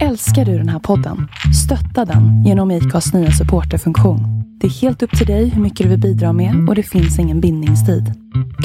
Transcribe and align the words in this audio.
Älskar 0.00 0.44
du 0.44 0.58
den 0.58 0.68
här 0.68 0.78
podden? 0.78 1.28
Stötta 1.64 2.04
den 2.04 2.44
genom 2.44 2.70
IKAs 2.70 3.12
nya 3.14 3.30
supporterfunktion. 3.30 4.20
Det 4.60 4.66
är 4.66 4.70
helt 4.70 5.02
upp 5.02 5.18
till 5.18 5.26
dig 5.26 5.48
hur 5.48 5.62
mycket 5.62 5.84
du 5.84 5.88
vill 5.90 6.00
bidra 6.00 6.32
med 6.32 6.68
och 6.68 6.74
det 6.74 6.82
finns 6.82 7.18
ingen 7.18 7.40
bindningstid. 7.40 8.04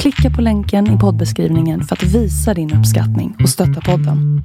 Klicka 0.00 0.30
på 0.36 0.40
länken 0.42 0.96
i 0.96 0.98
poddbeskrivningen 0.98 1.82
för 1.84 1.96
att 1.96 2.02
visa 2.02 2.54
din 2.54 2.74
uppskattning 2.78 3.36
och 3.42 3.48
stötta 3.48 3.80
podden. 3.80 4.42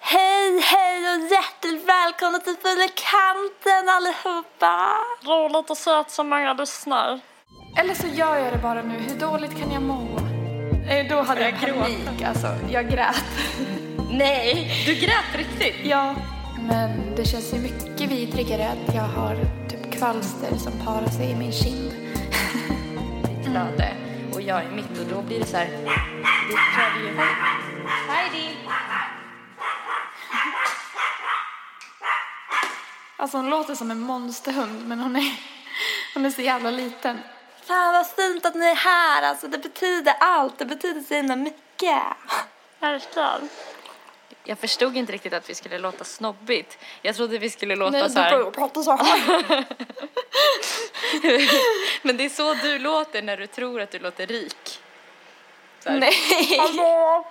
Hej, 0.00 0.50
hej 0.72 0.98
och 1.12 1.20
hjärtligt 1.32 1.88
välkomna 1.88 2.38
till 2.38 2.56
Fulla 2.62 2.88
kanten 3.10 3.84
allihopa! 3.96 4.74
Roligt 5.30 5.70
att 5.70 5.76
se 5.78 5.90
att 5.90 6.10
så 6.10 6.24
många 6.24 6.52
lyssnar. 6.52 7.20
Eller 7.80 7.94
så 7.94 8.06
gör 8.18 8.36
jag 8.36 8.52
det 8.52 8.62
bara 8.62 8.82
nu. 8.82 8.94
Hur 9.08 9.20
dåligt 9.20 9.60
kan 9.60 9.72
jag 9.72 9.82
må? 9.82 10.00
Eh, 10.88 11.08
Då 11.10 11.22
hade 11.22 11.40
jag, 11.40 11.52
Jag 11.52 11.78
panik 11.78 12.22
alltså. 12.22 12.48
Jag 12.70 12.90
grät. 12.90 13.24
Nej, 14.14 14.84
du 14.86 14.94
grät 14.94 15.34
riktigt. 15.34 15.86
Ja. 15.86 16.14
Men 16.68 17.14
det 17.16 17.24
känns 17.24 17.54
ju 17.54 17.58
mycket 17.58 18.10
vidrigare 18.10 18.68
att 18.68 18.94
jag 18.94 19.02
har 19.02 19.36
typ 19.70 19.92
kvalster 19.92 20.56
som 20.56 20.72
parar 20.84 21.06
sig 21.06 21.30
i 21.30 21.34
min 21.34 21.52
kind. 21.52 21.92
Ditt 23.22 23.44
flöde 23.50 23.94
och 24.34 24.42
jag 24.42 24.64
är 24.64 24.70
mitt 24.70 24.98
och 25.00 25.06
då 25.06 25.22
blir 25.22 25.38
det 25.40 25.46
så 25.46 25.56
här. 25.56 25.66
Det 25.66 26.56
kräver 26.74 27.00
ju... 27.00 27.16
Heidi! 28.08 28.56
Alltså 33.16 33.36
hon 33.36 33.50
låter 33.50 33.74
som 33.74 33.90
en 33.90 34.00
monsterhund 34.00 34.88
men 34.88 35.00
hon 35.00 35.16
är, 35.16 35.40
hon 36.14 36.26
är 36.26 36.30
så 36.30 36.42
jävla 36.42 36.70
liten. 36.70 37.18
Fan 37.64 37.92
vad 37.92 38.06
fint 38.06 38.46
att 38.46 38.54
ni 38.54 38.66
är 38.66 38.74
här, 38.74 39.22
alltså 39.22 39.48
det 39.48 39.58
betyder 39.58 40.14
allt, 40.20 40.58
det 40.58 40.64
betyder 40.64 41.00
så 41.00 41.14
himla 41.14 41.36
mycket. 41.36 42.02
Verkligen. 42.80 43.48
Jag 44.44 44.58
förstod 44.58 44.96
inte 44.96 45.12
riktigt 45.12 45.32
att 45.32 45.50
vi 45.50 45.54
skulle 45.54 45.78
låta 45.78 46.04
snobbigt. 46.04 46.78
Jag 47.02 47.16
trodde 47.16 47.38
vi 47.38 47.50
skulle 47.50 47.76
låta 47.76 47.98
Nej, 47.98 48.10
så 48.10 48.18
här. 48.18 48.38
du 48.38 48.50
prata 48.50 48.82
så 48.82 48.90
här. 48.96 49.64
Men 52.02 52.16
det 52.16 52.24
är 52.24 52.28
så 52.28 52.54
du 52.54 52.78
låter 52.78 53.22
när 53.22 53.36
du 53.36 53.46
tror 53.46 53.80
att 53.80 53.90
du 53.90 53.98
låter 53.98 54.26
rik. 54.26 54.80
Nej. 55.86 56.12
Hallå! 56.58 57.26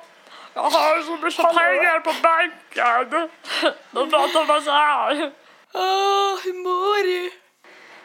Jag 0.53 0.61
har 0.61 1.01
så 1.01 1.11
mycket 1.11 1.37
pengar 1.37 1.99
på 1.99 2.13
banken. 2.21 3.29
Då 3.91 4.07
pratar 4.07 4.47
man 4.47 4.61
så 4.61 4.71
här. 4.71 5.31
Åh, 5.73 6.39
hur 6.43 6.53
mår 6.53 7.03
du? 7.03 7.31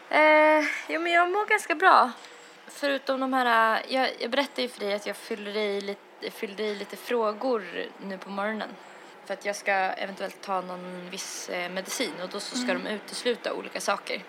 Eh, 0.09 0.65
jo, 0.87 1.01
men 1.01 1.11
jag 1.11 1.31
mår 1.31 1.45
ganska 1.45 1.75
bra. 1.75 2.11
Förutom 2.67 3.19
de 3.19 3.33
här, 3.33 3.75
eh, 3.75 3.95
jag, 3.95 4.09
jag 4.19 4.31
berättade 4.31 4.61
ju 4.61 4.67
för 4.67 4.79
dig 4.79 4.93
att 4.93 5.05
jag 5.05 5.15
fyller 5.15 5.57
i 5.57 5.81
lite, 5.81 6.31
fyllde 6.31 6.63
i 6.63 6.75
lite 6.75 6.95
frågor 6.95 7.63
nu 8.01 8.17
på 8.17 8.29
morgonen. 8.29 8.69
För 9.27 9.33
att 9.33 9.45
jag 9.45 9.55
ska 9.55 9.71
eventuellt 9.73 10.41
ta 10.41 10.61
någon 10.61 11.09
viss 11.09 11.49
eh, 11.49 11.69
medicin 11.71 12.13
och 12.23 12.29
då 12.29 12.39
så 12.39 12.57
ska 12.57 12.73
de 12.73 12.87
utesluta 12.87 13.53
olika 13.53 13.81
saker. 13.81 14.23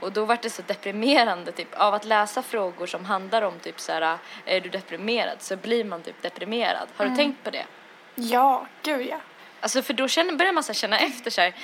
Och 0.00 0.12
då 0.12 0.24
var 0.24 0.38
det 0.42 0.50
så 0.50 0.62
deprimerande 0.62 1.52
typ 1.52 1.74
av 1.74 1.94
att 1.94 2.04
läsa 2.04 2.42
frågor 2.42 2.86
som 2.86 3.04
handlar 3.04 3.42
om 3.42 3.58
typ 3.58 3.80
så 3.80 3.92
här, 3.92 4.18
är 4.44 4.60
du 4.60 4.68
deprimerad? 4.68 5.42
Så 5.42 5.56
blir 5.56 5.84
man 5.84 6.02
typ 6.02 6.22
deprimerad. 6.22 6.88
Har 6.96 7.06
du 7.06 7.16
tänkt 7.16 7.44
på 7.44 7.50
det? 7.50 7.66
Ja, 8.14 8.66
gud 8.82 9.06
ja. 9.06 9.20
Alltså 9.60 9.82
för 9.82 9.94
då 9.94 10.08
känner, 10.08 10.32
börjar 10.32 10.52
man 10.52 10.64
så 10.64 10.72
känna 10.72 10.98
efter 10.98 11.30
så 11.30 11.40
här, 11.40 11.54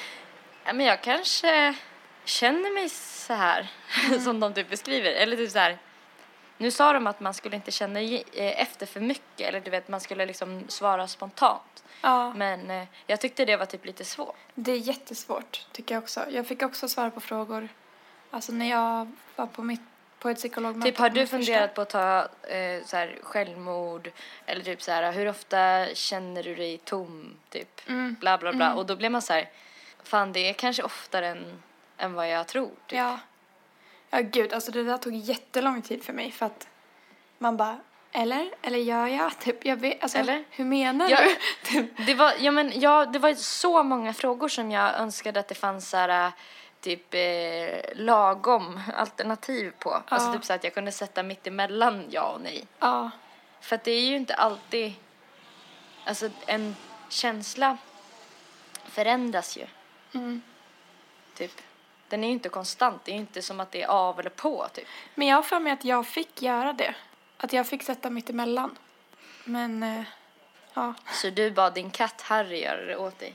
ja 0.65 0.73
men 0.73 0.87
jag 0.87 1.03
kanske 1.03 1.75
känner 2.25 2.75
mig 2.75 2.89
så 2.89 3.35
här 3.35 3.71
som 4.25 4.41
de 4.41 4.55
typ 4.55 4.71
beskriver. 4.71 5.11
Eller 5.11 5.37
typ 5.37 5.51
så 5.51 5.59
här, 5.59 5.79
nu 6.57 6.71
sa 6.71 6.93
de 6.93 7.07
att 7.07 7.21
man 7.21 7.35
skulle 7.35 7.57
inte 7.57 7.71
känna 7.71 8.01
eh, 8.01 8.23
efter 8.63 8.87
för 8.87 9.01
mycket 9.01 9.49
eller 9.49 9.61
du 9.61 9.71
vet 9.71 9.89
man 9.89 10.01
skulle 10.01 10.27
liksom 10.27 10.65
svara 10.69 11.09
spontant. 11.09 11.85
Ja, 12.01 12.33
Men 12.35 12.71
eh, 12.71 12.85
jag 13.07 13.21
tyckte 13.21 13.45
det 13.45 13.57
var 13.57 13.67
typ 13.67 13.85
lite 13.85 14.05
svårt. 14.05 14.37
det 14.55 14.73
är 14.73 14.77
jättesvårt 14.77 15.67
tycker 15.73 15.95
jag 15.95 16.03
också. 16.03 16.25
Jag 16.31 16.47
fick 16.47 16.63
också 16.63 16.89
svara 16.89 17.11
på 17.11 17.21
frågor. 17.21 17.69
Alltså 18.31 18.53
när 18.53 18.71
jag 18.71 19.13
var 19.37 19.47
på 19.47 19.63
mitt 19.63 19.81
på 20.19 20.29
ett 20.29 20.37
psykologmöte. 20.37 20.91
Typ 20.91 20.99
har 20.99 21.11
du 21.11 21.27
funderat 21.27 21.75
på 21.75 21.81
att 21.81 21.91
ta 21.91 22.19
eh, 22.43 22.85
så 22.85 22.97
här, 22.97 23.19
självmord 23.23 24.11
eller 24.47 24.65
typ 24.65 24.83
så 24.83 24.91
här 24.93 25.13
hur 25.13 25.29
ofta 25.29 25.87
känner 25.95 26.43
du 26.43 26.55
dig 26.55 26.79
tom 26.79 27.37
typ 27.49 27.89
Mm. 27.89 28.17
bla 28.21 28.39
bla 28.39 28.53
bla 28.53 28.75
och 28.75 28.87
då 28.87 28.97
blir 28.97 29.11
man 29.11 29.23
så 29.23 29.33
här 29.33 29.49
fan 30.03 30.33
det 30.33 30.41
är 30.49 30.53
kanske 30.53 30.83
oftare 30.83 31.29
än, 31.29 31.63
än 31.97 32.15
vad 32.15 32.29
jag 32.31 32.47
tror. 32.47 32.67
Typ. 32.87 32.99
Ja. 32.99 33.19
Ja, 34.11 34.21
gud, 34.21 34.53
alltså 34.53 34.71
det 34.73 34.85
där 34.85 34.99
tog 34.99 35.15
jättelång 35.15 35.83
tid 35.83 36.05
för 36.05 36.13
mig 36.13 36.31
för 36.31 36.47
att 36.47 36.69
man 37.39 37.57
bara, 37.57 37.81
eller? 38.13 38.51
Eller 38.63 38.79
gör 38.79 39.07
jag? 39.07 39.39
Typ, 39.41 39.65
jag 39.65 39.77
vet, 39.77 40.03
alltså, 40.03 40.19
Eller? 40.19 40.45
hur 40.51 40.65
menar 40.65 41.09
Ja. 41.09 41.19
du? 41.21 41.37
Typ. 41.71 42.07
Det 42.07 42.15
var, 42.15 42.33
ja, 42.39 42.51
men, 42.51 42.81
ja, 42.81 43.07
det 43.07 43.19
var 43.19 43.35
så 43.35 43.83
många 43.83 44.15
frågor 44.15 44.49
som 44.49 44.71
jag 44.71 44.95
önskade 45.01 45.41
att 45.41 45.49
det 45.49 45.55
fanns 45.55 45.91
så 45.91 45.97
här, 45.97 46.33
typ 46.81 47.15
eh, 47.15 47.81
lagom 47.95 48.81
alternativ 48.97 49.73
på. 49.79 50.03
Alltså 50.09 50.29
Ja. 50.29 50.33
typ 50.35 50.45
så 50.45 50.53
att 50.53 50.65
jag 50.65 50.75
kunde 50.75 50.93
sätta 50.93 51.23
mitt 51.23 51.47
emellan 51.47 52.05
ja 52.11 52.23
och 52.33 52.41
nej. 52.41 52.67
Ja, 52.79 53.11
För 53.61 53.77
att 53.77 53.85
det 53.85 53.91
är 53.91 54.01
ju 54.01 54.17
inte 54.17 54.35
alltid, 54.35 54.93
alltså 56.05 56.29
en 56.47 56.77
känsla 57.09 57.77
förändras 58.85 59.57
ju. 59.57 59.67
Mm. 60.15 60.43
Typ. 61.35 61.61
Den 62.09 62.25
är 62.25 62.29
ju 62.29 62.33
inte 62.33 62.49
konstant, 62.49 63.05
det 63.05 63.11
är 63.11 63.15
ju 63.15 63.21
inte 63.21 63.43
som 63.43 63.61
att 63.61 63.71
det 63.73 63.83
är 63.83 63.87
av 63.89 64.21
eller 64.21 64.31
på 64.31 64.67
typ. 64.75 64.87
men 65.15 65.29
jag 65.29 65.37
har 65.37 65.43
för 65.43 65.61
mig 65.61 65.73
att 65.73 65.85
jag 65.85 66.07
fick 66.07 66.43
göra 66.43 66.73
det. 66.73 66.95
Att 67.43 67.53
jag 67.53 67.67
fick 67.67 67.83
sätta 67.83 68.11
mitt 68.11 68.31
emellan. 68.31 68.79
Men, 69.45 69.83
eh, 69.83 70.03
ja. 70.75 70.95
Så 71.13 71.31
du 71.31 71.51
bad 71.51 71.75
din 71.75 71.91
katt 71.91 72.21
Harry 72.21 72.63
göra 72.63 72.85
det 72.85 72.97
åt 72.97 73.19
dig? 73.19 73.35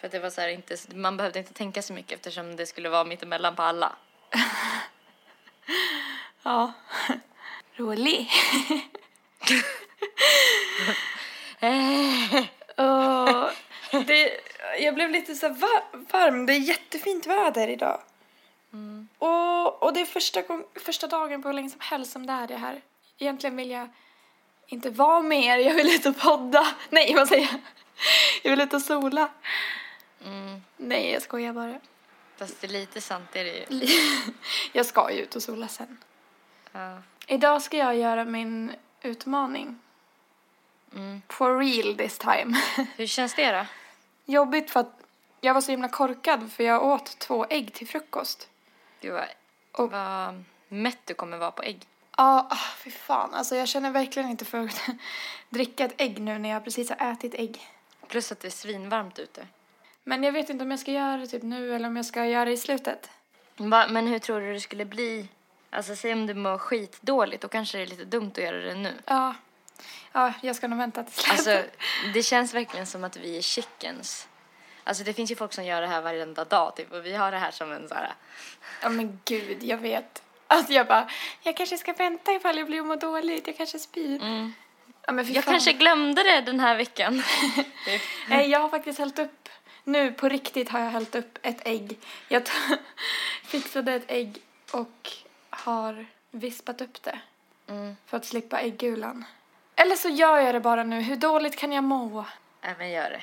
För 0.00 0.06
att 0.06 0.12
det 0.12 0.18
var 0.18 0.30
så 0.30 0.40
här, 0.40 0.48
inte, 0.48 0.76
man 0.94 1.16
behövde 1.16 1.38
inte 1.38 1.52
tänka 1.52 1.82
så 1.82 1.92
mycket 1.92 2.12
eftersom 2.12 2.56
det 2.56 2.66
skulle 2.66 2.88
vara 2.88 3.04
mitt 3.04 3.22
emellan 3.22 3.56
på 3.56 3.62
alla. 3.62 3.96
Ja. 6.42 6.72
Rolig. 7.76 8.30
Och 13.92 14.04
det, 14.04 14.40
jag 14.78 14.94
blev 14.94 15.10
lite 15.10 15.34
så 15.34 15.48
var, 15.48 15.82
varm. 16.12 16.46
Det 16.46 16.52
är 16.52 16.58
jättefint 16.58 17.26
väder 17.26 17.68
idag. 17.68 18.00
Och, 19.18 19.82
och 19.82 19.92
det 19.92 20.00
är 20.00 20.04
första, 20.04 20.42
gång, 20.42 20.64
första 20.74 21.06
dagen 21.06 21.42
på 21.42 21.48
hur 21.48 21.54
länge 21.54 21.70
som 21.70 21.80
helst 21.80 22.12
som 22.12 22.26
det 22.26 22.32
är 22.32 22.46
det 22.46 22.56
här. 22.56 22.80
Egentligen 23.18 23.56
vill 23.56 23.70
jag 23.70 23.88
inte 24.66 24.90
vara 24.90 25.22
med 25.22 25.44
er. 25.44 25.58
Jag 25.58 25.74
vill 25.74 25.86
ut 25.94 26.06
och 26.06 26.18
podda. 26.18 26.66
Nej, 26.90 27.14
vad 27.14 27.28
säger 27.28 27.48
jag? 27.52 27.60
Jag 28.42 28.50
vill 28.50 28.60
ut 28.60 28.74
och 28.74 28.82
sola. 28.82 29.28
Nej, 30.76 31.12
jag 31.12 31.22
skojar 31.22 31.52
bara. 31.52 31.80
Fast 32.36 32.60
det 32.60 32.66
är 32.66 32.68
lite 32.68 33.00
sant 33.00 33.36
är 33.36 33.44
det 33.44 33.50
ju. 33.70 33.86
Jag 34.72 34.86
ska 34.86 35.10
ju 35.12 35.18
ut 35.22 35.36
och 35.36 35.42
sola 35.42 35.68
sen. 35.68 35.98
Ja. 36.72 36.98
Idag 37.26 37.62
ska 37.62 37.76
jag 37.76 37.96
göra 37.96 38.24
min 38.24 38.72
utmaning. 39.02 39.78
Mm. 40.94 41.22
For 41.28 41.58
real 41.58 41.96
this 41.96 42.18
time. 42.18 42.56
Hur 42.96 43.06
känns 43.06 43.34
det 43.34 43.52
då? 43.52 43.66
Jobbigt 44.32 44.70
för 44.70 44.80
att 44.80 45.00
jag 45.40 45.54
var 45.54 45.60
så 45.60 45.70
himla 45.70 45.88
korkad 45.88 46.52
för 46.52 46.64
jag 46.64 46.84
åt 46.84 47.18
två 47.18 47.46
ägg 47.50 47.72
till 47.72 47.88
frukost. 47.88 48.48
Gud 49.00 49.12
vad, 49.12 49.24
Och- 49.72 49.90
vad 49.90 50.44
mätt 50.68 50.98
du 51.04 51.14
kommer 51.14 51.36
vara 51.38 51.50
på 51.50 51.62
ägg. 51.62 51.86
Ja, 52.16 52.46
ah, 52.50 52.56
fy 52.78 52.90
fan. 52.90 53.34
Alltså 53.34 53.56
jag 53.56 53.68
känner 53.68 53.90
verkligen 53.90 54.30
inte 54.30 54.44
för 54.44 54.64
att 54.64 54.82
dricka 55.48 55.84
ett 55.84 55.94
ägg 55.96 56.20
nu 56.20 56.38
när 56.38 56.48
jag 56.48 56.64
precis 56.64 56.90
har 56.90 57.12
ätit 57.12 57.34
ägg. 57.34 57.66
Plus 58.08 58.32
att 58.32 58.40
det 58.40 58.48
är 58.48 58.50
svinvarmt 58.50 59.18
ute. 59.18 59.46
Men 60.04 60.22
jag 60.22 60.32
vet 60.32 60.50
inte 60.50 60.64
om 60.64 60.70
jag 60.70 60.80
ska 60.80 60.92
göra 60.92 61.16
det 61.16 61.26
typ 61.26 61.42
nu 61.42 61.74
eller 61.74 61.88
om 61.88 61.96
jag 61.96 62.06
ska 62.06 62.26
göra 62.26 62.44
det 62.44 62.52
i 62.52 62.56
slutet. 62.56 63.10
Va, 63.56 63.86
men 63.90 64.06
hur 64.06 64.18
tror 64.18 64.40
du 64.40 64.52
det 64.52 64.60
skulle 64.60 64.84
bli? 64.84 65.28
Alltså 65.70 65.96
säg 65.96 66.12
om 66.12 66.26
du 66.26 66.34
mår 66.34 66.58
skitdåligt, 66.58 67.42
då 67.42 67.48
kanske 67.48 67.78
det 67.78 67.82
är 67.82 67.86
lite 67.86 68.04
dumt 68.04 68.30
att 68.30 68.38
göra 68.38 68.56
det 68.56 68.74
nu. 68.74 68.94
Ja, 69.06 69.34
ja 70.12 70.32
jag 70.42 70.56
ska 70.56 70.68
nog 70.68 70.78
vänta 70.78 71.02
till 71.04 71.12
slutet. 71.12 71.32
Alltså, 71.32 71.78
det 72.14 72.22
känns 72.22 72.54
verkligen 72.54 72.86
som 72.86 73.04
att 73.04 73.16
vi 73.16 73.36
är 73.36 73.42
chickens. 73.42 74.28
Alltså 74.84 75.04
det 75.04 75.12
finns 75.12 75.30
ju 75.30 75.36
folk 75.36 75.52
som 75.52 75.64
gör 75.64 75.80
det 75.80 75.86
här 75.86 76.02
varenda 76.02 76.44
dag 76.44 76.76
typ 76.76 76.92
och 76.92 77.06
vi 77.06 77.14
har 77.14 77.30
det 77.30 77.38
här 77.38 77.50
som 77.50 77.72
en 77.72 77.88
så 77.88 77.94
här. 77.94 78.14
Ja 78.82 78.88
men 78.88 79.20
gud, 79.24 79.62
jag 79.62 79.78
vet. 79.78 80.22
Att 80.46 80.70
jag 80.70 80.86
bara, 80.86 81.08
jag 81.42 81.56
kanske 81.56 81.78
ska 81.78 81.92
vänta 81.92 82.32
ifall 82.32 82.58
jag 82.58 82.66
blir 82.66 82.82
må 82.82 82.96
dåligt. 82.96 83.46
Jag 83.46 83.56
kanske 83.56 83.78
spyr. 83.78 84.20
Ja, 85.06 85.12
men 85.12 85.32
Jag 85.32 85.44
fan. 85.44 85.52
kanske 85.54 85.72
glömde 85.72 86.22
det 86.22 86.40
den 86.40 86.60
här 86.60 86.76
veckan. 86.76 87.22
Nej, 88.28 88.50
jag 88.50 88.60
har 88.60 88.68
faktiskt 88.68 88.98
hällt 88.98 89.18
upp, 89.18 89.48
nu 89.84 90.12
på 90.12 90.28
riktigt 90.28 90.68
har 90.68 90.80
jag 90.80 90.90
hällt 90.90 91.14
upp 91.14 91.38
ett 91.42 91.66
ägg. 91.66 91.98
Jag 92.28 92.42
fixade 93.44 93.92
ett 93.94 94.04
ägg 94.10 94.38
och 94.72 95.10
har 95.50 96.06
vispat 96.30 96.80
upp 96.80 97.02
det. 97.02 97.18
Mm. 97.68 97.96
För 98.06 98.16
att 98.16 98.24
slippa 98.26 98.60
äggulan. 98.60 99.24
Eller 99.76 99.96
så 99.96 100.08
gör 100.08 100.36
jag 100.38 100.54
det 100.54 100.60
bara 100.60 100.84
nu. 100.84 101.00
Hur 101.00 101.16
dåligt 101.16 101.56
kan 101.56 101.72
jag 101.72 101.84
må? 101.84 102.24
Även 102.62 102.90
gör 102.90 103.10
det. 103.10 103.22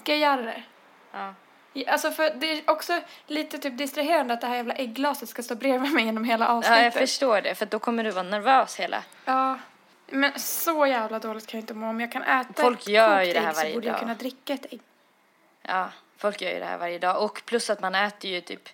Ska 0.00 0.12
jag 0.12 0.20
göra 0.20 0.42
det? 0.42 0.62
Ja. 1.12 1.34
Alltså 1.86 2.10
för 2.10 2.30
det 2.34 2.52
är 2.52 2.70
också 2.70 3.00
lite 3.26 3.58
typ 3.58 3.78
distraherande 3.78 4.34
att 4.34 4.40
det 4.40 4.46
här 4.46 4.56
jävla 4.56 4.74
äggglaset 4.74 5.28
ska 5.28 5.42
stå 5.42 5.54
bredvid 5.54 5.92
mig 5.92 6.04
genom 6.04 6.24
hela 6.24 6.44
ja, 6.44 6.50
avsnittet. 6.50 6.84
jag 6.84 6.94
förstår 6.94 7.40
det 7.40 7.54
för 7.54 7.66
då 7.66 7.78
kommer 7.78 8.04
du 8.04 8.10
vara 8.10 8.22
nervös 8.22 8.76
hela. 8.80 9.02
Ja. 9.24 9.58
Men 10.10 10.40
så 10.40 10.86
jävla 10.86 11.18
dåligt 11.18 11.46
kan 11.46 11.58
jag 11.58 11.62
inte 11.62 11.74
må. 11.74 11.88
Om 11.88 12.00
jag 12.00 12.12
kan 12.12 12.22
äta 12.22 12.62
Folk 12.62 12.80
ett 12.80 12.88
gör 12.88 13.24
kokt 13.24 13.34
det 13.34 13.40
här 13.40 13.64
ägg 13.64 13.68
så 13.68 13.74
borde 13.74 13.86
jag 13.86 13.94
dag. 13.94 14.00
kunna 14.00 14.14
dricka 14.14 14.52
ett 14.52 14.66
ägg. 14.72 14.80
Ja, 15.62 15.90
folk 16.18 16.40
gör 16.40 16.50
ju 16.50 16.58
det 16.58 16.64
här 16.64 16.78
varje 16.78 16.98
dag. 16.98 17.22
Och 17.24 17.42
plus 17.44 17.70
att 17.70 17.80
man 17.80 17.94
äter 17.94 18.30
ju 18.30 18.40
typ, 18.40 18.68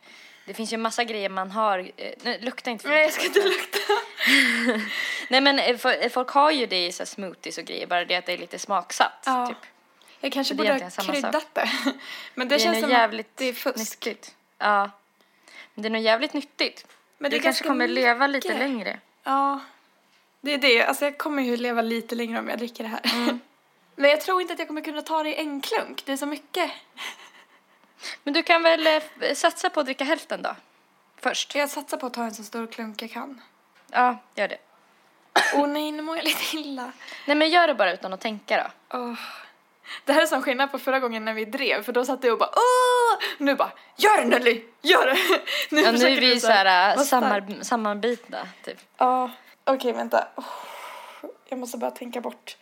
det 0.46 0.54
finns 0.54 0.72
ju 0.72 0.76
massa 0.76 1.04
grejer 1.04 1.28
man 1.28 1.50
har, 1.50 1.78
eh, 1.78 2.12
nej, 2.22 2.38
lukta 2.40 2.70
inte 2.70 2.82
för 2.82 2.90
Nej, 2.90 2.98
jag 3.00 3.06
mycket. 3.06 3.20
ska 3.20 3.26
inte 3.26 3.48
lukta. 3.48 3.78
Nej 5.28 5.40
men 5.40 5.58
eh, 5.58 5.86
eh, 5.86 6.10
folk 6.10 6.28
har 6.28 6.50
ju 6.50 6.66
det 6.66 6.86
i 6.86 6.92
så 6.92 7.06
smoothies 7.06 7.58
och 7.58 7.64
grejer, 7.64 7.86
bara 7.86 8.04
det 8.04 8.16
att 8.16 8.26
det 8.26 8.32
är 8.32 8.38
lite 8.38 8.58
smaksatt. 8.58 9.22
Ja. 9.26 9.46
Typ. 9.46 9.73
Jag 10.24 10.32
kanske 10.32 10.54
borde 10.54 10.72
ha 10.72 10.90
kryddat 10.90 11.46
det. 11.52 11.70
Men 12.34 12.48
det, 12.48 12.54
Det, 12.54 12.58
känns 12.58 12.80
som 12.80 12.90
jävligt 12.90 13.36
det 13.36 13.44
är 13.44 13.52
fusk. 13.52 13.76
nyttigt. 13.78 14.34
Ja. 14.58 14.90
Men 15.74 15.82
det 15.82 15.88
är 15.88 15.90
nog 15.90 16.02
jävligt 16.02 16.32
nyttigt. 16.32 16.86
Men 17.18 17.30
det 17.30 17.36
du 17.36 17.42
kanske 17.42 17.64
kommer 17.64 17.88
leva 17.88 18.26
lite 18.26 18.48
mycket. 18.48 18.60
längre. 18.60 19.00
Ja, 19.24 19.60
det 20.40 20.54
är 20.54 20.58
det. 20.58 20.82
Alltså 20.82 21.04
jag 21.04 21.18
kommer 21.18 21.42
ju 21.42 21.56
leva 21.56 21.82
lite 21.82 22.14
längre 22.14 22.38
om 22.38 22.48
jag 22.48 22.58
dricker 22.58 22.84
det 22.84 22.90
här. 22.90 23.00
Mm. 23.14 23.40
Men 23.96 24.10
jag 24.10 24.20
tror 24.20 24.40
inte 24.40 24.52
att 24.52 24.58
jag 24.58 24.68
kommer 24.68 24.80
kunna 24.80 25.02
ta 25.02 25.22
det 25.22 25.28
i 25.28 25.40
en 25.40 25.60
klunk. 25.60 26.02
Det 26.06 26.12
är 26.12 26.16
så 26.16 26.26
mycket. 26.26 26.70
Men 28.22 28.34
du 28.34 28.42
kan 28.42 28.62
väl 28.62 28.86
eh, 28.86 29.34
satsa 29.34 29.70
på 29.70 29.80
att 29.80 29.86
dricka 29.86 30.04
hälften 30.04 30.42
då? 30.42 30.56
Först. 31.16 31.54
Jag 31.54 31.70
satsar 31.70 31.96
på 31.96 32.06
att 32.06 32.14
ta 32.14 32.24
en 32.24 32.34
så 32.34 32.42
stor 32.42 32.66
klunk 32.66 33.02
jag 33.02 33.10
kan. 33.10 33.40
Ja, 33.90 34.16
gör 34.34 34.48
det. 34.48 34.58
Åh 35.54 35.66
nej, 35.66 35.92
nu 35.92 36.02
mår 36.02 36.16
jag 36.16 36.24
lite 36.24 36.56
illa. 36.56 36.92
Nej 37.26 37.36
men 37.36 37.50
gör 37.50 37.66
det 37.66 37.74
bara 37.74 37.92
utan 37.92 38.12
att 38.12 38.20
tänka 38.20 38.56
då. 38.56 38.98
Åh. 38.98 39.18
Det 40.04 40.12
här 40.12 40.22
är 40.22 40.26
som 40.26 40.42
skillnad 40.42 40.72
på 40.72 40.78
förra 40.78 41.00
gången 41.00 41.24
när 41.24 41.34
vi 41.34 41.44
drev, 41.44 41.82
för 41.82 41.92
då 41.92 42.04
satt 42.04 42.24
jag 42.24 42.32
och 42.32 42.38
bara 42.38 42.50
åh! 42.56 43.24
Nu 43.38 43.54
bara, 43.54 43.72
gör 43.96 44.16
det 44.22 44.24
Nelly, 44.24 44.62
gör 44.82 45.06
det! 45.06 45.16
Nu, 45.70 45.80
Ja, 45.80 45.92
nu 45.92 46.06
är 46.06 46.20
du 46.20 46.20
vi 46.20 46.40
så 46.40 46.46
här 46.48 46.64
vara 46.64 47.04
stark. 47.04 47.08
sammar, 47.08 47.62
sammanbitna 47.62 48.48
typ. 48.64 48.78
Ja, 48.96 49.30
okej 49.64 49.92
vänta. 49.92 50.28
Åh, 50.36 50.44
Jag 51.48 51.58
måste 51.58 51.78
bara 51.78 51.90
tänka 51.90 52.20
bort. 52.20 52.56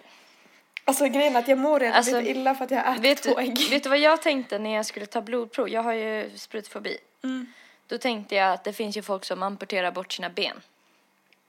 Alltså 0.85 1.05
grejen 1.09 1.37
är 1.37 1.41
att 1.41 1.49
jag 1.49 1.59
mår 1.59 1.81
redan 1.81 1.95
Alltså, 1.97 2.21
lite 2.21 2.31
illa 2.31 2.55
för 2.55 2.65
att 2.65 2.71
jag 2.71 2.83
har 2.83 2.93
ätit 2.93 3.05
Vet 3.05 3.23
två 3.23 3.35
du, 3.35 3.41
ägg. 3.43 3.71
vet 3.71 3.83
du 3.83 3.89
vad 3.89 3.99
jag 3.99 4.23
tänkte 4.23 4.59
när 4.59 4.75
jag 4.75 4.87
skulle 4.87 5.07
ta 5.07 5.21
blodprov? 5.21 5.69
Jag 5.69 5.83
har 5.83 5.93
ju 5.93 6.31
sprutfobi. 6.37 6.99
Mm. 7.25 7.47
Då 7.87 7.99
tänkte 7.99 8.35
jag 8.35 8.53
att 8.53 8.65
det 8.65 8.73
finns 8.73 8.97
ju 8.97 9.03
folk 9.03 9.25
som 9.25 9.43
amputerar 9.43 9.91
bort 9.91 10.13
sina 10.13 10.31
ben. 10.31 10.61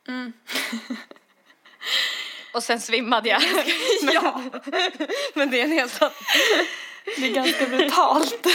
Mm. 0.08 0.34
Och 2.53 2.63
sen 2.63 2.79
svimmade 2.79 3.29
jag. 3.29 3.41
men, 4.03 4.13
Ja. 4.13 4.41
men 5.33 5.51
det 5.51 5.59
är 5.59 5.63
en 5.63 5.71
helt 5.71 6.01
annan. 6.01 6.13
Det 7.17 7.27
är 7.27 7.33
ganska 7.33 7.65
brutalt. 7.65 8.45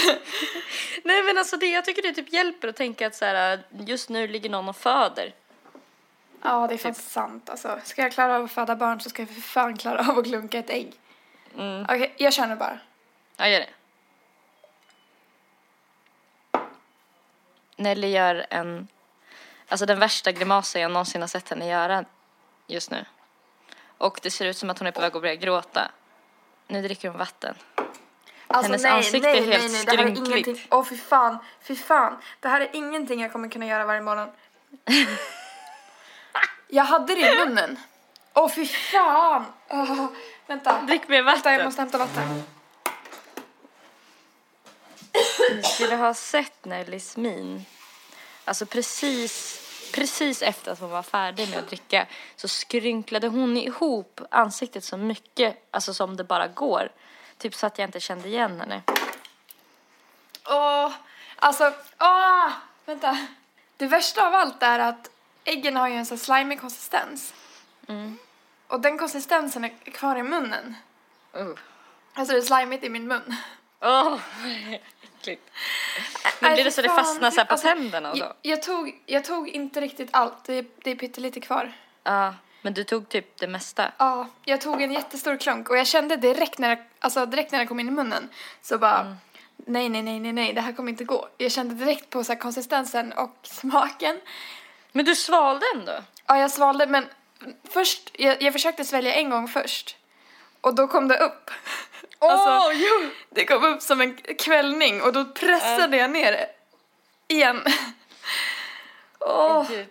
Nej 1.05 1.23
men 1.23 1.39
alltså 1.39 1.57
det, 1.57 1.67
jag 1.67 1.85
tycker 1.85 2.03
det 2.03 2.13
typ 2.13 2.33
hjälper 2.33 2.69
att 2.69 2.77
tänka 2.77 3.07
att 3.07 3.15
så 3.15 3.25
här, 3.25 3.63
just 3.87 4.09
nu 4.09 4.27
ligger 4.29 4.51
någon 4.51 4.69
och 4.69 4.77
föder. 4.77 5.35
Ja, 6.43 6.67
det 6.67 6.75
är 6.75 6.79
fan 6.79 6.95
sant. 6.95 7.51
Alltså, 7.51 7.81
ska 7.85 8.03
jag 8.03 8.13
klara 8.13 8.37
av 8.37 8.45
att 8.45 8.53
föda 8.53 8.77
barn 8.77 9.01
så 9.01 9.11
ska 9.11 9.23
jag 9.23 9.29
för 9.29 9.41
fan 9.41 9.77
klara 9.77 10.11
av 10.11 10.19
att 10.19 10.25
klunka 10.25 10.59
ett 10.59 10.71
ägg. 10.71 10.93
Mm. 11.57 11.83
Okej, 11.85 12.15
jag 12.17 12.33
kör 12.33 12.47
nu 12.47 12.57
bara. 12.57 12.79
Ja, 13.37 13.49
gör 13.49 13.61
det. 13.61 13.69
Nelly 17.77 18.09
gör 18.09 18.47
en, 18.51 18.89
alltså 19.69 19.87
den 19.87 19.99
värsta 19.99 20.33
grimasen 20.33 20.83
jag 20.83 20.91
någonsin 20.91 21.21
har 21.21 21.29
sett 21.29 21.49
henne 21.49 21.67
göra 21.67 22.05
just 22.67 22.91
nu. 22.91 23.05
Och 23.99 24.21
det 24.23 24.31
ser 24.31 24.47
ut 24.47 24.57
som 24.57 24.71
att 24.71 24.79
hon 24.79 24.87
är 24.89 24.93
på 24.93 25.01
väg 25.01 25.17
att 25.17 25.23
börja 25.23 25.35
gråta. 25.35 25.91
Nu 26.67 26.83
dricker 26.83 27.09
hon 27.09 27.19
vatten. 27.19 27.55
Alltså 28.47 28.73
Hennes 28.73 28.85
ansikte 28.85 29.29
är 29.31 29.35
helt 29.35 29.87
Det 29.87 29.97
här 29.97 29.99
är 29.99 30.15
skrynkligt. 30.15 30.47
ingenting. 30.47 30.67
Åh 30.71 30.85
fy 30.85 30.97
fan, 30.97 31.39
fy 31.63 31.77
fan. 31.77 32.17
Det 32.41 32.49
här 32.49 32.61
är 32.61 32.71
ingenting 32.73 33.21
jag 33.21 33.33
kommer 33.33 33.49
kunna 33.49 33.67
göra 33.67 33.85
varje 33.85 34.01
morgon. 34.01 34.29
jag 36.69 36.85
hade 36.85 37.15
det 37.15 37.21
i 37.33 37.37
munnen. 37.47 37.77
Åh 38.35 38.49
fy 38.51 38.67
fan. 38.67 39.45
Åh, 39.69 40.07
vänta. 40.47 40.83
Drick 40.83 41.09
mer 41.09 41.23
Vänta, 41.23 41.51
jag 41.51 41.59
vatten. 41.59 41.65
måste 41.67 41.83
hämta 41.83 41.99
vatten. 41.99 42.43
Ni 45.57 45.63
skulle 45.63 45.97
ha 45.97 46.15
sett 46.15 46.65
Nellys 46.65 47.17
min. 47.17 47.65
Alltså 48.45 48.67
precis, 48.67 49.61
precis 49.93 50.43
efter 50.43 50.73
att 50.73 50.81
hon 50.81 50.91
var 50.91 51.03
färdig 51.03 51.49
med 51.51 51.59
att 51.59 51.69
dricka 51.69 52.07
så 52.37 52.49
skrynklade 52.49 53.29
hon 53.29 53.57
ihop 53.57 54.21
ansiktet 54.31 54.85
så 54.85 54.97
mycket, 54.97 55.69
alltså 55.71 55.95
som 55.95 56.17
det 56.17 56.25
bara 56.25 56.49
går. 56.49 56.89
Typ 57.39 57.55
så 57.55 57.67
att 57.67 57.79
jag 57.79 57.89
inte 57.89 58.01
kände 58.01 58.29
igen 58.29 58.61
henne. 58.61 58.83
Åh, 60.47 60.93
alltså, 61.37 61.73
åh, 62.01 62.53
vänta. 62.85 63.19
Det 63.77 63.87
värsta 63.87 64.27
av 64.27 64.35
allt 64.35 64.63
är 64.63 64.79
att 64.79 65.11
äggen 65.45 65.77
har 65.77 65.89
ju 65.89 65.95
en 65.95 66.07
sån 66.07 66.19
slimig 66.19 66.61
konsistens. 66.61 67.35
Mm. 67.89 68.19
Och 68.69 68.81
den 68.81 68.99
konsistensen 68.99 69.65
är 69.65 69.91
kvar 69.91 70.17
i 70.17 70.23
munnen. 70.23 70.77
Uh. 71.37 71.55
Alltså 72.15 72.33
det 72.33 72.39
är 72.39 72.43
slimigt 72.43 72.85
i 72.85 72.89
min 72.89 73.09
mun. 73.09 73.37
Åh, 73.81 74.19
äckligt. 75.03 75.51
Men 76.41 76.55
blir 76.55 76.65
det 76.65 76.71
så 76.71 76.83
det 76.83 76.89
fastnar 76.89 77.31
så 77.31 77.45
på 77.45 77.53
alltså, 77.53 77.67
tänderna 77.69 78.11
och 78.11 78.17
så? 78.19 78.25
Jag, 78.25 78.35
jag, 78.43 78.63
tog, 78.63 79.01
jag 79.07 79.25
tog 79.25 79.49
inte 79.49 79.81
riktigt 79.81 80.09
allt, 80.13 80.45
det, 80.45 80.55
är- 80.55 80.67
det 80.85 80.91
är 80.91 80.95
pyttelite 80.97 81.41
kvar. 81.41 81.73
Ja, 82.05 82.35
men 82.63 82.75
du 82.75 82.85
tog 82.85 83.09
typ 83.09 83.37
det 83.39 83.47
mesta. 83.47 83.93
Ja, 83.99 84.29
jag 84.45 84.61
tog 84.61 84.83
en 84.83 84.93
jättestor 84.93 85.37
klunk 85.37 85.71
och 85.71 85.79
jag 85.79 85.87
kände 85.87 86.17
direkt 86.17 86.59
när, 86.59 86.69
jag, 86.69 86.79
alltså 86.99 87.27
direkt 87.27 87.53
när 87.53 87.59
den 87.59 87.69
kom 87.69 87.81
in 87.81 87.89
i 87.89 87.91
munnen 87.91 88.29
så 88.63 88.79
bara 88.79 89.01
Mm. 89.01 89.17
nej, 89.57 89.89
nej, 89.89 90.03
nej, 90.03 90.21
nej, 90.21 90.33
nej, 90.33 90.53
det 90.53 90.61
här 90.61 90.73
kommer 90.73 90.91
inte 90.91 91.05
gå. 91.05 91.29
Jag 91.39 91.53
kände 91.53 91.75
direkt 91.75 92.11
på 92.11 92.25
så 92.25 92.37
konsistensen 92.37 93.13
och 93.13 93.37
smaken. 93.43 94.21
Men 94.93 95.05
du 95.05 95.15
svalde 95.15 95.67
ändå? 95.75 95.93
Ja, 96.27 96.39
jag 96.39 96.51
svalde 96.51 96.87
men 96.87 97.07
först, 97.71 98.11
jag, 98.13 98.43
jag 98.43 98.53
försökte 98.53 98.85
svälja 98.85 99.15
en 99.15 99.31
gång 99.31 99.49
först 99.49 99.97
och 100.61 100.75
då 100.75 100.87
kom 100.87 101.09
det 101.09 101.19
upp. 101.19 101.51
Alltså, 102.19 102.73
jo! 102.75 103.11
det 103.31 103.45
kom 103.45 103.65
upp 103.65 103.83
som 103.83 104.01
en 104.01 104.17
kvällning 104.17 105.03
och 105.03 105.13
då 105.13 105.25
pressade 105.25 105.97
jag 105.97 106.11
ner 106.11 106.33
det 106.33 106.49
igen. 107.29 107.63
Åh, 109.21 109.69
Gud. 109.69 109.87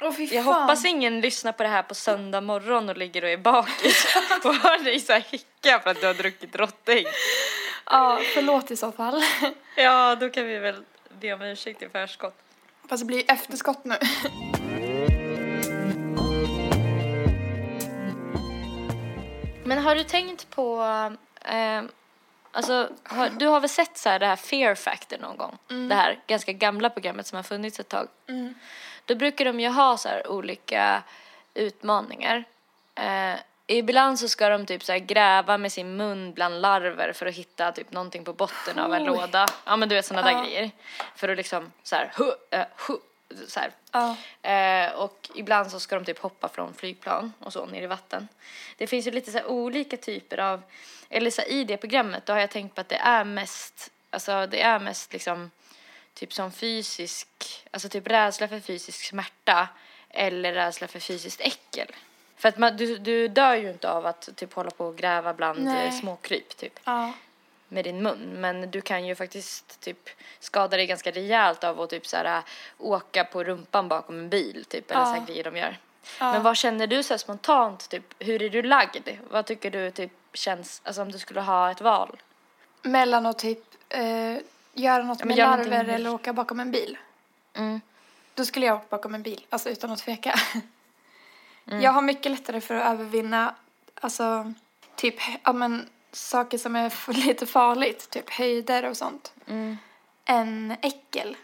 åh 0.00 0.12
fy 0.12 0.24
Jag 0.24 0.42
hoppas 0.42 0.84
ingen 0.84 1.20
lyssnar 1.20 1.52
på 1.52 1.62
det 1.62 1.68
här 1.68 1.82
på 1.82 1.94
söndag 1.94 2.40
morgon 2.40 2.88
och 2.88 2.96
ligger 2.96 3.24
och 3.24 3.30
är 3.30 3.36
bakis 3.36 4.16
och 4.44 4.54
hör 4.54 4.84
dig 4.84 5.00
så 5.00 5.12
här 5.12 5.20
hicka 5.20 5.80
för 5.80 5.90
att 5.90 6.00
du 6.00 6.06
har 6.06 6.14
druckit 6.14 6.56
råttägg. 6.56 7.06
Ja, 7.90 8.20
förlåt 8.34 8.70
i 8.70 8.76
så 8.76 8.92
fall. 8.92 9.22
Ja, 9.78 10.14
då 10.14 10.30
kan 10.30 10.46
vi 10.46 10.58
väl 10.58 10.84
be 11.20 11.32
om 11.32 11.42
ursäkt 11.42 11.82
i 11.82 11.88
förskott. 11.88 12.34
Fast 12.88 13.02
det 13.02 13.06
blir 13.06 13.24
efterskott 13.30 13.84
nu. 13.84 13.96
Men 19.64 19.78
har 19.78 19.94
du 19.94 20.04
tänkt 20.04 20.50
på, 20.50 20.84
eh, 21.46 21.82
alltså, 22.52 22.88
har, 23.02 23.28
du 23.28 23.46
har 23.46 23.60
väl 23.60 23.68
sett 23.70 23.98
så 23.98 24.08
här 24.08 24.18
det 24.18 24.26
här 24.26 24.36
Fear 24.36 24.74
Factor 24.74 25.18
någon 25.18 25.36
gång? 25.36 25.58
Det 25.88 25.94
här 25.94 26.18
ganska 26.26 26.52
gamla 26.52 26.90
programmet 26.90 27.26
som 27.26 27.36
har 27.36 27.42
funnits 27.42 27.80
ett 27.80 27.88
tag. 27.88 28.08
Då 29.04 29.14
brukar 29.14 29.44
de 29.44 29.60
ju 29.60 29.68
ha 29.68 29.96
så 29.96 30.08
här 30.08 30.30
olika 30.30 31.02
utmaningar. 31.54 32.44
Eh, 32.94 33.34
ibland 33.66 34.18
så 34.18 34.28
ska 34.28 34.48
de 34.48 34.66
typ 34.66 34.84
så 34.84 34.92
här 34.92 34.98
gräva 34.98 35.58
med 35.58 35.72
sin 35.72 35.96
mun 35.96 36.32
bland 36.32 36.60
larver 36.60 37.12
för 37.12 37.26
att 37.26 37.34
hitta 37.34 37.72
typ 37.72 37.90
någonting 37.92 38.24
på 38.24 38.32
botten 38.32 38.78
av 38.78 38.94
en 38.94 39.02
Oj. 39.02 39.06
låda. 39.06 39.46
Ja 39.64 39.76
men 39.76 39.88
du 39.88 39.94
vet 39.94 40.06
sådana 40.06 40.30
Ja. 40.32 40.38
där 40.38 40.44
grejer. 40.44 40.70
För 41.16 41.28
att 41.28 41.36
liksom 41.36 41.72
så 41.82 41.96
här, 41.96 42.12
hu, 42.16 42.32
eh, 42.50 42.66
hu, 42.88 42.96
så. 43.48 43.60
Ja. 43.92 44.16
Eh, 44.50 44.92
och 44.92 45.28
ibland 45.34 45.70
så 45.70 45.80
ska 45.80 45.94
de 45.94 46.04
typ 46.04 46.18
hoppa 46.18 46.48
från 46.48 46.74
flygplan 46.74 47.32
och 47.38 47.52
så 47.52 47.66
ner 47.66 47.82
i 47.82 47.86
vatten. 47.86 48.28
Det 48.76 48.86
finns 48.86 49.06
ju 49.06 49.10
lite 49.10 49.30
så 49.30 49.44
olika 49.44 49.96
typer 49.96 50.38
av, 50.38 50.62
eller 51.08 51.30
så 51.30 51.42
här, 51.42 51.48
i 51.48 51.64
det 51.64 51.76
programmet 51.76 52.26
då 52.26 52.32
har 52.32 52.40
jag 52.40 52.50
tänkt 52.50 52.74
på 52.74 52.80
att 52.80 52.88
det 52.88 52.96
är 52.96 53.24
mest, 53.24 53.90
alltså 54.10 54.46
det 54.46 54.60
är 54.60 54.78
mest 54.78 55.12
liksom 55.12 55.50
typ 56.14 56.32
som 56.32 56.52
fysisk, 56.52 57.28
alltså 57.70 57.88
typ 57.88 58.06
rädsla 58.08 58.48
för 58.48 58.60
fysisk 58.60 59.04
smärta 59.04 59.68
eller 60.10 60.52
rädsla 60.52 60.86
för 60.88 61.00
fysiskt 61.00 61.40
äckel. 61.40 61.86
För 62.36 62.48
att 62.48 62.58
man, 62.58 62.76
du, 62.76 62.96
du 62.98 63.28
dör 63.28 63.54
ju 63.54 63.70
inte 63.70 63.90
av 63.90 64.06
att 64.06 64.28
typ 64.36 64.52
hålla 64.52 64.70
på 64.70 64.86
och 64.86 64.96
gräva 64.96 65.34
bland 65.34 65.64
Nej. 65.64 65.86
eh, 65.86 65.92
småkryp 65.92 66.56
typ 66.56 66.80
Ja. 66.84 67.12
med 67.68 67.84
din 67.84 68.02
mun. 68.02 68.34
Men 68.36 68.70
du 68.70 68.80
kan 68.80 69.06
ju 69.06 69.14
faktiskt 69.14 69.80
typ 69.80 70.08
skada 70.40 70.76
dig 70.76 70.86
ganska 70.86 71.10
rejält 71.10 71.64
av 71.64 71.80
att 71.80 71.90
typ 71.90 72.06
så 72.06 72.16
här, 72.16 72.42
åka 72.78 73.24
på 73.24 73.44
rumpan 73.44 73.88
bakom 73.88 74.18
en 74.18 74.28
bil 74.28 74.64
typ 74.68 74.90
eller 74.90 75.00
Ja. 75.00 75.14
så 75.16 75.32
grejer 75.32 75.44
de 75.44 75.56
gör. 75.56 75.76
Ja. 76.20 76.32
Men 76.32 76.42
vad 76.42 76.56
känner 76.56 76.86
du 76.86 77.02
så 77.02 77.18
spontant 77.18 77.88
typ? 77.90 78.14
Hur 78.18 78.42
är 78.42 78.48
du 78.48 78.62
lagd? 78.62 79.08
Vad 79.30 79.46
tycker 79.46 79.70
du 79.70 79.90
typ 79.90 80.12
känns, 80.36 80.80
alltså 80.84 81.02
om 81.02 81.12
du 81.12 81.18
skulle 81.18 81.40
ha 81.40 81.70
ett 81.70 81.80
val? 81.80 82.22
Mellan 82.82 83.26
att 83.26 83.38
typ 83.38 83.64
eh, 83.88 84.36
göra 84.74 85.02
något 85.02 85.20
Ja, 85.20 85.26
med 85.26 85.36
gör 85.36 85.46
larver 85.46 85.64
någonting- 85.70 85.94
eller 85.94 86.14
åka 86.14 86.32
bakom 86.32 86.60
en 86.60 86.70
bil. 86.70 86.98
Mm. 87.54 87.80
Då 88.34 88.44
skulle 88.44 88.66
jag 88.66 88.76
åka 88.76 88.86
bakom 88.90 89.14
en 89.14 89.22
bil, 89.22 89.46
alltså 89.50 89.68
utan 89.70 89.90
att 89.90 89.98
tveka. 89.98 90.34
Mm. 91.68 91.80
Jag 91.80 91.92
har 91.92 92.02
mycket 92.02 92.30
lättare 92.32 92.60
för 92.60 92.74
att 92.74 92.92
övervinna, 92.92 93.54
alltså 94.00 94.52
typ, 94.96 95.14
ja 95.44 95.52
men 95.52 95.88
saker 96.12 96.58
som 96.58 96.76
är 96.76 97.12
lite 97.26 97.46
farligt, 97.46 98.10
typ 98.10 98.30
höjder 98.30 98.84
och 98.90 98.96
sånt, 98.96 99.32
Mm. 99.46 99.76
än 100.24 100.76
äckel. 100.82 101.36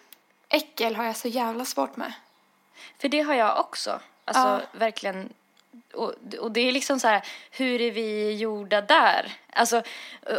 Äckel 0.49 0.97
har 0.97 1.05
jag 1.05 1.17
så 1.17 1.29
jävla 1.29 1.65
svårt 1.65 1.97
med. 1.97 2.13
För 2.99 3.09
det 3.09 3.21
har 3.21 3.35
jag 3.35 3.61
också. 3.61 4.01
Alltså 4.25 4.43
Ja. 4.49 4.61
verkligen 4.73 5.33
och, 5.95 6.15
och 6.41 6.51
det 6.53 6.61
är 6.61 6.73
liksom 6.73 7.01
så 7.01 7.09
här, 7.09 7.23
hur 7.51 7.81
är 7.81 7.91
vi 7.91 8.35
gjorda 8.37 8.81
där? 8.81 9.33
Alltså 9.53 9.83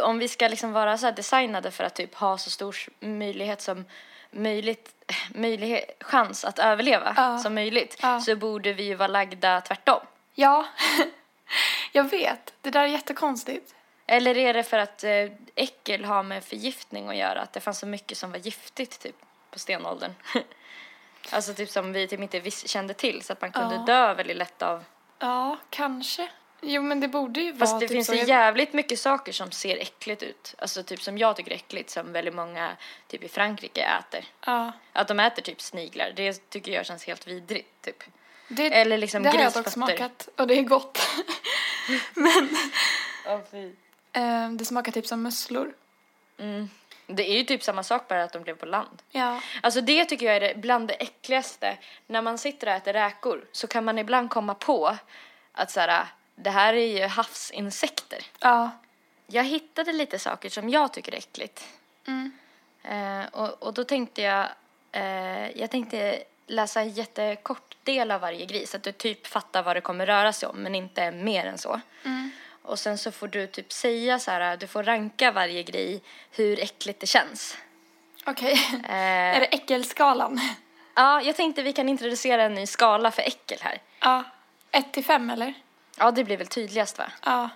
om 0.02 0.18
vi 0.18 0.28
ska 0.28 0.48
liksom 0.48 0.72
vara 0.72 0.98
så 0.98 1.06
här 1.06 1.12
designade 1.12 1.70
för 1.70 1.84
att 1.84 1.94
typ 1.94 2.14
ha 2.14 2.38
så 2.38 2.50
stor 2.50 2.76
möjlighet 3.00 3.60
som 3.60 3.84
möjligt, 4.30 4.94
möjlighet, 5.34 5.96
chans 6.00 6.44
att 6.44 6.58
överleva 6.58 7.14
Ja. 7.16 7.38
som 7.38 7.54
möjligt 7.54 7.96
Ja. 8.02 8.20
så 8.20 8.36
borde 8.36 8.72
vi 8.72 8.82
ju 8.82 8.94
vara 8.94 9.08
lagda 9.08 9.60
tvärtom. 9.60 10.00
Ja, 10.34 10.66
jag 11.92 12.04
vet. 12.10 12.52
Det 12.60 12.70
där 12.70 12.80
är 12.82 12.86
jättekonstigt. 12.86 13.74
Eller 14.06 14.36
är 14.36 14.54
det 14.54 14.62
för 14.62 14.78
att 14.78 15.04
eh, 15.04 15.30
äckel 15.54 16.04
har 16.04 16.22
med 16.22 16.44
förgiftning 16.44 17.08
att 17.08 17.16
göra? 17.16 17.40
Att 17.40 17.52
det 17.52 17.60
fanns 17.60 17.78
så 17.78 17.86
mycket 17.86 18.18
som 18.18 18.30
var 18.30 18.38
giftigt 18.38 19.00
typ 19.00 19.16
på 19.50 19.58
stenåldern? 19.58 20.12
alltså 21.30 21.54
typ 21.54 21.70
som 21.70 21.92
vi 21.92 22.08
typ 22.08 22.20
inte 22.20 22.50
kände 22.50 22.94
till 22.94 23.22
så 23.22 23.32
att 23.32 23.40
man 23.40 23.52
kunde 23.52 23.74
Ja. 23.74 23.82
dö 23.82 24.14
väldigt 24.14 24.36
lätt 24.36 24.62
av. 24.62 24.84
Ja, 25.24 25.56
kanske. 25.70 26.28
Jo, 26.62 26.82
men 26.82 27.00
det 27.00 27.08
borde 27.08 27.40
ju 27.40 27.54
Fast 27.56 27.72
vara 27.72 27.80
det 27.80 27.88
typ 27.88 27.94
finns 27.96 28.06
så. 28.06 28.12
ju 28.14 28.18
Jag- 28.18 28.28
jävligt 28.28 28.72
mycket 28.72 28.98
saker 29.00 29.32
som 29.32 29.50
ser 29.50 29.76
äckligt 29.76 30.22
ut. 30.22 30.54
Alltså 30.58 30.82
typ 30.82 31.02
som 31.02 31.18
jag 31.18 31.36
tycker 31.36 31.50
är 31.50 31.54
äckligt 31.54 31.90
som 31.90 32.12
väldigt 32.12 32.34
många 32.34 32.76
typ 33.08 33.22
i 33.24 33.28
Frankrike 33.28 33.82
äter. 33.82 34.24
Ja. 34.46 34.72
Att 34.92 35.08
de 35.08 35.20
äter 35.20 35.42
typ 35.42 35.60
sniglar, 35.60 36.12
det 36.16 36.50
tycker 36.50 36.72
jag 36.72 36.86
känns 36.86 37.04
helt 37.04 37.26
vidrigt 37.26 37.82
typ. 37.82 38.02
Det, 38.48 38.66
Eller 38.74 38.98
liksom 38.98 39.22
det 39.22 39.28
har 39.28 39.36
jag 39.36 39.44
dock 39.44 39.54
grisfötter. 39.64 39.70
smakat 39.70 40.28
och 40.36 40.46
det 40.46 40.58
är 40.58 40.62
gott. 40.62 40.98
Oh, 43.26 43.40
fy. 43.50 43.72
Eh, 44.12 44.50
det 44.50 44.64
smakar 44.64 44.92
typ 44.92 45.06
som 45.06 45.22
musslor. 45.22 45.74
Mm. 46.38 46.70
Det 47.06 47.30
är 47.30 47.36
ju 47.36 47.44
typ 47.44 47.62
samma 47.62 47.82
sak 47.82 48.08
bara 48.08 48.24
att 48.24 48.32
de 48.32 48.42
blev 48.42 48.54
på 48.54 48.66
land. 48.66 49.02
Ja. 49.10 49.40
Alltså 49.62 49.80
det 49.80 50.04
tycker 50.04 50.26
jag 50.26 50.36
är 50.36 50.40
det, 50.40 50.54
bland 50.56 50.88
det 50.88 50.94
äckligaste. 50.94 51.78
När 52.06 52.22
man 52.22 52.38
sitter 52.38 52.66
och 52.66 52.72
äter 52.72 52.92
räkor 52.92 53.44
så 53.52 53.66
kan 53.66 53.84
man 53.84 53.98
ibland 53.98 54.30
komma 54.30 54.54
på 54.54 54.96
att 55.52 55.70
så 55.70 55.80
här, 55.80 56.06
det 56.34 56.50
här 56.50 56.74
är 56.74 56.98
ju 56.98 57.06
havsinsekter. 57.06 58.26
Ja. 58.40 58.70
Jag 59.26 59.44
hittade 59.44 59.92
lite 59.92 60.18
saker 60.18 60.48
som 60.48 60.68
jag 60.68 60.92
tycker 60.92 61.12
är 61.12 61.18
äckligt. 61.18 61.66
Mm. 62.06 62.32
Eh, 62.82 63.26
och, 63.32 63.62
och 63.62 63.74
då 63.74 63.84
tänkte 63.84 64.22
jag, 64.22 64.46
eh, 64.92 65.60
jag 65.60 65.70
tänkte 65.70 66.22
läsa 66.46 66.80
en 66.80 66.90
jättekort 66.90 67.76
del 67.82 68.10
av 68.10 68.20
varje 68.20 68.46
gris. 68.46 68.74
Att 68.74 68.82
du 68.82 68.92
typ 68.92 69.26
fattar 69.26 69.62
vad 69.62 69.76
det 69.76 69.80
kommer 69.80 70.06
röra 70.06 70.32
sig 70.32 70.48
om 70.48 70.56
men 70.56 70.74
inte 70.74 71.10
mer 71.10 71.46
än 71.46 71.58
så. 71.58 71.80
Mm. 72.04 72.30
Och 72.64 72.78
sen 72.78 72.98
så 72.98 73.10
får 73.12 73.28
du 73.28 73.46
typ 73.46 73.72
säga 73.72 74.18
så 74.18 74.30
här, 74.30 74.56
du 74.56 74.66
får 74.66 74.82
ranka 74.82 75.32
varje 75.32 75.62
grej 75.62 76.02
hur 76.30 76.60
äckligt 76.60 77.00
det 77.00 77.06
känns. 77.06 77.58
Okej. 78.26 78.52
Eh, 78.84 79.36
Är 79.36 79.40
det 79.40 79.46
äckelskalan? 79.46 80.40
Ja, 80.94 81.22
jag 81.22 81.36
tänkte 81.36 81.62
vi 81.62 81.72
kan 81.72 81.88
introducera 81.88 82.42
en 82.42 82.54
ny 82.54 82.66
skala 82.66 83.10
för 83.10 83.22
äckel 83.22 83.58
här. 83.60 83.78
Ja. 84.00 84.24
Ett 84.70 84.92
till 84.92 85.04
fem, 85.04 85.30
eller? 85.30 85.54
Ja, 85.98 86.10
det 86.10 86.24
blir 86.24 86.36
väl 86.36 86.46
tydligast 86.46 86.98
va? 86.98 87.04
Ja. 87.24 87.48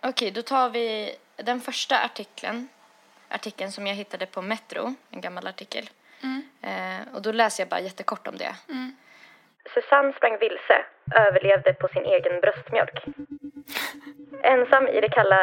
Okej, 0.00 0.30
då 0.30 0.42
tar 0.42 0.70
vi 0.70 1.16
den 1.36 1.60
första 1.60 1.98
artikeln. 1.98 2.68
Artikeln 3.28 3.72
som 3.72 3.86
jag 3.86 3.94
hittade 3.94 4.26
på 4.26 4.42
Metro, 4.42 4.94
en 5.10 5.20
gammal 5.20 5.46
artikel. 5.46 5.90
Eh, 6.62 7.14
och 7.14 7.22
då 7.22 7.32
läser 7.32 7.62
jag 7.62 7.68
bara 7.68 7.80
jättekort 7.80 8.26
om 8.26 8.36
det. 8.36 8.54
Susanne 9.74 10.12
sprang 10.12 10.38
vilse, 10.38 10.84
överlevde 11.14 11.72
på 11.74 11.88
sin 11.88 12.04
egen 12.04 12.40
bröstmjölk. 12.40 13.04
Ensam 14.42 14.88
i 14.88 15.00
den 15.00 15.10
kalla, 15.10 15.42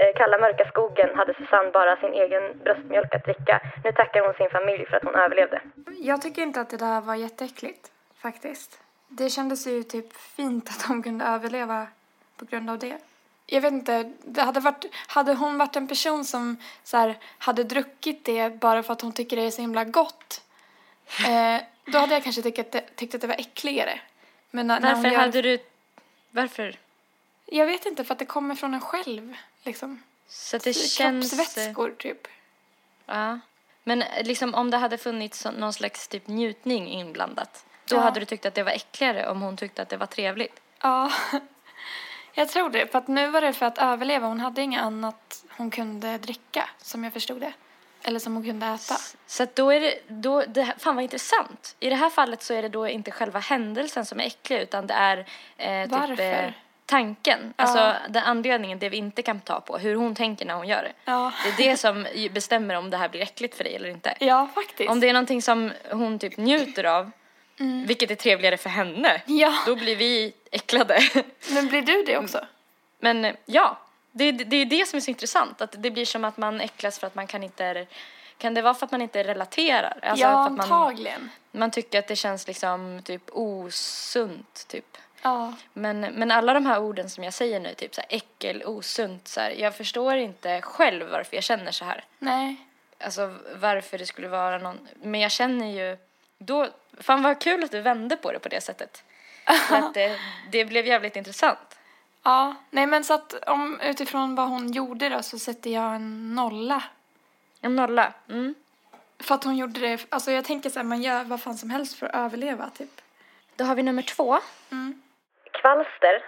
eh, 0.00 0.12
kalla 0.16 0.38
mörka 0.38 0.64
skogen 0.68 1.16
hade 1.16 1.34
Susanne 1.34 1.70
bara 1.70 1.96
sin 1.96 2.12
egen 2.12 2.58
bröstmjölk 2.64 3.14
att 3.14 3.24
dricka. 3.24 3.60
Nu 3.84 3.92
tackar 3.92 4.20
hon 4.20 4.34
sin 4.34 4.50
familj 4.50 4.86
för 4.86 4.96
att 4.96 5.04
hon 5.04 5.14
överlevde. 5.14 5.60
Jag 6.02 6.22
tycker 6.22 6.42
inte 6.42 6.60
att 6.60 6.70
det 6.70 6.76
där 6.76 7.00
var 7.00 7.14
jätteäckligt, 7.14 7.90
faktiskt. 8.22 8.80
Det 9.08 9.30
kändes 9.30 9.66
ju 9.66 9.82
typ 9.82 10.12
fint 10.16 10.68
att 10.68 10.82
hon 10.82 11.02
kunde 11.02 11.24
överleva 11.24 11.86
på 12.36 12.44
grund 12.44 12.70
av 12.70 12.78
det. 12.78 12.98
Jag 13.46 13.60
vet 13.60 13.72
inte, 13.72 14.12
det 14.24 14.42
hade, 14.42 14.60
varit, 14.60 14.84
hade 15.06 15.34
hon 15.34 15.58
varit 15.58 15.76
en 15.76 15.88
person 15.88 16.24
som 16.24 16.56
så 16.84 16.96
här, 16.96 17.14
hade 17.38 17.64
druckit 17.64 18.24
det 18.24 18.60
bara 18.60 18.82
för 18.82 18.92
att 18.92 19.00
hon 19.00 19.12
tycker 19.12 19.36
det 19.36 19.42
är 19.42 19.50
så 19.50 19.60
himla 19.60 19.84
gott, 19.84 20.42
eh, 21.28 21.62
då 21.84 21.98
hade 21.98 22.14
jag 22.14 22.22
kanske 22.22 22.42
tyckt 22.42 22.58
att 22.58 22.72
det, 22.72 22.96
tyckt 22.96 23.14
att 23.14 23.20
det 23.20 23.26
var 23.26 23.34
äckligare. 23.34 24.00
Men 24.50 24.66
när, 24.66 24.80
när 24.80 24.94
hon 24.94 25.02
Varför 25.02 25.14
gör, 25.14 25.20
hade 25.20 25.42
du... 25.42 25.58
Varför? 26.30 26.76
Jag 27.52 27.66
vet 27.66 27.86
inte, 27.86 28.04
för 28.04 28.12
att 28.14 28.18
det 28.18 28.26
kommer 28.26 28.54
från 28.54 28.74
en 28.74 28.80
själv, 28.80 29.36
liksom. 29.64 30.02
Så 30.28 30.58
det 30.58 30.72
känns... 30.72 31.30
Kroppsvätskor, 31.30 31.94
typ. 31.98 32.28
Ja. 33.06 33.38
Men 33.84 34.04
liksom 34.22 34.54
om 34.54 34.70
det 34.70 34.76
hade 34.76 34.98
funnits 34.98 35.44
någon 35.44 35.72
slags 35.72 36.08
typ 36.08 36.26
njutning 36.26 36.88
inblandat. 36.88 37.64
Då 37.84 37.96
Ja. 37.96 38.00
hade 38.00 38.20
du 38.20 38.26
tyckt 38.26 38.46
att 38.46 38.54
det 38.54 38.62
var 38.62 38.72
äckligare 38.72 39.28
om 39.28 39.40
hon 39.42 39.56
tyckte 39.56 39.82
att 39.82 39.88
det 39.88 39.96
var 39.96 40.06
trevligt. 40.06 40.60
Ja, 40.82 41.12
jag 42.34 42.48
tror 42.48 42.70
det. 42.70 42.86
För 42.92 42.98
att 42.98 43.08
nu 43.08 43.30
var 43.30 43.40
det 43.40 43.52
för 43.52 43.66
att 43.66 43.78
överleva. 43.78 44.26
Hon 44.26 44.40
hade 44.40 44.62
inget 44.62 44.82
annat 44.82 45.44
hon 45.56 45.70
kunde 45.70 46.18
dricka, 46.18 46.68
som 46.78 47.04
jag 47.04 47.12
förstod 47.12 47.40
det. 47.40 47.52
Eller 48.02 48.18
som 48.18 48.34
hon 48.34 48.44
kunde 48.44 48.66
äta. 48.66 48.96
Så 49.26 49.42
att 49.42 49.56
då 49.56 49.70
är 49.70 49.80
det, 49.80 49.98
då, 50.08 50.44
det, 50.48 50.74
fan 50.78 50.94
vad 50.94 51.02
intressant. 51.02 51.76
I 51.80 51.88
det 51.88 51.96
här 51.96 52.10
fallet 52.10 52.42
så 52.42 52.54
är 52.54 52.62
det 52.62 52.68
då 52.68 52.88
inte 52.88 53.10
själva 53.10 53.38
händelsen 53.38 54.06
som 54.06 54.20
är 54.20 54.24
äcklig 54.24 54.60
utan 54.60 54.86
det 54.86 54.94
är 54.94 55.18
eh, 55.56 55.82
typ 55.82 55.92
Varför? 55.92 56.44
eh, 56.44 56.52
tanken. 56.90 57.54
Ja. 57.56 57.64
Alltså 57.64 57.94
den 58.08 58.24
anledningen, 58.24 58.78
det 58.78 58.88
vi 58.88 58.96
inte 58.96 59.22
kan 59.22 59.40
ta 59.40 59.60
på. 59.60 59.78
Hur 59.78 59.94
hon 59.94 60.14
tänker 60.14 60.46
när 60.46 60.54
hon 60.54 60.68
gör 60.68 60.82
det. 60.82 60.92
Ja, 61.04 61.32
Det 61.44 61.64
är 61.64 61.70
det 61.70 61.76
som 61.76 62.06
bestämmer 62.30 62.74
om 62.74 62.90
det 62.90 62.96
här 62.96 63.08
blir 63.08 63.20
äckligt 63.20 63.54
för 63.56 63.64
dig 63.64 63.76
eller 63.76 63.88
inte. 63.88 64.14
ja 64.20 64.48
faktiskt. 64.54 64.90
Om 64.90 65.00
det 65.00 65.08
är 65.08 65.12
någonting 65.12 65.42
som 65.42 65.72
hon 65.90 66.18
typ 66.18 66.36
njuter 66.36 66.84
av, 66.84 67.10
vilket 67.86 68.10
är 68.10 68.14
trevligare 68.14 68.56
för 68.56 68.70
henne, 68.70 69.22
Mm. 69.26 69.38
Ja, 69.38 69.52
då 69.66 69.76
blir 69.76 69.96
vi 69.96 70.32
äcklade. 70.50 71.00
men 71.50 71.66
blir 71.68 71.82
du 71.82 72.02
det 72.06 72.18
också? 72.18 72.46
Men 72.98 73.36
ja, 73.46 73.78
det, 74.12 74.32
det, 74.32 74.44
det 74.44 74.56
är 74.56 74.66
det 74.66 74.88
som 74.88 74.96
är 74.96 75.00
så 75.00 75.10
intressant. 75.10 75.60
Att 75.60 75.74
det 75.82 75.90
blir 75.90 76.04
som 76.04 76.24
att 76.24 76.36
man 76.36 76.60
äcklas 76.60 76.98
för 76.98 77.06
att 77.06 77.14
man 77.14 77.26
kan 77.26 77.42
inte... 77.42 77.86
Kan 78.38 78.54
det 78.54 78.62
vara 78.62 78.74
för 78.74 78.86
att 78.86 78.92
man 78.92 79.02
inte 79.02 79.24
relaterar? 79.24 79.98
Alltså 80.02 80.24
ja, 80.24 80.28
för 80.28 80.42
att 80.44 80.52
man, 80.52 80.60
antagligen. 80.60 81.30
man 81.52 81.70
tycker 81.70 81.98
att 81.98 82.08
det 82.08 82.16
känns 82.16 82.46
liksom 82.46 83.02
typ 83.04 83.22
osunt, 83.32 84.64
typ. 84.68 84.96
Ja. 85.22 85.52
Men, 85.72 86.00
men 86.00 86.30
alla 86.30 86.54
de 86.54 86.66
här 86.66 86.80
orden 86.80 87.10
som 87.10 87.24
jag 87.24 87.34
säger 87.34 87.60
nu, 87.60 87.74
typ 87.74 87.94
så 87.94 88.00
här 88.00 88.16
äckel, 88.16 88.62
osunt, 88.64 89.28
så 89.28 89.40
här, 89.40 89.50
jag 89.50 89.76
förstår 89.76 90.16
inte 90.16 90.60
själv 90.60 91.10
varför 91.10 91.36
jag 91.36 91.44
känner 91.44 91.72
så 91.72 91.84
här. 91.84 92.04
Nej. 92.18 92.56
Alltså 92.98 93.34
varför 93.54 93.98
det 93.98 94.06
skulle 94.06 94.28
vara 94.28 94.58
någon... 94.58 94.88
Men 95.02 95.20
jag 95.20 95.30
känner 95.30 95.66
ju... 95.66 95.96
Då, 96.38 96.68
fan 96.98 97.22
vad 97.22 97.40
kul 97.40 97.64
att 97.64 97.70
du 97.70 97.80
vände 97.80 98.16
på 98.16 98.32
det 98.32 98.38
på 98.38 98.48
det 98.48 98.60
sättet. 98.60 99.02
För 99.68 99.76
att 99.76 99.94
det, 99.94 100.18
det 100.50 100.64
blev 100.64 100.86
jävligt 100.86 101.16
intressant. 101.16 101.78
Ja, 102.22 102.54
nej 102.70 102.86
men 102.86 103.04
så 103.04 103.14
att 103.14 103.34
om 103.46 103.80
utifrån 103.80 104.34
vad 104.34 104.48
hon 104.48 104.72
gjorde 104.72 105.08
då 105.08 105.22
så 105.22 105.38
sätter 105.38 105.70
jag 105.70 105.94
en 105.94 106.34
nolla. 106.34 106.82
En 107.60 107.76
nolla. 107.76 108.12
Mm. 108.28 108.54
För 109.18 109.34
att 109.34 109.44
hon 109.44 109.56
gjorde 109.56 109.80
det, 109.80 110.06
alltså 110.08 110.32
jag 110.32 110.44
tänker 110.44 110.70
så 110.70 110.78
här, 110.78 110.84
man 110.84 111.02
gör 111.02 111.24
vad 111.24 111.40
fan 111.40 111.58
som 111.58 111.70
helst 111.70 111.98
för 111.98 112.06
att 112.06 112.14
överleva 112.14 112.70
typ. 112.70 113.00
Då 113.56 113.64
har 113.64 113.74
vi 113.74 113.82
nummer 113.82 114.02
två. 114.02 114.38
Mm. 114.70 115.02
Kvalster 115.52 116.24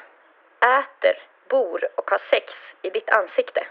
äter, 0.79 1.17
bor 1.51 1.89
och 1.97 2.11
har 2.11 2.23
sex 2.31 2.47
i 2.83 2.91
ditt 2.91 3.09
ansikte. 3.09 3.67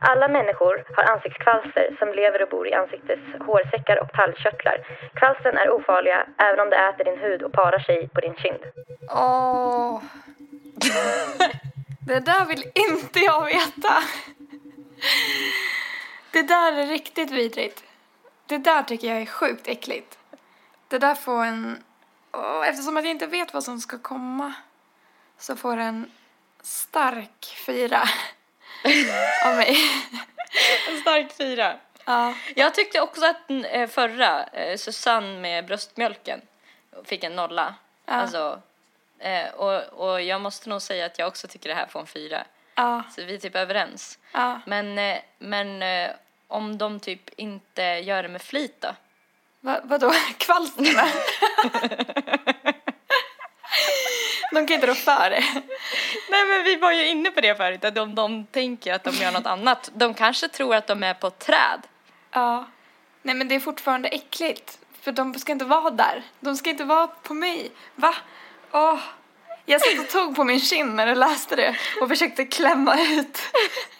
Alla 0.00 0.28
människor 0.28 0.84
har 0.96 1.04
ansiktskvalster 1.12 1.96
som 1.98 2.08
lever 2.08 2.42
och 2.42 2.48
bor 2.48 2.68
i 2.68 2.74
ansiktets 2.74 3.22
hårsäckar 3.46 4.02
och 4.02 4.12
tallkörtlar. 4.12 4.86
Kvalstren 5.14 5.56
är 5.56 5.70
ofarliga 5.70 6.26
även 6.38 6.60
om 6.60 6.70
de 6.70 6.76
äter 6.76 7.04
din 7.04 7.18
hud 7.18 7.42
och 7.42 7.52
parar 7.52 7.78
sig 7.78 8.08
på 8.08 8.20
din 8.20 8.34
kind. 8.34 8.62
Åh. 9.10 10.02
det 12.06 12.20
där 12.20 12.46
vill 12.46 12.64
inte 12.74 13.18
jag 13.18 13.44
veta. 13.44 13.94
Det 16.32 16.42
där 16.42 16.72
är 16.72 16.86
riktigt 16.86 17.30
vidrigt. 17.30 17.84
Det 18.46 18.58
där 18.58 18.82
tycker 18.82 19.06
jag 19.06 19.22
är 19.22 19.26
sjukt 19.26 19.68
äckligt. 19.68 20.18
Det 20.88 20.98
där 20.98 21.14
får 21.14 21.44
en... 21.44 21.84
Oh, 22.32 22.68
eftersom 22.68 22.96
att 22.96 23.04
jag 23.04 23.10
inte 23.10 23.26
vet 23.26 23.54
vad 23.54 23.64
som 23.64 23.78
ska 23.78 23.98
komma 23.98 24.54
så 25.40 25.56
får 25.56 25.76
en 25.76 26.10
stark 26.62 27.56
fyra 27.66 28.02
av 29.44 29.56
mig. 29.56 29.76
En 30.88 31.00
stark 31.00 31.32
fyra. 31.32 31.76
Ja. 32.04 32.34
Jag 32.56 32.74
tyckte 32.74 33.00
också 33.00 33.26
att 33.26 33.50
eh, 33.50 33.88
förra, 33.88 34.44
eh, 34.44 34.76
Susanne 34.76 35.40
med 35.40 35.66
bröstmjölken, 35.66 36.40
fick 37.04 37.24
en 37.24 37.36
nolla. 37.36 37.74
Ja. 38.06 38.12
Alltså, 38.12 38.62
eh, 39.18 39.48
och, 39.48 39.82
och 39.82 40.22
jag 40.22 40.40
måste 40.40 40.68
nog 40.68 40.82
säga 40.82 41.06
att 41.06 41.18
jag 41.18 41.28
också 41.28 41.48
tycker 41.48 41.68
det 41.68 41.74
här 41.74 41.86
får 41.86 42.00
en 42.00 42.06
fyra. 42.06 42.44
Ja. 42.74 43.02
Så 43.16 43.24
vi 43.24 43.34
är 43.34 43.38
typ 43.38 43.56
överens. 43.56 44.18
Ja. 44.32 44.60
Men, 44.66 45.18
men 45.38 45.82
om 46.48 46.78
de 46.78 47.00
typ 47.00 47.30
inte 47.36 47.82
gör 47.82 48.22
det 48.22 48.28
med 48.28 48.42
flit 48.42 48.80
då? 48.80 48.94
Va, 49.60 49.80
vadå? 49.84 50.12
Kvalsterna? 50.38 51.08
De 54.50 54.66
kan 54.66 54.74
inte 54.74 54.86
rå 54.86 54.94
för 54.94 55.30
det. 55.30 55.44
Nej 56.30 56.46
men 56.46 56.64
vi 56.64 56.76
var 56.76 56.92
ju 56.92 57.08
inne 57.08 57.30
på 57.30 57.40
det 57.40 57.54
förut, 57.54 57.84
att 57.84 57.98
om 57.98 58.14
de 58.14 58.46
tänker 58.46 58.94
att 58.94 59.04
de 59.04 59.14
gör 59.14 59.32
något 59.32 59.46
annat. 59.46 59.90
De 59.94 60.14
kanske 60.14 60.48
tror 60.48 60.74
att 60.74 60.86
de 60.86 61.02
är 61.02 61.14
på 61.14 61.26
ett 61.26 61.38
träd. 61.38 61.80
Ja. 62.30 62.66
Nej 63.22 63.34
men 63.34 63.48
det 63.48 63.54
är 63.54 63.60
fortfarande 63.60 64.08
äckligt. 64.08 64.78
För 65.00 65.12
de 65.12 65.34
ska 65.34 65.52
inte 65.52 65.64
vara 65.64 65.90
där. 65.90 66.22
De 66.40 66.56
ska 66.56 66.70
inte 66.70 66.84
vara 66.84 67.06
på 67.06 67.34
mig. 67.34 67.70
Va? 67.94 68.14
Åh. 68.72 68.98
Jag 69.64 69.80
satt 69.80 69.98
och 70.00 70.08
tog 70.08 70.36
på 70.36 70.44
min 70.44 70.60
kind 70.60 70.94
när 70.94 71.06
du 71.06 71.14
läste 71.14 71.56
det 71.56 71.76
och 72.02 72.08
försökte 72.08 72.44
klämma 72.44 73.00
ut. 73.00 73.38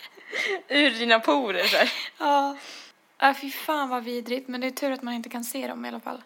Ur 0.69 0.91
dina 0.91 1.21
porer 1.21 1.65
så 1.65 1.77
här. 1.77 1.93
Ja. 2.19 2.57
Ja, 3.19 3.35
fy 3.35 3.51
fan 3.51 3.89
vad 3.89 4.05
vidrigt. 4.05 4.49
Men 4.49 4.61
det 4.61 4.67
är 4.67 4.71
tur 4.71 4.93
att 4.93 5.03
man 5.03 5.15
inte 5.15 5.29
kan 5.29 5.45
se 5.45 5.67
dem 5.69 5.85
i 5.85 5.89
alla 5.89 6.01
fall. 6.01 6.23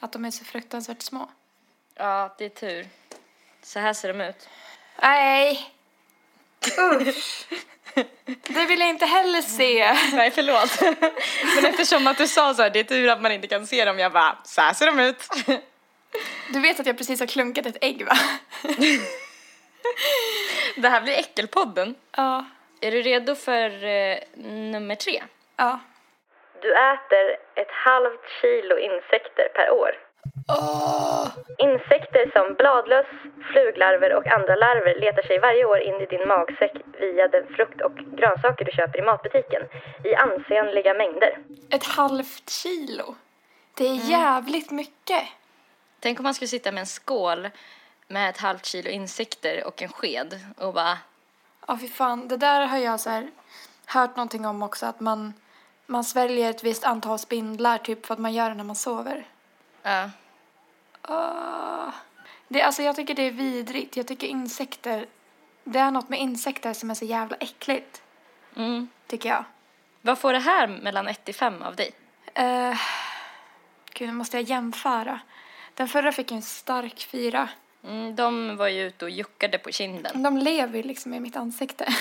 Att 0.00 0.12
de 0.12 0.24
är 0.24 0.30
så 0.30 0.44
fruktansvärt 0.44 1.02
små. 1.02 1.30
Ja, 1.94 2.34
det 2.38 2.44
är 2.44 2.48
tur. 2.48 2.86
Så 3.62 3.78
här 3.78 3.92
ser 3.92 4.12
de 4.12 4.20
ut. 4.20 4.48
Nej! 5.02 5.70
Usch! 6.78 7.46
Det 8.42 8.66
vill 8.66 8.80
jag 8.80 8.88
inte 8.88 9.06
heller 9.06 9.40
se. 9.40 9.92
Nej, 10.12 10.30
förlåt. 10.30 11.00
Men 11.56 11.64
eftersom 11.64 12.06
att 12.06 12.18
du 12.18 12.28
sa 12.28 12.54
så 12.54 12.62
här, 12.62 12.70
det 12.70 12.80
är 12.80 12.84
tur 12.84 13.08
att 13.08 13.22
man 13.22 13.32
inte 13.32 13.46
kan 13.46 13.66
se 13.66 13.84
dem, 13.84 13.98
jag 13.98 14.12
bara, 14.12 14.38
så 14.44 14.60
här 14.60 14.72
ser 14.74 14.86
de 14.86 15.00
ut. 15.00 15.28
Du 16.48 16.60
vet 16.60 16.80
att 16.80 16.86
jag 16.86 16.98
precis 16.98 17.20
har 17.20 17.26
klunkat 17.26 17.66
ett 17.66 17.76
ägg 17.80 18.06
va? 18.06 18.16
Det 20.76 20.88
här 20.88 21.00
blir 21.00 21.18
Äckelpodden. 21.18 21.94
Ja. 22.16 22.44
Är 22.80 22.90
du 22.90 23.02
redo 23.02 23.34
för 23.34 23.84
eh, 23.84 24.18
nummer 24.44 24.94
tre? 24.94 25.22
Ja. 25.56 25.80
Du 26.62 26.72
äter 26.72 27.30
ett 27.54 27.70
halvt 27.70 28.20
kilo 28.40 28.78
insekter 28.78 29.48
per 29.54 29.70
år. 29.70 29.90
Insekter 31.58 32.30
som 32.34 32.54
bladlöss, 32.54 33.06
fluglarver 33.52 34.14
och 34.14 34.26
andra 34.26 34.54
larver 34.54 35.00
letar 35.00 35.22
sig 35.22 35.38
varje 35.38 35.64
år 35.64 35.78
in 35.78 35.94
i 35.94 36.06
din 36.06 36.28
magsäck 36.28 36.72
via 37.00 37.28
den 37.28 37.46
frukt 37.46 37.80
och 37.80 37.94
grönsaker 37.94 38.64
du 38.64 38.72
köper 38.72 38.98
i 38.98 39.02
matbutiken 39.02 39.62
i 40.04 40.14
ansenliga 40.14 40.94
mängder. 40.94 41.38
Ett 41.70 41.84
halvt 41.84 42.50
kilo. 42.50 43.14
Det 43.74 43.84
är 43.88 44.10
jävligt 44.10 44.70
mycket. 44.70 45.22
Tänk 46.00 46.18
om 46.18 46.22
man 46.24 46.34
skulle 46.34 46.48
sitta 46.48 46.72
med 46.72 46.80
en 46.80 46.86
skål 46.86 47.48
med 48.08 48.30
ett 48.30 48.38
halvt 48.38 48.64
kilo 48.64 48.90
insekter 48.90 49.66
och 49.66 49.82
en 49.82 49.88
sked 49.88 50.40
och 50.58 50.74
bara, 50.74 50.98
Ja, 51.66 51.78
fy 51.80 51.88
fan. 51.88 52.28
Det 52.28 52.36
där 52.36 52.66
har 52.66 52.78
jag 52.78 53.00
så 53.00 53.10
här 53.10 53.30
hört 53.86 54.16
någonting 54.16 54.46
om 54.46 54.62
också. 54.62 54.86
Att 54.86 55.00
man, 55.00 55.34
man 55.86 56.04
sväljer 56.04 56.50
ett 56.50 56.64
visst 56.64 56.84
antal 56.84 57.18
spindlar 57.18 57.78
typ 57.78 58.06
för 58.06 58.14
att 58.14 58.20
man 58.20 58.32
gör 58.32 58.48
det 58.48 58.54
när 58.54 58.64
man 58.64 58.76
sover. 58.76 59.24
Ja. 59.82 60.10
Åh. 61.08 61.88
Det, 62.48 62.62
alltså 62.62 62.82
jag 62.82 62.96
tycker 62.96 63.14
det 63.14 63.22
är 63.22 63.30
vidrigt. 63.30 63.96
Jag 63.96 64.06
tycker 64.06 64.26
insekter, 64.26 65.06
det 65.64 65.78
är 65.78 65.90
något 65.90 66.08
med 66.08 66.20
insekter 66.20 66.72
som 66.72 66.90
är 66.90 66.94
så 66.94 67.04
jävla 67.04 67.36
äckligt. 67.36 68.02
Mm. 68.56 68.88
Tycker 69.06 69.28
jag. 69.28 69.44
Vad 70.00 70.18
får 70.18 70.32
det 70.32 70.38
här 70.38 70.68
mellan 70.68 71.08
1 71.08 71.24
till 71.24 71.34
5 71.34 71.62
av 71.62 71.76
dig? 71.76 71.90
Uh, 72.38 72.80
gud, 73.92 74.08
nu 74.08 74.14
måste 74.14 74.36
jag 74.36 74.44
jämföra. 74.44 75.20
Den 75.74 75.88
förra 75.88 76.12
fick 76.12 76.32
en 76.32 76.42
stark 76.42 77.06
fyra. 77.10 77.48
Mm, 77.84 78.16
de 78.16 78.56
var 78.56 78.68
ju 78.68 78.86
ute 78.86 79.04
och 79.04 79.10
juckade 79.10 79.58
på 79.58 79.70
kinden. 79.70 80.22
De 80.22 80.38
lever 80.38 80.76
ju 80.76 80.82
liksom 80.82 81.14
i 81.14 81.20
mitt 81.20 81.36
ansikte. 81.36 81.88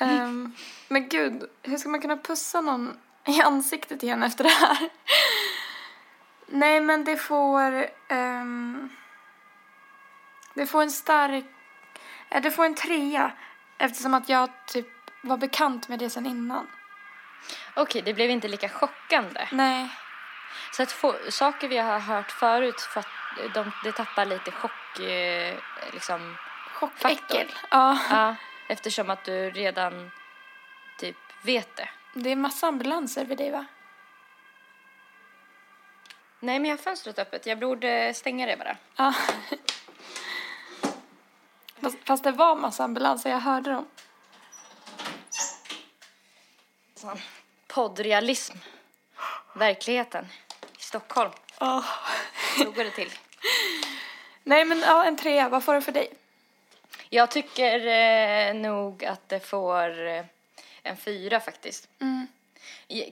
Ehm, 0.00 0.52
men 0.88 1.08
gud, 1.08 1.42
hur 1.62 1.76
ska 1.76 1.88
man 1.88 2.00
kunna 2.00 2.16
pussa 2.16 2.60
någon 2.60 2.98
i 3.26 3.40
ansiktet 3.40 4.02
igen 4.02 4.22
efter 4.22 4.44
det 4.44 4.50
här? 4.50 4.88
Nej, 6.48 6.80
men 6.80 7.04
det 7.04 7.16
får... 7.16 7.86
ehm, 8.08 8.88
det 10.54 10.66
får 10.66 10.82
en 10.82 10.90
stark... 10.90 11.44
eh, 12.30 12.42
Det 12.42 12.50
får 12.50 12.64
en 12.64 12.74
trea 12.74 13.32
eftersom 13.78 14.14
att 14.14 14.28
jag 14.28 14.50
typ 14.66 14.86
var 15.22 15.36
bekant 15.36 15.88
med 15.88 15.98
det 15.98 16.10
sen 16.10 16.26
innan. 16.26 16.66
Okej, 17.74 18.02
det 18.02 18.14
blev 18.14 18.30
inte 18.30 18.48
lika 18.48 18.68
chockande. 18.68 19.48
Nej. 19.52 19.88
Så 20.72 20.82
att 20.82 20.92
få, 20.92 21.14
saker 21.30 21.68
vi 21.68 21.78
har 21.78 21.98
hört 21.98 22.30
förut, 22.30 22.80
för 22.80 23.00
att 23.00 23.08
de, 23.54 23.72
det 23.84 23.92
tappar 23.92 24.24
lite 24.26 24.50
chock, 24.50 24.98
eh, 25.00 25.58
liksom, 25.92 26.36
Chockäckel. 26.74 27.52
Ja. 27.70 27.98
ja, 28.10 28.34
eftersom 28.68 29.10
att 29.10 29.24
du 29.24 29.50
redan 29.50 30.10
typ 30.98 31.16
vet 31.42 31.76
det. 31.76 31.88
Det 32.14 32.30
är 32.30 32.36
massa 32.36 32.66
ambulanser 32.66 33.24
vid 33.24 33.38
dig, 33.38 33.50
va? 33.50 33.66
Nej, 36.40 36.58
men 36.58 36.70
jag 36.70 36.76
har 36.76 36.82
fönstret 36.82 37.18
öppet. 37.18 37.46
Jag 37.46 37.58
borde 37.58 38.14
stänga 38.14 38.46
det 38.46 38.56
bara. 38.56 38.76
Ja. 38.96 39.14
Fast, 41.80 41.96
fast 42.04 42.24
det 42.24 42.32
var 42.32 42.56
massa 42.56 42.84
ambulanser, 42.84 43.30
jag 43.30 43.38
hörde 43.40 43.70
dem. 43.70 43.86
Sån 46.94 47.18
poddrealism. 47.66 48.56
Verkligheten 49.54 50.28
i 50.78 50.82
Stockholm. 50.82 51.30
Oh. 51.60 51.84
Så 52.58 52.70
går 52.70 52.84
det 52.84 52.90
till. 52.90 53.10
Nej, 54.44 54.64
men 54.64 54.80
ja, 54.80 55.04
en 55.04 55.16
trea. 55.16 55.48
Vad 55.48 55.64
får 55.64 55.74
det 55.74 55.80
för 55.82 55.92
dig? 55.92 56.08
Jag 57.08 57.30
tycker 57.30 57.86
eh, 57.86 58.54
nog 58.54 59.04
att 59.04 59.28
det 59.28 59.40
får 59.40 60.06
eh, 60.06 60.24
en 60.82 60.96
fyra 60.96 61.40
faktiskt. 61.40 61.88
I- 61.98 62.26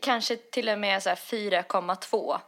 Kanske 0.03 0.37
till 0.37 0.69
och 0.69 0.79
med 0.79 1.03
så 1.03 1.09
här 1.09 1.17
4,2. 1.17 2.39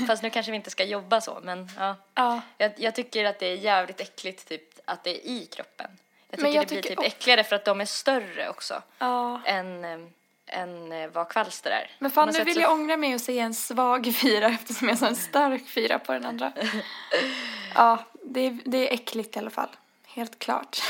Fast 0.06 0.22
nu 0.22 0.30
kanske 0.30 0.52
vi 0.52 0.56
inte 0.56 0.70
ska 0.70 0.84
jobba 0.84 1.20
så, 1.20 1.38
men 1.42 1.70
ja. 1.78 1.96
Ja. 2.14 2.40
Jag, 2.58 2.72
jag 2.76 2.94
tycker 2.94 3.24
att 3.24 3.38
det 3.38 3.46
är 3.46 3.56
jävligt 3.56 4.00
äckligt 4.00 4.48
typ, 4.48 4.62
att 4.84 5.04
det 5.04 5.10
är 5.10 5.30
i 5.30 5.46
kroppen. 5.46 5.90
Jag 6.30 6.38
tycker 6.40 6.54
jag 6.54 6.62
det 6.64 6.68
blir 6.68 6.82
tycker 6.82 6.96
typ 6.96 7.06
äckligare 7.06 7.44
för 7.44 7.56
att 7.56 7.64
de 7.64 7.80
är 7.80 7.84
större 7.84 8.48
också 8.48 8.82
Ja. 8.98 9.40
än, 9.44 9.84
eh, 9.84 9.98
än 10.46 10.92
eh, 10.92 11.08
vad 11.10 11.28
kvalster 11.28 11.70
är. 11.70 11.90
Men 11.98 12.10
fan, 12.10 12.28
nu 12.32 12.44
vill 12.44 12.54
så- 12.54 12.60
jag 12.60 12.72
ångra 12.72 12.96
mig 12.96 13.14
och 13.14 13.20
säga 13.20 13.44
en 13.44 13.54
svag 13.54 14.14
fyra 14.16 14.46
eftersom 14.46 14.88
jag 14.88 14.98
sa 14.98 15.06
en 15.06 15.16
stark 15.16 15.68
fyra 15.68 15.98
på 15.98 16.12
den 16.12 16.24
andra. 16.26 16.52
Ja, 17.74 18.04
det 18.22 18.40
är, 18.40 18.58
det 18.64 18.88
är 18.90 18.94
äckligt 18.94 19.36
i 19.36 19.38
alla 19.38 19.50
fall. 19.50 19.68
Helt 20.06 20.38
klart. 20.38 20.82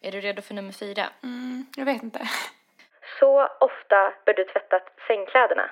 Är 0.00 0.12
du 0.12 0.20
redo 0.20 0.42
för 0.42 0.54
nummer 0.54 0.72
fyra? 0.72 1.08
Mm, 1.22 1.66
jag 1.76 1.84
vet 1.84 2.02
inte. 2.02 2.28
Så 3.22 3.48
ofta 3.60 3.98
bör 4.24 4.34
du 4.34 4.44
tvätta 4.44 4.80
sängkläderna. 5.06 5.70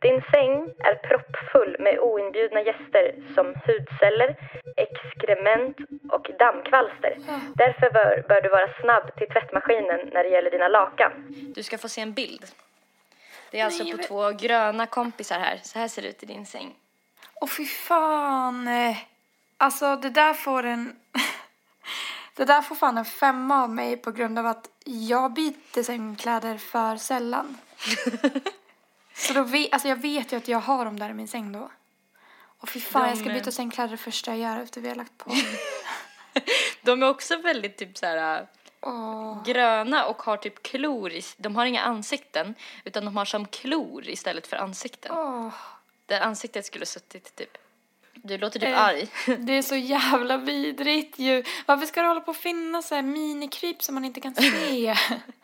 Din 0.00 0.22
säng 0.32 0.54
är 0.78 0.94
proppfull 0.94 1.76
med 1.78 1.98
oinbjudna 1.98 2.60
gäster 2.62 3.14
som 3.34 3.46
hudceller, 3.66 4.36
exkrement 4.76 5.76
och 6.10 6.30
dammkvalster. 6.38 7.16
Därför 7.54 7.90
bör, 7.90 8.24
bör 8.28 8.40
du 8.40 8.48
vara 8.48 8.68
snabb 8.80 9.16
till 9.16 9.28
tvättmaskinen 9.28 10.00
när 10.12 10.24
det 10.24 10.28
gäller 10.30 10.50
dina 10.50 10.68
lakan. 10.68 11.12
Du 11.54 11.62
ska 11.62 11.78
få 11.78 11.88
se 11.88 12.00
en 12.00 12.12
bild. 12.12 12.44
Det 13.50 13.60
är 13.60 13.64
alltså 13.64 13.82
Nej, 13.82 13.92
på 13.92 13.96
men- 13.96 14.06
två 14.06 14.30
gröna 14.30 14.86
kompisar 14.86 15.38
här. 15.38 15.56
Så 15.62 15.78
här 15.78 15.88
ser 15.88 16.02
det 16.02 16.08
ut 16.08 16.22
i 16.22 16.26
din 16.26 16.46
säng. 16.46 16.74
Åh 17.40 17.48
fy 17.48 17.64
fan. 17.64 18.68
Alltså 19.56 19.96
det 19.96 20.10
där 20.10 20.34
får 20.34 20.62
en... 20.62 20.96
Det 22.34 22.44
där 22.44 22.62
får 22.62 22.74
fan 22.74 22.98
en 22.98 23.04
femma 23.04 23.62
av 23.62 23.70
mig 23.70 23.96
på 23.96 24.10
grund 24.10 24.38
av 24.38 24.46
att 24.46 24.68
jag 24.84 25.32
byter 25.32 25.82
sängkläder 25.82 26.58
för 26.58 26.96
sällan. 26.96 27.58
Så 29.14 29.32
då 29.32 29.42
vet, 29.42 29.72
alltså 29.72 29.88
jag 29.88 29.96
vet 29.96 30.32
ju 30.32 30.36
att 30.36 30.48
jag 30.48 30.58
har 30.58 30.84
dem 30.84 30.98
där 30.98 31.10
i 31.10 31.14
min 31.14 31.28
säng 31.28 31.52
då. 31.52 31.70
Och 32.58 32.68
fy 32.68 32.80
fan, 32.80 33.02
De, 33.02 33.08
jag 33.08 33.18
ska 33.18 33.28
byta 33.28 33.50
sängkläder 33.50 33.96
första 33.96 34.36
jag 34.36 34.38
gör 34.38 34.62
efter 34.62 34.80
vi 34.80 34.88
har 34.88 34.94
lagt 34.94 35.18
på. 35.18 35.30
De 36.82 37.02
är 37.02 37.08
också 37.08 37.36
väldigt 37.36 37.76
typ 37.76 37.98
så 37.98 38.06
här 38.06 38.46
Åh. 38.80 39.44
gröna 39.44 40.06
och 40.06 40.22
har 40.22 40.36
typ 40.36 40.62
klor 40.62 41.12
i, 41.12 41.22
de 41.36 41.56
har 41.56 41.66
inga 41.66 41.82
ansikten 41.82 42.54
utan 42.84 43.04
de 43.04 43.16
har 43.16 43.24
som 43.24 43.46
klor 43.46 44.08
istället 44.08 44.46
för 44.46 44.56
ansikten. 44.56 45.12
Åh. 45.12 45.54
Där 46.06 46.20
ansiktet 46.20 46.66
skulle 46.66 46.86
suttit 46.86 47.36
typ. 47.36 47.58
Du 48.24 48.38
låter 48.38 48.60
typ 48.60 48.68
Eh. 48.68 48.80
arg. 48.82 49.08
Det 49.38 49.52
är 49.52 49.62
så 49.62 49.76
jävla 49.76 50.36
vidrigt 50.36 51.18
ju. 51.18 51.44
Varför 51.66 51.86
ska 51.86 52.02
det 52.02 52.08
hålla 52.08 52.20
på 52.20 52.30
att 52.30 52.36
finnas 52.36 52.88
så 52.88 52.94
här 52.94 53.02
minikryp 53.02 53.82
som 53.82 53.94
man 53.94 54.04
inte 54.04 54.20
kan 54.20 54.34
se? 54.34 54.94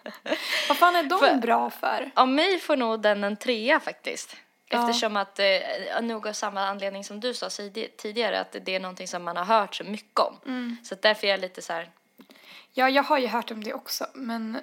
Vad 0.68 0.76
fan 0.78 0.96
är 0.96 1.02
de 1.02 1.18
För- 1.18 1.34
bra 1.34 1.70
för? 1.70 2.10
Av 2.14 2.28
mig 2.28 2.58
får 2.58 2.76
nog 2.76 3.00
den 3.02 3.24
en 3.24 3.36
trea 3.36 3.80
faktiskt. 3.80 4.36
Ja. 4.68 4.78
Eftersom 4.88 5.16
att, 5.16 5.38
eh, 5.38 5.46
nog 6.02 6.26
av 6.28 6.32
samma 6.32 6.66
anledning 6.66 7.04
som 7.04 7.20
du 7.20 7.34
sa 7.34 7.48
tid- 7.50 7.96
tidigare, 7.96 8.40
att 8.40 8.56
det 8.62 8.74
är 8.74 8.80
någonting 8.80 9.08
som 9.08 9.24
man 9.24 9.36
har 9.36 9.44
hört 9.44 9.74
så 9.74 9.84
mycket 9.84 10.20
om. 10.20 10.36
Mm. 10.46 10.76
Så 10.84 10.94
därför 11.02 11.26
är 11.26 11.30
jag 11.30 11.40
lite 11.40 11.62
så 11.62 11.72
här, 11.72 11.90
Ja, 12.72 12.88
jag 12.90 13.02
har 13.02 13.18
ju 13.18 13.26
hört 13.26 13.50
om 13.50 13.64
det 13.64 13.72
också, 13.74 14.06
men 14.14 14.58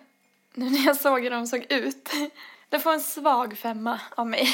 nu 0.53 0.69
när 0.69 0.85
jag 0.85 0.95
såg 0.95 1.23
hur 1.23 1.29
de 1.31 1.47
såg 1.47 1.65
ut. 1.69 2.09
Det 2.69 2.79
får 2.79 2.93
en 2.93 2.99
svag 2.99 3.57
femma 3.57 3.99
av 4.15 4.27
mig. 4.27 4.47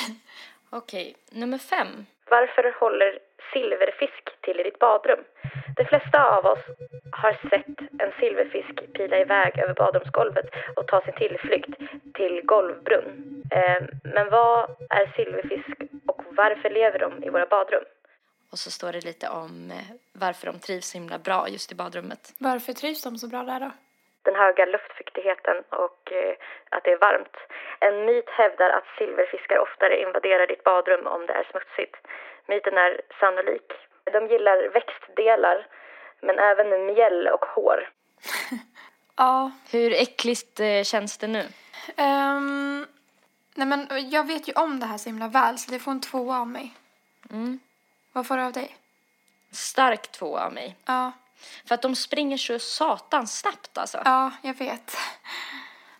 okej, 0.69 1.15
nummer 1.31 1.57
fem. 1.57 2.05
Varför 2.29 2.79
håller 2.79 3.19
silverfisk 3.53 4.23
till 4.41 4.59
i 4.59 4.63
ditt 4.63 4.79
badrum? 4.79 5.19
De 5.77 5.85
flesta 5.85 6.19
av 6.37 6.45
oss 6.45 6.59
har 7.11 7.33
sett 7.49 7.79
en 8.01 8.11
silverfisk 8.19 8.93
pila 8.93 9.17
iväg 9.19 9.59
över 9.59 9.73
badrumsgolvet 9.73 10.45
och 10.75 10.87
ta 10.87 11.01
sin 11.01 11.13
tillflykt 11.13 11.69
till 12.13 12.41
golvbrunn. 12.45 13.43
Eh, 13.51 13.81
Men 14.03 14.29
vad 14.29 14.69
är 14.89 15.13
silverfisk 15.15 15.77
och 16.07 16.21
varför 16.29 16.69
lever 16.69 16.99
de 16.99 17.23
i 17.23 17.29
våra 17.29 17.45
badrum? 17.45 17.83
Och 18.51 18.59
så 18.59 18.71
står 18.71 18.91
det 18.91 19.05
lite 19.05 19.29
om 19.29 19.71
eh, 19.71 19.95
varför 20.13 20.47
de 20.47 20.59
trivs 20.59 20.87
så 20.87 20.97
himla 20.97 21.17
bra 21.19 21.49
just 21.49 21.71
i 21.71 21.75
badrummet. 21.75 22.33
Varför 22.39 22.73
trivs 22.73 23.03
de 23.03 23.17
så 23.17 23.27
bra 23.27 23.43
där 23.43 23.59
då? 23.59 23.71
Den 24.23 24.35
höga 24.35 24.65
luftfuktigheten 24.65 25.63
och 25.69 26.11
eh, 26.11 26.35
att 26.69 26.83
det 26.83 26.91
är 26.91 26.97
varmt. 26.97 27.37
En 27.79 28.05
myt 28.05 28.29
hävdar 28.29 28.69
att 28.69 28.97
silverfiskar 28.97 29.59
oftare 29.59 30.01
invaderar 30.01 30.47
ditt 30.47 30.63
badrum 30.63 31.07
om 31.07 31.25
det 31.25 31.33
är 31.33 31.47
smutsigt. 31.51 31.95
Myten 32.47 32.77
är 32.77 33.01
sannolik. 33.19 33.71
De 34.03 34.27
gillar 34.27 34.69
växtdelar, 34.69 35.67
men 36.19 36.39
även 36.39 36.85
mjäll 36.85 37.27
och 37.27 37.45
hår. 37.45 37.89
Ja. 39.15 39.51
Hur 39.71 39.93
äckligt 39.93 40.59
eh, 40.59 40.83
känns 40.83 41.17
det 41.17 41.27
nu? 41.27 41.43
ehm, 41.97 42.85
nej 43.55 43.67
men 43.67 44.09
jag 44.09 44.27
vet 44.27 44.47
ju 44.49 44.53
om 44.53 44.79
det 44.79 44.85
här 44.85 44.97
så 44.97 45.09
himla 45.09 45.27
väl 45.27 45.57
så 45.57 45.71
det 45.71 45.79
får 45.79 45.91
en 45.91 46.01
tvåa 46.01 46.39
av 46.39 46.47
mig. 46.47 46.73
Mm. 47.31 47.59
Vad 48.13 48.27
får 48.27 48.37
du 48.37 48.43
av 48.43 48.51
dig? 48.51 48.75
Stark 49.51 50.11
två 50.11 50.37
av 50.37 50.53
mig. 50.53 50.75
Ja, 50.85 51.11
För 51.65 51.75
att 51.75 51.81
de 51.81 51.95
springer 51.95 52.37
så 52.37 52.59
satans 52.59 53.39
snabbt 53.39 53.77
alltså. 53.77 54.01
ja 54.05 54.31
jag 54.41 54.53
vet. 54.53 54.97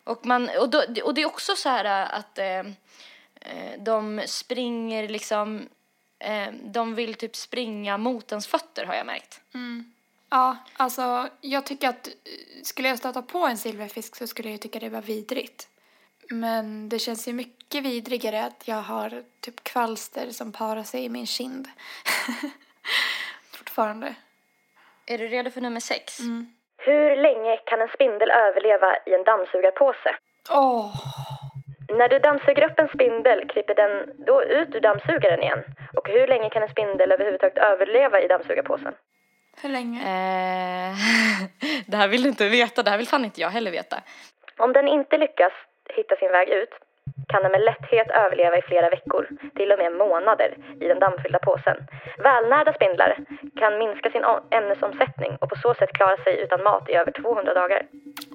Och, 0.04 0.25
man, 0.25 0.49
och, 0.60 0.69
då, 0.69 0.84
och 1.04 1.13
det 1.13 1.21
är 1.21 1.25
också 1.25 1.56
så 1.56 1.69
här 1.69 1.86
äh, 1.86 2.19
att 2.19 2.38
eh, 2.38 2.63
de 3.77 4.23
springer 4.25 5.08
liksom, 5.08 5.69
eh, 6.19 6.54
de 6.63 6.95
vill 6.95 7.15
typ 7.15 7.36
springa 7.36 7.97
mot 7.97 8.32
ens 8.32 8.47
fötter 8.47 8.86
har 8.86 8.95
jag 8.95 9.06
märkt. 9.06 9.41
Ja, 10.30 10.58
alltså 10.77 11.30
jag 11.41 11.65
tycker 11.65 11.89
att 11.89 12.10
skulle 12.63 12.88
jag 12.88 12.97
stöta 12.97 13.21
på 13.21 13.39
en 13.47 13.58
silverfisk 13.58 14.15
så 14.15 14.27
skulle 14.27 14.51
jag 14.51 14.62
tycka 14.62 14.80
det 14.80 14.89
var 14.89 15.01
vidrigt. 15.01 15.67
Men 16.30 16.89
det 16.89 16.99
känns 16.99 17.27
ju 17.27 17.34
mycket 17.34 17.84
vidrigare 17.84 18.45
att 18.45 18.67
jag 18.67 18.82
har 18.82 19.23
typ 19.39 19.63
kvalster 19.63 20.32
som 20.32 20.51
parar 20.51 20.84
sig 20.84 21.04
i 21.04 21.10
min 21.10 21.27
kind. 21.27 21.67
Fortfarande. 23.51 24.15
Är 25.12 25.17
du 25.17 25.28
redo 25.28 25.50
för 25.52 25.62
nummer 25.62 25.80
sex? 25.80 26.19
Hur 26.78 27.15
länge 27.15 27.58
kan 27.65 27.82
en 27.82 27.88
spindel 27.88 28.32
överleva 28.32 28.97
i 29.06 29.13
en 29.13 29.24
dammsugarpåse? 29.24 30.15
Åh! 30.50 30.95
När 31.97 32.10
du 32.10 32.19
dammsuger 32.19 32.63
upp 32.63 32.80
en 32.80 32.88
spindel 32.88 33.47
kryper 33.50 33.76
den 33.76 33.93
då 34.26 34.43
ut 34.43 34.76
ur 34.76 34.80
dammsugaren 34.80 35.43
igen. 35.43 35.63
Och 35.97 36.10
hur 36.10 36.28
länge 36.28 36.50
kan 36.50 36.63
en 36.63 36.69
spindel 36.69 37.12
överhuvudtaget 37.12 37.58
överleva 37.58 38.21
i 38.21 38.28
dammsugarpåsen? 38.28 38.93
Hur 39.62 39.69
länge? 39.69 40.00
Eh, 40.00 40.95
det 41.88 41.97
här 41.97 42.08
vill 42.08 42.24
du 42.24 42.30
inte 42.30 42.50
veta, 42.50 42.84
det 42.84 42.89
här 42.89 42.97
vill 42.97 43.08
fan 43.08 43.26
inte 43.26 43.41
jag 43.41 43.50
heller 43.50 43.71
veta. 43.71 43.97
Om 44.58 44.74
den 44.74 44.88
inte 44.88 45.17
lyckas 45.17 45.54
hitta 45.95 46.15
sin 46.15 46.32
väg 46.32 46.50
ut 46.50 46.69
kan 47.27 47.43
den 47.43 47.51
med 47.51 47.62
lätthet 47.62 48.07
överleva 48.12 48.57
i 48.57 48.62
flera 48.62 48.89
veckor, 48.89 49.27
till 49.55 49.71
och 49.71 49.79
med 49.79 49.91
månader, 49.93 50.57
i 50.81 50.88
den 50.88 50.99
dammfyllda 50.99 51.39
påsen. 51.39 51.77
Välnärda 52.17 52.73
spindlar 52.73 53.17
kan 53.60 53.77
minska 53.77 54.12
sin 54.12 54.23
ämnesomsättning 54.51 55.31
och 55.41 55.49
på 55.49 55.55
så 55.55 55.73
sätt 55.73 55.93
klara 55.93 56.17
sig 56.23 56.39
utan 56.39 56.63
mat 56.63 56.89
i 56.89 56.93
över 56.93 57.12
200 57.12 57.53
dagar. 57.53 57.81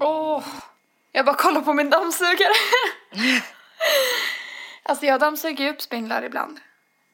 Åh! 0.01 0.45
Jag 1.13 1.27
bara 1.27 1.37
kollar 1.37 1.61
på 1.61 1.73
min 1.73 1.91
dammsugare. 1.91 2.53
alltså 4.83 5.07
jag 5.07 5.21
dammsuger 5.21 5.65
ju 5.65 5.71
upp 5.71 5.81
spindlar 5.81 6.23
ibland. 6.23 6.59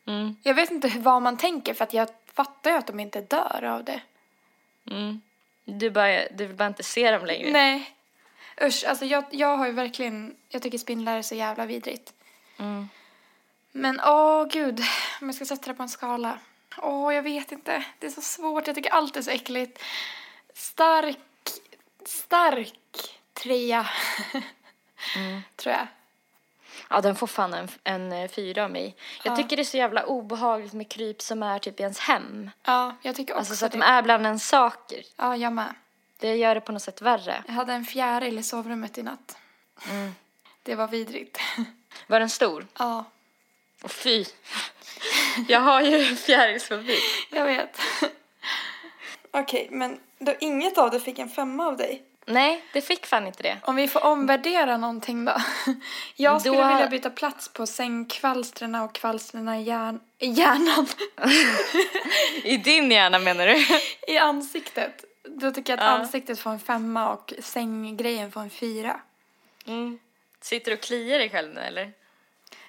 Mm, 0.06 0.36
Jag 0.42 0.54
vet 0.54 0.70
inte 0.70 0.92
vad 0.98 1.22
man 1.22 1.36
tänker 1.36 1.74
för 1.74 1.84
att 1.84 1.94
jag 1.94 2.08
fattar 2.34 2.70
ju 2.70 2.76
att 2.76 2.86
de 2.86 3.00
inte 3.00 3.20
dör 3.20 3.64
av 3.64 3.84
det. 3.84 4.00
mm. 4.90 5.20
Du, 5.64 5.90
bara, 5.90 6.18
du 6.30 6.46
vill 6.46 6.56
bara 6.56 6.66
inte 6.68 6.82
se 6.82 7.10
dem 7.10 7.26
längre. 7.26 7.50
Nej. 7.50 7.90
Usch, 8.62 8.84
alltså 8.86 9.04
jag, 9.04 9.24
jag 9.30 9.56
har 9.56 9.66
ju 9.66 9.72
verkligen, 9.72 10.36
jag 10.48 10.62
tycker 10.62 10.78
spindlar 10.78 11.18
är 11.18 11.22
så 11.22 11.34
jävla 11.34 11.66
vidrigt. 11.66 12.14
Mm. 12.58 12.88
Men 13.72 14.00
åh 14.00 14.44
gud, 14.44 14.80
om 15.20 15.28
jag 15.28 15.34
ska 15.34 15.44
sätta 15.44 15.66
det 15.66 15.74
på 15.74 15.82
en 15.82 15.88
skala. 15.88 16.38
Åh, 16.78 17.14
jag 17.14 17.22
vet 17.22 17.52
inte. 17.52 17.84
Det 17.98 18.06
är 18.06 18.10
så 18.10 18.20
svårt, 18.20 18.66
jag 18.66 18.76
tycker 18.76 18.90
allt 18.90 19.16
är 19.16 19.22
så 19.22 19.30
äckligt. 19.30 19.82
Stark, 20.54 21.18
stark 22.06 22.78
trea. 23.32 23.86
Tror 25.56 25.74
jag. 25.74 25.86
Ja, 26.90 27.00
den 27.00 27.16
får 27.16 27.26
fan 27.26 27.54
en, 27.54 27.68
en 27.84 28.12
eh, 28.12 28.30
fyra 28.30 28.64
av 28.64 28.70
mig. 28.70 28.96
Jag 29.24 29.36
tycker 29.36 29.56
det 29.56 29.62
är 29.62 29.64
så 29.64 29.76
jävla 29.76 30.04
obehagligt 30.04 30.72
med 30.72 30.88
kryp 30.88 31.22
som 31.22 31.42
är 31.42 31.58
typ 31.58 31.80
i 31.80 31.82
ens 31.82 31.98
hem. 31.98 32.50
Ja, 32.62 32.96
jag 33.02 33.16
tycker 33.16 33.34
också 33.34 33.38
Alltså 33.38 33.56
så 33.56 33.66
att 33.66 33.72
det. 33.72 33.78
de 33.78 33.84
är 33.84 34.02
bland 34.02 34.26
ens 34.26 34.48
saker. 34.48 35.02
Ja, 35.16 35.36
jag 35.36 35.52
med. 35.52 35.74
Det 36.22 36.34
gör 36.36 36.54
det 36.54 36.60
på 36.60 36.72
något 36.72 36.82
sätt 36.82 37.02
värre. 37.02 37.42
Jag 37.46 37.54
hade 37.54 37.72
en 37.72 37.84
fjäril 37.84 38.38
i 38.38 38.42
sovrummet 38.42 38.98
i 38.98 39.02
natt. 39.02 39.36
Mm. 39.90 40.14
Det 40.62 40.74
var 40.74 40.88
vidrigt. 40.88 41.38
Var 42.06 42.20
den 42.20 42.30
stor? 42.30 42.66
ja, 42.78 43.04
Och 43.82 43.90
fy! 43.90 44.24
Jag 45.48 45.60
har 45.60 45.80
ju 45.80 46.16
fjärilsfobi. 46.16 46.98
jag 47.30 47.44
vet. 47.46 47.78
Okej, 49.30 49.68
men 49.70 50.00
då 50.18 50.34
inget 50.40 50.78
av 50.78 50.90
det 50.90 51.00
fick 51.00 51.18
en 51.18 51.28
femma 51.28 51.66
av 51.66 51.76
dig. 51.76 52.02
Nej, 52.26 52.64
det 52.72 52.80
fick 52.80 53.06
fan 53.06 53.26
inte 53.26 53.42
det. 53.42 53.58
Om 53.62 53.76
vi 53.76 53.88
får 53.88 54.04
omvärdera 54.04 54.76
någonting 54.76 55.24
då. 55.24 55.36
Jag 56.16 56.40
skulle 56.40 56.56
Då- 56.62 56.68
vilja 56.68 56.86
byta 56.88 57.10
plats 57.10 57.48
på 57.48 57.66
sängkvalstren 57.66 58.74
och 58.74 58.94
kvalstren 58.94 59.48
i, 59.48 59.62
hjärn... 59.62 60.00
hjärnan. 60.18 60.86
I 62.44 62.56
din 62.56 62.90
hjärna 62.90 63.18
menar 63.18 63.46
du? 63.46 63.66
I 64.12 64.18
ansiktet. 64.18 65.04
Då 65.22 65.50
tycker 65.50 65.72
jag 65.72 65.80
att 65.80 65.86
Ja. 65.86 65.90
ansiktet 65.98 66.38
får 66.38 66.50
en 66.50 66.60
femma 66.60 67.12
och 67.12 67.32
sänggrejen 67.38 68.32
får 68.32 68.40
en 68.40 68.50
fyra. 68.50 69.00
Mm. 69.66 69.98
Sitter 70.40 70.70
du 70.70 70.76
och 70.76 70.82
kliar 70.82 71.18
dig 71.18 71.30
själv 71.30 71.54
nu 71.54 71.60
eller? 71.60 71.92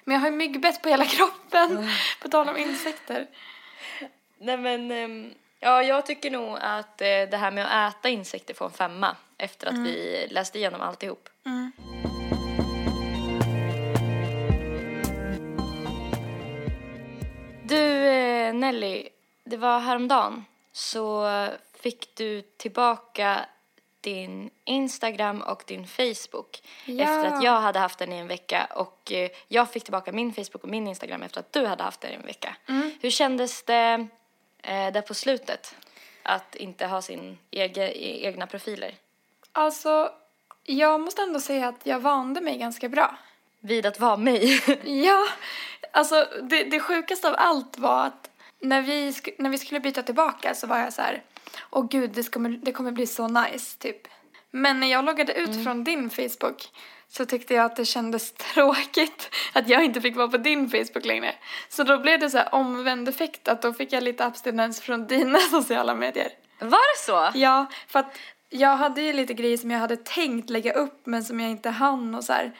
Men 0.04 0.14
jag 0.14 0.20
har 0.20 0.28
ju 0.30 0.36
myggbett 0.36 0.82
på 0.82 0.88
hela 0.88 1.04
kroppen. 1.04 1.88
På 2.22 2.28
tal 2.28 2.48
om 2.48 2.56
insekter. 2.56 3.26
Nej 4.38 4.56
men, 4.56 4.90
ehm, 4.90 5.34
ja 5.60 5.82
jag 5.82 6.06
tycker 6.06 6.30
nog 6.30 6.58
att 6.60 7.00
eh, 7.00 7.06
det 7.06 7.36
här 7.36 7.50
med 7.50 7.86
att 7.86 7.94
äta 7.96 8.08
insekter 8.08 8.54
får 8.54 8.64
en 8.66 8.70
femma 8.72 9.16
efter 9.38 9.66
att 9.66 9.74
vi 9.78 10.26
läste 10.30 10.58
igenom 10.58 10.80
alltihop. 10.80 11.28
Du 17.62 18.06
eh, 18.06 18.54
Nelly, 18.54 19.08
det 19.44 19.56
var 19.56 19.80
häromdagen 19.80 20.44
så 20.72 21.24
fick 21.84 22.14
du 22.14 22.42
tillbaka 22.42 23.46
din 24.00 24.50
Instagram 24.64 25.42
och 25.42 25.62
din 25.66 25.86
Facebook 25.86 26.62
Ja. 26.84 27.04
efter 27.04 27.24
att 27.24 27.44
jag 27.44 27.60
hade 27.60 27.78
haft 27.78 27.98
den 27.98 28.12
i 28.12 28.16
en 28.16 28.26
vecka 28.28 28.68
och 28.74 29.12
eh, 29.12 29.30
jag 29.48 29.70
fick 29.70 29.84
tillbaka 29.84 30.12
min 30.12 30.32
Facebook 30.34 30.62
och 30.64 30.68
min 30.68 30.86
Instagram 30.86 31.22
efter 31.22 31.40
att 31.40 31.52
du 31.52 31.66
hade 31.66 31.82
haft 31.82 32.00
den 32.00 32.10
i 32.10 32.14
en 32.14 32.26
vecka. 32.26 32.56
Hur 33.00 33.10
kändes 33.10 33.62
det 33.62 34.06
eh, 34.62 34.92
där 34.92 35.00
på 35.00 35.14
slutet 35.14 35.76
att 36.22 36.54
inte 36.56 36.86
ha 36.86 37.02
sin 37.02 37.38
ege, 37.50 37.92
egna 38.26 38.46
profiler? 38.46 38.94
Alltså, 39.52 40.12
jag 40.64 41.00
måste 41.00 41.22
ändå 41.22 41.40
säga 41.40 41.68
att 41.68 41.80
jag 41.86 42.00
vande 42.00 42.40
mig 42.40 42.58
ganska 42.58 42.88
bra. 42.88 43.16
Vid 43.60 43.86
att 43.86 44.00
vara 44.00 44.16
mig. 44.16 44.60
Ja, 45.04 45.26
alltså 45.92 46.26
det, 46.42 46.64
det 46.64 46.80
sjukaste 46.80 47.28
av 47.28 47.34
allt 47.38 47.78
var 47.78 48.06
att 48.06 48.30
när 48.60 48.82
vi, 48.82 49.14
när 49.38 49.50
vi 49.50 49.58
skulle 49.58 49.80
byta 49.80 50.02
tillbaka 50.02 50.54
så 50.54 50.66
var 50.66 50.78
jag 50.78 50.92
så 50.92 51.02
här, 51.02 51.22
åh 51.70 51.86
gud, 51.90 52.10
det 52.10 52.30
kommer, 52.32 52.48
det 52.50 52.72
kommer 52.72 52.92
bli 52.92 53.06
så 53.06 53.28
nice, 53.28 53.78
typ. 53.78 54.08
Men 54.50 54.80
när 54.80 54.86
jag 54.86 55.04
loggade 55.04 55.32
ut 55.32 55.64
från 55.64 55.84
din 55.84 56.10
Facebook 56.10 56.68
så 57.08 57.26
tyckte 57.26 57.54
jag 57.54 57.64
att 57.64 57.76
det 57.76 57.84
kändes 57.84 58.32
tråkigt 58.54 59.30
att 59.52 59.68
jag 59.68 59.84
inte 59.84 60.00
fick 60.00 60.16
vara 60.16 60.28
på 60.28 60.36
din 60.36 60.70
Facebook 60.70 61.04
längre. 61.04 61.34
Så 61.68 61.82
då 61.82 61.98
blev 61.98 62.20
det 62.20 62.30
så 62.30 62.38
här 62.38 62.54
omvänd 62.54 63.08
effekt 63.08 63.48
att 63.48 63.62
då 63.62 63.72
fick 63.72 63.92
jag 63.92 64.02
lite 64.02 64.24
abstinens 64.24 64.80
från 64.80 65.06
dina 65.06 65.38
sociala 65.50 65.94
medier. 65.94 66.28
Var 66.58 66.70
det 66.70 67.04
så? 67.04 67.38
Ja, 67.38 67.66
för 67.88 67.98
att 67.98 68.18
jag 68.50 68.76
hade 68.76 69.02
ju 69.02 69.12
lite 69.12 69.34
grejer 69.34 69.56
som 69.56 69.70
jag 69.70 69.78
hade 69.78 69.96
tänkt 69.96 70.50
lägga 70.50 70.72
upp 70.72 71.06
men 71.06 71.24
som 71.24 71.40
jag 71.40 71.50
inte 71.50 71.70
hann 71.70 72.14
och 72.14 72.24
så 72.24 72.32
här 72.32 72.52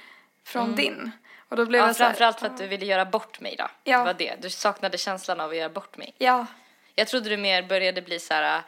från 0.47 0.75
din. 0.75 1.11
Och 1.49 1.57
då 1.57 1.67
blev 1.67 1.81
Ja, 1.81 1.87
jag 1.87 1.97
så 1.97 2.03
här, 2.05 2.11
framförallt 2.11 2.41
för 2.41 2.47
att 2.47 2.59
du 2.59 2.67
ville 2.67 2.87
göra 2.87 3.05
bort 3.05 3.41
mig 3.41 3.55
då. 3.59 3.69
Ja. 3.85 3.99
Det 3.99 4.05
var 4.05 4.15
det. 4.15 4.35
Du 4.43 4.51
saknade 4.51 4.99
känslan 4.99 5.41
av 5.41 5.51
att 5.51 5.57
göra 5.57 5.69
bort 5.69 5.97
mig. 5.97 6.15
Ja, 6.19 6.47
Jag 6.95 7.09
trodde 7.09 7.29
du 7.29 7.37
mer 7.37 7.63
började 7.63 8.03
bli 8.03 8.19
så 8.19 8.35
här 8.35 8.63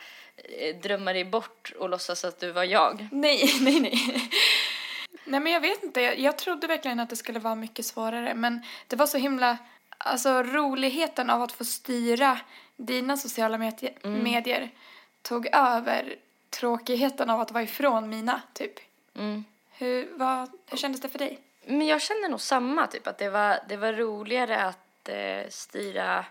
drömma 0.82 1.12
dig 1.12 1.24
bort 1.24 1.72
och 1.78 1.88
låtsas 1.88 2.24
att 2.24 2.40
du 2.40 2.50
var 2.52 2.64
jag. 2.64 3.08
nej, 3.12 3.54
nej, 3.60 3.80
nej. 3.80 4.30
Nej 5.24 5.40
men 5.40 5.52
jag 5.52 5.60
vet 5.60 5.82
inte, 5.84 6.00
jag, 6.00 6.18
jag 6.18 6.38
trodde 6.38 6.66
verkligen 6.66 7.00
att 7.00 7.10
det 7.10 7.16
skulle 7.16 7.38
vara 7.38 7.54
mycket 7.54 7.86
svårare 7.86 8.34
men 8.34 8.62
det 8.86 8.96
var 8.96 9.06
så 9.06 9.18
himla, 9.18 9.58
alltså 9.98 10.42
roligheten 10.42 11.30
av 11.30 11.42
att 11.42 11.52
få 11.52 11.64
styra 11.64 12.38
dina 12.76 13.16
sociala 13.16 13.58
medie- 13.58 14.06
medier 14.06 14.70
tog 15.22 15.46
över 15.52 16.16
tråkigheten 16.50 17.30
av 17.30 17.40
att 17.40 17.50
vara 17.50 17.62
ifrån 17.64 18.08
mina 18.08 18.42
typ. 18.52 18.72
Mm. 19.14 19.44
Hur, 19.72 20.08
vad, 20.14 20.50
hur 20.66 20.78
kändes 20.78 21.00
det 21.00 21.08
för 21.08 21.18
dig? 21.18 21.40
Men 21.66 21.86
jag 21.86 22.02
känner 22.02 22.28
nog 22.28 22.40
samma, 22.40 22.86
typ 22.86 23.06
att 23.06 23.18
det 23.18 23.30
var, 23.30 23.58
det 23.68 23.76
var 23.76 23.92
roligare 23.92 24.62
att 24.62 25.08
eh, 25.08 25.48
styra 25.50 26.24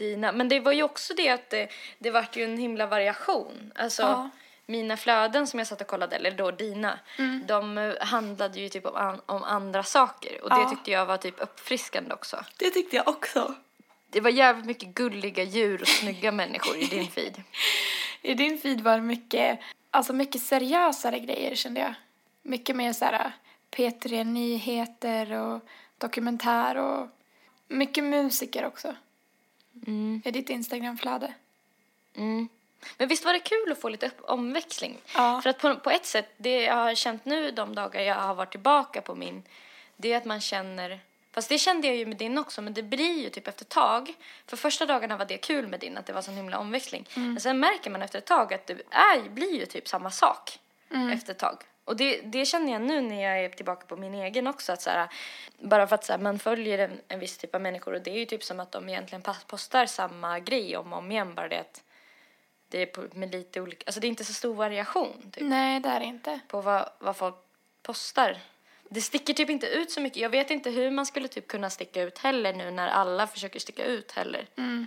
dina. 0.00 0.32
Men 0.32 0.48
det 0.48 0.60
var 0.60 0.72
ju 0.72 0.82
också 0.82 1.14
det 1.14 1.28
att 1.28 1.50
det, 1.50 1.68
det 1.98 2.10
vart 2.10 2.36
ju 2.36 2.44
en 2.44 2.58
himla 2.58 2.86
variation. 2.86 3.72
Alltså 3.74 4.02
Ja. 4.02 4.30
mina 4.66 4.96
flöden 4.96 5.46
som 5.46 5.58
jag 5.58 5.66
satt 5.66 5.80
och 5.80 5.86
kollade, 5.86 6.16
eller 6.16 6.30
då 6.30 6.50
dina, 6.50 6.98
de 7.46 7.78
eh, 7.78 7.92
handlade 8.00 8.60
ju 8.60 8.68
typ 8.68 8.86
om, 8.86 8.96
an, 8.96 9.20
om 9.26 9.42
andra 9.42 9.82
saker. 9.82 10.42
Och 10.44 10.50
det 10.50 10.60
Ja. 10.60 10.70
tyckte 10.70 10.90
jag 10.90 11.06
var 11.06 11.16
typ 11.16 11.34
uppfriskande 11.42 12.14
också. 12.14 12.44
Det 12.58 12.70
tyckte 12.70 12.96
jag 12.96 13.08
också. 13.08 13.54
Det 14.10 14.20
var 14.20 14.30
jävligt 14.30 14.66
mycket 14.66 14.88
gulliga 14.88 15.42
djur 15.42 15.80
och 15.82 15.88
snygga 15.88 16.32
människor 16.32 16.76
i 16.76 16.84
din 16.86 17.06
feed. 17.10 17.42
I 18.22 18.34
din 18.34 18.58
feed 18.58 18.80
var 18.80 18.94
det 18.96 19.02
mycket, 19.02 19.58
alltså 19.90 20.12
mycket 20.12 20.42
seriösare 20.42 21.18
grejer 21.18 21.54
kände 21.54 21.80
jag. 21.80 21.94
Mycket 22.42 22.76
mer 22.76 22.92
så 22.92 23.04
här 23.04 23.32
P3 23.70 24.24
Nyheter 24.24 25.32
och 25.32 25.60
dokumentär 25.98 26.76
och 26.76 27.08
mycket 27.68 28.04
musiker 28.04 28.66
också. 28.66 28.94
Mm. 29.86 30.22
I 30.24 30.30
ditt 30.30 30.50
Instagramflöde. 30.50 31.34
Men 32.98 33.08
visst 33.08 33.24
var 33.24 33.32
det 33.32 33.38
kul 33.40 33.72
att 33.72 33.80
få 33.80 33.88
lite 33.88 34.06
upp- 34.06 34.20
omväxling? 34.24 34.98
Ja. 35.14 35.40
För 35.42 35.50
att 35.50 35.58
på, 35.58 35.76
på 35.76 35.90
ett 35.90 36.06
sätt, 36.06 36.28
det 36.36 36.62
jag 36.62 36.74
har 36.74 36.94
känt 36.94 37.24
nu 37.24 37.50
de 37.50 37.74
dagar 37.74 38.00
jag 38.02 38.14
har 38.14 38.34
varit 38.34 38.50
tillbaka 38.50 39.00
på 39.00 39.14
min, 39.14 39.42
det 39.96 40.12
är 40.12 40.16
att 40.16 40.24
man 40.24 40.40
känner, 40.40 41.00
fast 41.32 41.48
det 41.48 41.58
kände 41.58 41.86
jag 41.86 41.96
ju 41.96 42.06
med 42.06 42.16
din 42.16 42.38
också, 42.38 42.62
men 42.62 42.74
det 42.74 42.82
blir 42.82 43.22
ju 43.22 43.30
typ 43.30 43.48
efter 43.48 43.64
ett 43.64 43.68
tag. 43.68 44.14
För 44.46 44.56
första 44.56 44.86
dagarna 44.86 45.16
var 45.16 45.24
det 45.24 45.38
kul 45.38 45.66
med 45.68 45.80
din, 45.80 45.98
att 45.98 46.06
det 46.06 46.12
var 46.12 46.22
sån 46.22 46.34
himla 46.34 46.58
omväxling. 46.58 47.06
Men 47.14 47.40
sen 47.40 47.60
märker 47.60 47.90
man 47.90 48.02
efter 48.02 48.18
ett 48.18 48.26
tag 48.26 48.54
att 48.54 48.66
det 48.66 48.72
är, 48.90 49.28
blir 49.28 49.54
ju 49.60 49.66
typ 49.66 49.88
samma 49.88 50.10
sak 50.10 50.58
efter 51.12 51.32
ett 51.32 51.38
tag. 51.38 51.56
Och 51.84 51.96
det, 51.96 52.20
det 52.20 52.46
känner 52.46 52.72
jag 52.72 52.82
nu 52.82 53.00
när 53.00 53.22
jag 53.22 53.44
är 53.44 53.48
tillbaka 53.48 53.86
på 53.86 53.96
min 53.96 54.14
egen 54.14 54.46
också. 54.46 54.72
Att 54.72 54.82
så 54.82 54.90
här, 54.90 55.08
bara 55.58 55.86
för 55.86 55.94
att 55.94 56.04
så 56.04 56.12
här, 56.12 56.20
man 56.20 56.38
följer 56.38 56.78
en, 56.78 57.00
en 57.08 57.20
viss 57.20 57.38
typ 57.38 57.54
av 57.54 57.60
människor 57.60 57.94
och 57.94 58.02
det 58.02 58.10
är 58.10 58.18
ju 58.18 58.24
typ 58.26 58.44
som 58.44 58.60
att 58.60 58.72
de 58.72 58.88
egentligen 58.88 59.22
postar 59.46 59.86
samma 59.86 60.38
grej 60.38 60.76
om 60.76 60.92
och 60.92 60.98
om 60.98 61.10
igen. 61.10 61.34
Bara 61.34 61.48
det 61.48 61.60
att 61.60 61.82
det 62.68 62.82
är 62.82 62.86
på, 62.86 63.04
med 63.12 63.32
lite 63.32 63.60
olika, 63.60 63.82
alltså 63.86 64.00
det 64.00 64.06
är 64.06 64.08
inte 64.08 64.24
så 64.24 64.32
stor 64.32 64.54
variation 64.54 65.30
typ, 65.32 65.42
Nej, 65.44 65.80
det 65.80 65.88
är 65.88 66.00
det 66.00 66.06
inte. 66.06 66.40
på 66.48 66.60
vad, 66.60 66.90
vad 66.98 67.16
folk 67.16 67.34
postar. 67.82 68.38
Det 68.88 69.00
sticker 69.00 69.34
typ 69.34 69.50
inte 69.50 69.66
ut 69.66 69.90
så 69.90 70.00
mycket. 70.00 70.22
Jag 70.22 70.30
vet 70.30 70.50
inte 70.50 70.70
hur 70.70 70.90
man 70.90 71.06
skulle 71.06 71.28
typ 71.28 71.48
kunna 71.48 71.70
sticka 71.70 72.02
ut 72.02 72.18
heller 72.18 72.52
nu 72.52 72.70
när 72.70 72.88
alla 72.88 73.26
försöker 73.26 73.60
sticka 73.60 73.84
ut 73.84 74.12
heller. 74.12 74.46
Men, 74.54 74.86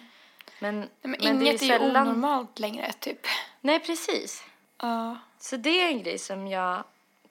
Men, 0.59 0.89
men 1.01 1.21
inget 1.21 1.39
det 1.39 1.45
är, 1.45 1.49
är 1.49 1.51
ju 1.51 1.57
sällan... 1.57 2.07
onormalt 2.07 2.59
längre, 2.59 2.93
typ. 2.99 3.27
Nej, 3.61 3.79
precis. 3.79 4.43
Ja. 4.83 5.17
Så 5.39 5.57
det 5.57 5.81
är 5.81 5.87
en 5.87 6.03
grej 6.03 6.17
som 6.17 6.47
jag 6.47 6.83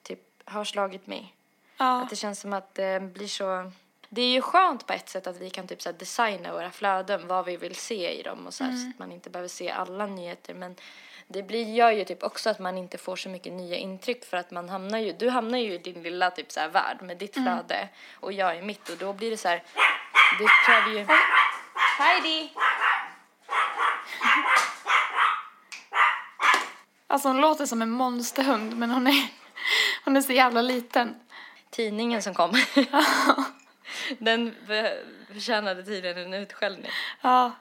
typ 0.03 0.19
har 0.45 0.63
slagit 0.63 1.07
mig. 1.07 1.33
Ja. 1.77 2.01
Att 2.01 2.09
det 2.09 2.15
känns 2.15 2.39
som 2.39 2.53
att 2.53 2.75
det 2.75 3.01
blir 3.01 3.27
så... 3.27 3.71
Det 4.09 4.21
är 4.21 4.29
ju 4.29 4.41
skönt 4.41 4.87
på 4.87 4.93
ett 4.93 5.09
sätt 5.09 5.27
att 5.27 5.37
vi 5.37 5.49
kan 5.49 5.67
typ 5.67 5.81
så 5.81 5.91
designa 5.91 6.53
våra 6.53 6.71
flöden, 6.71 7.27
vad 7.27 7.45
vi 7.45 7.57
vill 7.57 7.75
se 7.75 8.19
i 8.19 8.23
dem 8.23 8.47
och 8.47 8.53
så, 8.53 8.63
här, 8.63 8.71
så 8.71 8.89
att 8.89 8.99
man 8.99 9.11
inte 9.11 9.29
behöver 9.29 9.49
se 9.49 9.69
alla 9.69 10.05
nyheter. 10.05 10.53
Men 10.53 10.75
det 11.27 11.43
blir, 11.43 11.73
gör 11.73 11.91
ju 11.91 12.05
typ 12.05 12.23
också 12.23 12.49
att 12.49 12.59
man 12.59 12.77
inte 12.77 12.97
får 12.97 13.15
så 13.15 13.29
mycket 13.29 13.53
nya 13.53 13.77
intryck 13.77 14.25
för 14.25 14.37
att 14.37 14.51
man 14.51 14.69
hamnar 14.69 14.99
ju, 14.99 15.13
du 15.13 15.29
hamnar 15.29 15.57
ju 15.57 15.73
i 15.73 15.77
din 15.77 16.03
lilla 16.03 16.31
typ 16.31 16.51
så 16.51 16.59
här 16.59 16.69
värld 16.69 16.97
med 17.01 17.17
ditt 17.17 17.33
flöde 17.33 17.89
och 18.13 18.33
jag 18.33 18.57
i 18.57 18.61
mitt 18.61 18.89
och 18.89 18.97
då 18.97 19.13
blir 19.13 19.31
det 19.31 19.37
så 19.37 19.47
här, 19.47 19.63
det 20.39 20.47
kräver 20.65 20.99
ju... 20.99 21.05
Heidi! 21.99 22.49
Alltså 27.07 27.27
hon 27.27 27.41
låter 27.41 27.65
som 27.65 27.81
en 27.81 27.89
monsterhund, 27.89 28.77
men 28.77 28.91
hon 28.91 29.07
är, 29.07 29.29
hon 30.05 30.17
är 30.17 30.21
så 30.21 30.33
jävla 30.33 30.61
liten. 30.61 31.15
Tidningen 31.69 32.21
som 32.21 32.33
kom. 32.33 32.51
Den 34.17 34.55
förtjänade 35.27 35.83
tydligen 35.83 36.17
en 36.17 36.33
utskällning. 36.33 36.91
Ja. 37.21 37.51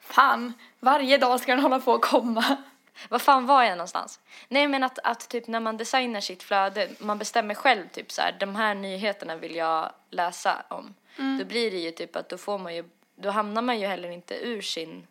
Fan, 0.00 0.52
varje 0.80 1.18
dag 1.18 1.40
ska 1.40 1.54
den 1.54 1.62
hålla 1.62 1.80
på 1.80 1.92
och 1.92 2.04
komma. 2.04 2.56
Vad 3.08 3.22
fan 3.22 3.46
var 3.46 3.62
jag 3.62 3.70
någonstans? 3.72 4.20
Nej 4.48 4.68
men 4.68 4.84
att, 4.84 4.98
att 5.04 5.28
typ 5.28 5.46
när 5.46 5.60
man 5.60 5.76
designar 5.76 6.20
sitt 6.20 6.42
flöde, 6.42 6.88
man 6.98 7.18
bestämmer 7.18 7.54
själv 7.54 7.88
typ 7.88 8.12
så 8.12 8.22
här, 8.22 8.36
de 8.40 8.56
här 8.56 8.74
nyheterna 8.74 9.36
vill 9.36 9.54
jag 9.54 9.92
läsa 10.10 10.64
om. 10.68 10.94
Då 11.38 11.44
blir 11.44 11.70
det 11.70 11.76
ju 11.76 11.90
typ 11.90 12.16
att 12.16 12.28
då 12.28 12.38
får 12.38 12.58
man 12.58 12.74
ju, 12.74 12.84
då 13.16 13.30
hamnar 13.30 13.62
man 13.62 13.80
ju 13.80 13.86
heller 13.86 14.10
inte 14.10 14.34
ur 14.46 14.62
sin 14.62 15.06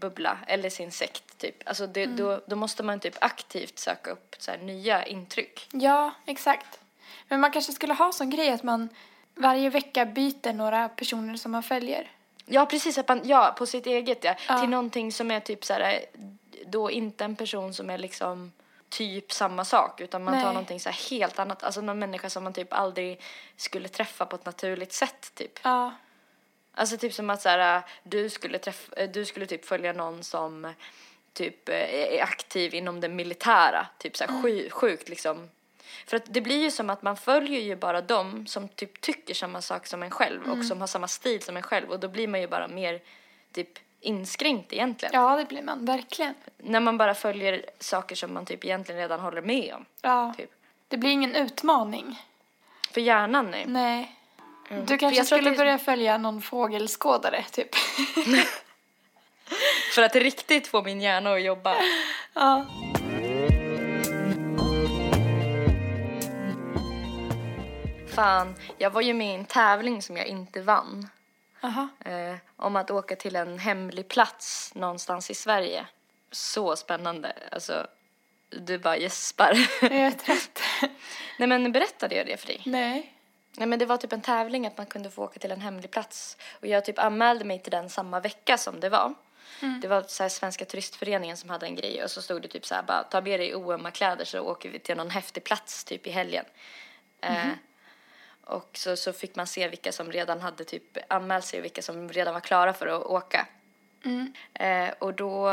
bubbla 0.00 0.38
eller 0.46 0.70
sin 0.70 0.92
sekt 0.92 1.38
typ. 1.38 1.68
Alltså 1.68 1.86
det, 1.86 2.06
då, 2.06 2.40
då 2.46 2.56
måste 2.56 2.82
man 2.82 3.00
typ 3.00 3.16
aktivt 3.20 3.78
söka 3.78 4.10
upp 4.10 4.34
så 4.38 4.56
nya 4.56 5.06
intryck. 5.06 5.68
Ja, 5.72 6.14
exakt. 6.26 6.80
Men 7.28 7.40
man 7.40 7.50
kanske 7.50 7.72
skulle 7.72 7.94
ha 7.94 8.12
sån 8.12 8.30
grej 8.30 8.50
att 8.50 8.62
man 8.62 8.88
varje 9.34 9.70
vecka 9.70 10.06
byter 10.06 10.52
några 10.52 10.88
personer 10.88 11.36
som 11.36 11.52
man 11.52 11.62
följer. 11.62 12.10
Ja 12.46 12.66
precis, 12.66 12.98
att 12.98 13.08
man, 13.08 13.20
ja 13.24 13.54
på 13.58 13.66
sitt 13.66 13.86
eget 13.86 14.24
ja. 14.24 14.34
Ja. 14.48 14.60
Till 14.60 14.68
någonting 14.68 15.12
som 15.12 15.30
är 15.30 15.40
typ 15.40 15.64
så 15.64 15.72
här, 15.72 16.04
då 16.66 16.90
inte 16.90 17.24
en 17.24 17.36
person 17.36 17.74
som 17.74 17.90
är 17.90 17.98
liksom 17.98 18.52
typ 18.88 19.32
samma 19.32 19.64
sak 19.64 20.00
utan 20.00 20.24
man 20.24 20.34
tar 20.34 20.40
Nej. 20.40 20.52
någonting 20.52 20.80
så 20.80 20.88
här 20.88 21.10
helt 21.10 21.38
annat, 21.38 21.62
alltså 21.62 21.80
någon 21.80 21.98
människa 21.98 22.30
som 22.30 22.44
man 22.44 22.52
typ 22.52 22.72
aldrig 22.72 23.20
skulle 23.56 23.88
träffa 23.88 24.26
på 24.26 24.36
ett 24.36 24.46
naturligt 24.46 24.92
sätt 24.92 25.34
typ. 25.34 25.58
Ja. 25.62 25.92
Alltså 26.74 26.96
typ 26.96 27.12
som 27.12 27.30
att 27.30 27.42
så 27.42 27.48
här, 27.48 27.82
du 28.02 28.30
skulle 28.30 28.58
träffa, 28.58 29.06
du 29.06 29.24
skulle 29.24 29.46
typ 29.46 29.64
följa 29.64 29.92
någon 29.92 30.22
som 30.22 30.74
typ 31.32 31.68
eh, 31.68 31.94
är 31.94 32.22
aktiv 32.22 32.74
inom 32.74 33.00
det 33.00 33.08
militära, 33.08 33.86
typ 33.98 34.16
så 34.16 34.24
här 34.24 34.42
sju, 34.42 34.70
sjukt 34.70 35.08
liksom. 35.08 35.48
För 36.06 36.16
att 36.16 36.24
det 36.26 36.40
blir 36.40 36.62
ju 36.62 36.70
som 36.70 36.90
att 36.90 37.02
man 37.02 37.16
följer 37.16 37.60
ju 37.60 37.76
bara 37.76 38.00
dem 38.00 38.46
som 38.46 38.68
typ 38.68 39.00
tycker 39.00 39.34
samma 39.34 39.60
sak 39.60 39.86
som 39.86 40.02
en 40.02 40.10
själv 40.10 40.50
och 40.50 40.64
som 40.64 40.80
har 40.80 40.86
samma 40.86 41.08
stil 41.08 41.42
som 41.42 41.56
en 41.56 41.62
själv 41.62 41.90
och 41.90 42.00
då 42.00 42.08
blir 42.08 42.28
man 42.28 42.40
ju 42.40 42.48
bara 42.48 42.68
mer 42.68 43.00
typ 43.52 43.68
inskränkt 44.00 44.72
egentligen. 44.72 45.14
ja, 45.14 45.36
det 45.36 45.44
blir 45.44 45.62
man 45.62 45.84
verkligen. 45.84 46.34
När 46.58 46.80
man 46.80 46.98
bara 46.98 47.14
följer 47.14 47.66
saker 47.78 48.16
som 48.16 48.34
man 48.34 48.46
typ 48.46 48.64
egentligen 48.64 49.00
redan 49.00 49.20
håller 49.20 49.42
med 49.42 49.74
om. 49.74 49.84
Ja. 50.02 50.34
Typ. 50.36 50.50
Det 50.88 50.96
blir 50.96 51.10
ingen 51.10 51.34
utmaning. 51.34 52.22
För 52.90 53.00
hjärnan 53.00 53.50
nej. 53.50 53.64
Nej. 53.66 54.16
Du 54.68 54.74
Mm. 54.74 54.86
För 54.86 54.96
kanske 54.96 55.24
skulle 55.24 55.50
det- 55.50 55.56
börja 55.56 55.78
följa 55.78 56.18
någon 56.18 56.42
fågelskådare, 56.42 57.44
typ. 57.52 57.68
För 59.94 60.02
att 60.02 60.16
riktigt 60.16 60.66
få 60.66 60.82
min 60.82 61.00
hjärna 61.00 61.32
att 61.32 61.42
jobba. 61.42 61.76
ja. 62.34 62.66
Fan, 68.08 68.54
jag 68.78 68.90
var 68.90 69.00
ju 69.00 69.14
med 69.14 69.30
i 69.30 69.34
en 69.34 69.44
tävling 69.44 70.02
som 70.02 70.16
jag 70.16 70.26
inte 70.26 70.60
vann. 70.62 71.08
Aha. 71.62 71.88
eh, 72.04 72.36
om 72.56 72.76
att 72.76 72.90
åka 72.90 73.16
till 73.16 73.36
en 73.36 73.58
hemlig 73.58 74.08
plats 74.08 74.72
någonstans 74.74 75.30
i 75.30 75.34
Sverige. 75.34 75.86
Så 76.30 76.76
spännande. 76.76 77.32
Alltså, 77.52 77.86
du 78.50 78.78
bara 78.78 78.96
gäspar. 78.96 79.68
Jag 79.80 79.92
är 79.92 80.10
trött. 80.10 80.62
Nej 81.38 81.48
men 81.48 81.72
berättade 81.72 82.14
jag 82.14 82.26
det 82.26 82.36
för 82.36 82.46
dig? 82.46 82.62
Nej. 82.66 83.11
Nej 83.56 83.68
men 83.68 83.78
det 83.78 83.86
var 83.86 83.96
typ 83.96 84.12
en 84.12 84.20
tävling 84.20 84.66
att 84.66 84.76
man 84.78 84.86
kunde 84.86 85.10
få 85.10 85.24
åka 85.24 85.38
till 85.38 85.52
en 85.52 85.60
hemlig 85.60 85.90
plats. 85.90 86.36
Och 86.60 86.66
jag 86.66 86.84
typ 86.84 86.98
anmälde 86.98 87.44
mig 87.44 87.58
till 87.58 87.72
den 87.72 87.90
samma 87.90 88.20
vecka 88.20 88.58
som 88.58 88.80
det 88.80 88.88
var. 88.88 89.14
Det 89.80 89.88
var 89.88 90.02
så 90.02 90.28
Svenska 90.28 90.64
turistföreningen 90.64 91.36
som 91.36 91.50
hade 91.50 91.66
en 91.66 91.74
grej 91.74 92.04
och 92.04 92.10
så 92.10 92.22
stod 92.22 92.42
det 92.42 92.48
typ 92.48 92.66
så 92.66 92.74
här 92.74 92.82
bara 92.82 93.02
ta 93.02 93.20
med 93.20 93.40
dig 93.40 93.54
oömma 93.54 93.90
kläder 93.90 94.24
så 94.24 94.40
åker 94.40 94.70
vi 94.70 94.78
till 94.78 94.96
någon 94.96 95.10
häftig 95.10 95.44
plats 95.44 95.84
typ 95.84 96.06
i 96.06 96.10
helgen. 96.10 96.44
Eh, 97.20 97.48
och 98.44 98.70
så, 98.72 98.96
så 98.96 99.12
fick 99.12 99.36
man 99.36 99.46
se 99.46 99.68
vilka 99.68 99.92
som 99.92 100.12
redan 100.12 100.40
hade 100.40 100.64
typ 100.64 100.98
anmält 101.08 101.44
sig 101.44 101.58
och 101.58 101.64
vilka 101.64 101.82
som 101.82 102.08
redan 102.08 102.34
var 102.34 102.40
klara 102.40 102.72
för 102.72 102.86
att 102.86 103.02
åka. 103.02 103.46
Eh, 104.54 104.90
och 104.98 105.14
då 105.14 105.50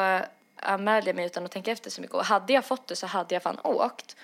anmälde 0.56 1.10
jag 1.10 1.16
mig 1.16 1.26
utan 1.26 1.46
att 1.46 1.52
tänka 1.52 1.72
efter 1.72 1.90
så 1.90 2.02
mycket. 2.02 2.16
Och 2.16 2.26
hade 2.26 2.54
jag 2.54 2.66
fått 2.66 2.88
det 2.88 2.96
så 2.96 3.08
hade 3.08 3.36
jag 3.36 3.44
fan 3.44 3.60
åkt. 3.64 4.16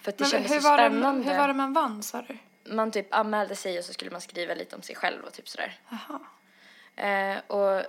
För 0.00 0.10
att 0.10 0.18
det 0.18 0.24
Men 0.24 0.30
kändes 0.30 0.52
hur, 0.52 0.60
så 0.60 0.68
var 0.68 0.78
det, 0.78 1.30
hur 1.30 1.38
var 1.38 1.48
det 1.48 1.54
man 1.54 1.72
vann, 1.72 2.02
sa 2.02 2.22
du? 2.22 2.38
Man 2.64 2.90
typ 2.90 3.14
anmälde 3.14 3.56
sig 3.56 3.78
och 3.78 3.84
så 3.84 3.92
skulle 3.92 4.10
man 4.10 4.20
skriva 4.20 4.54
lite 4.54 4.76
om 4.76 4.82
sig 4.82 4.96
själv 4.96 5.24
och 5.24 5.32
typ 5.32 5.48
sådär. 5.48 5.78
Jaha. 5.88 6.20
Eh, 6.96 7.38
och 7.46 7.82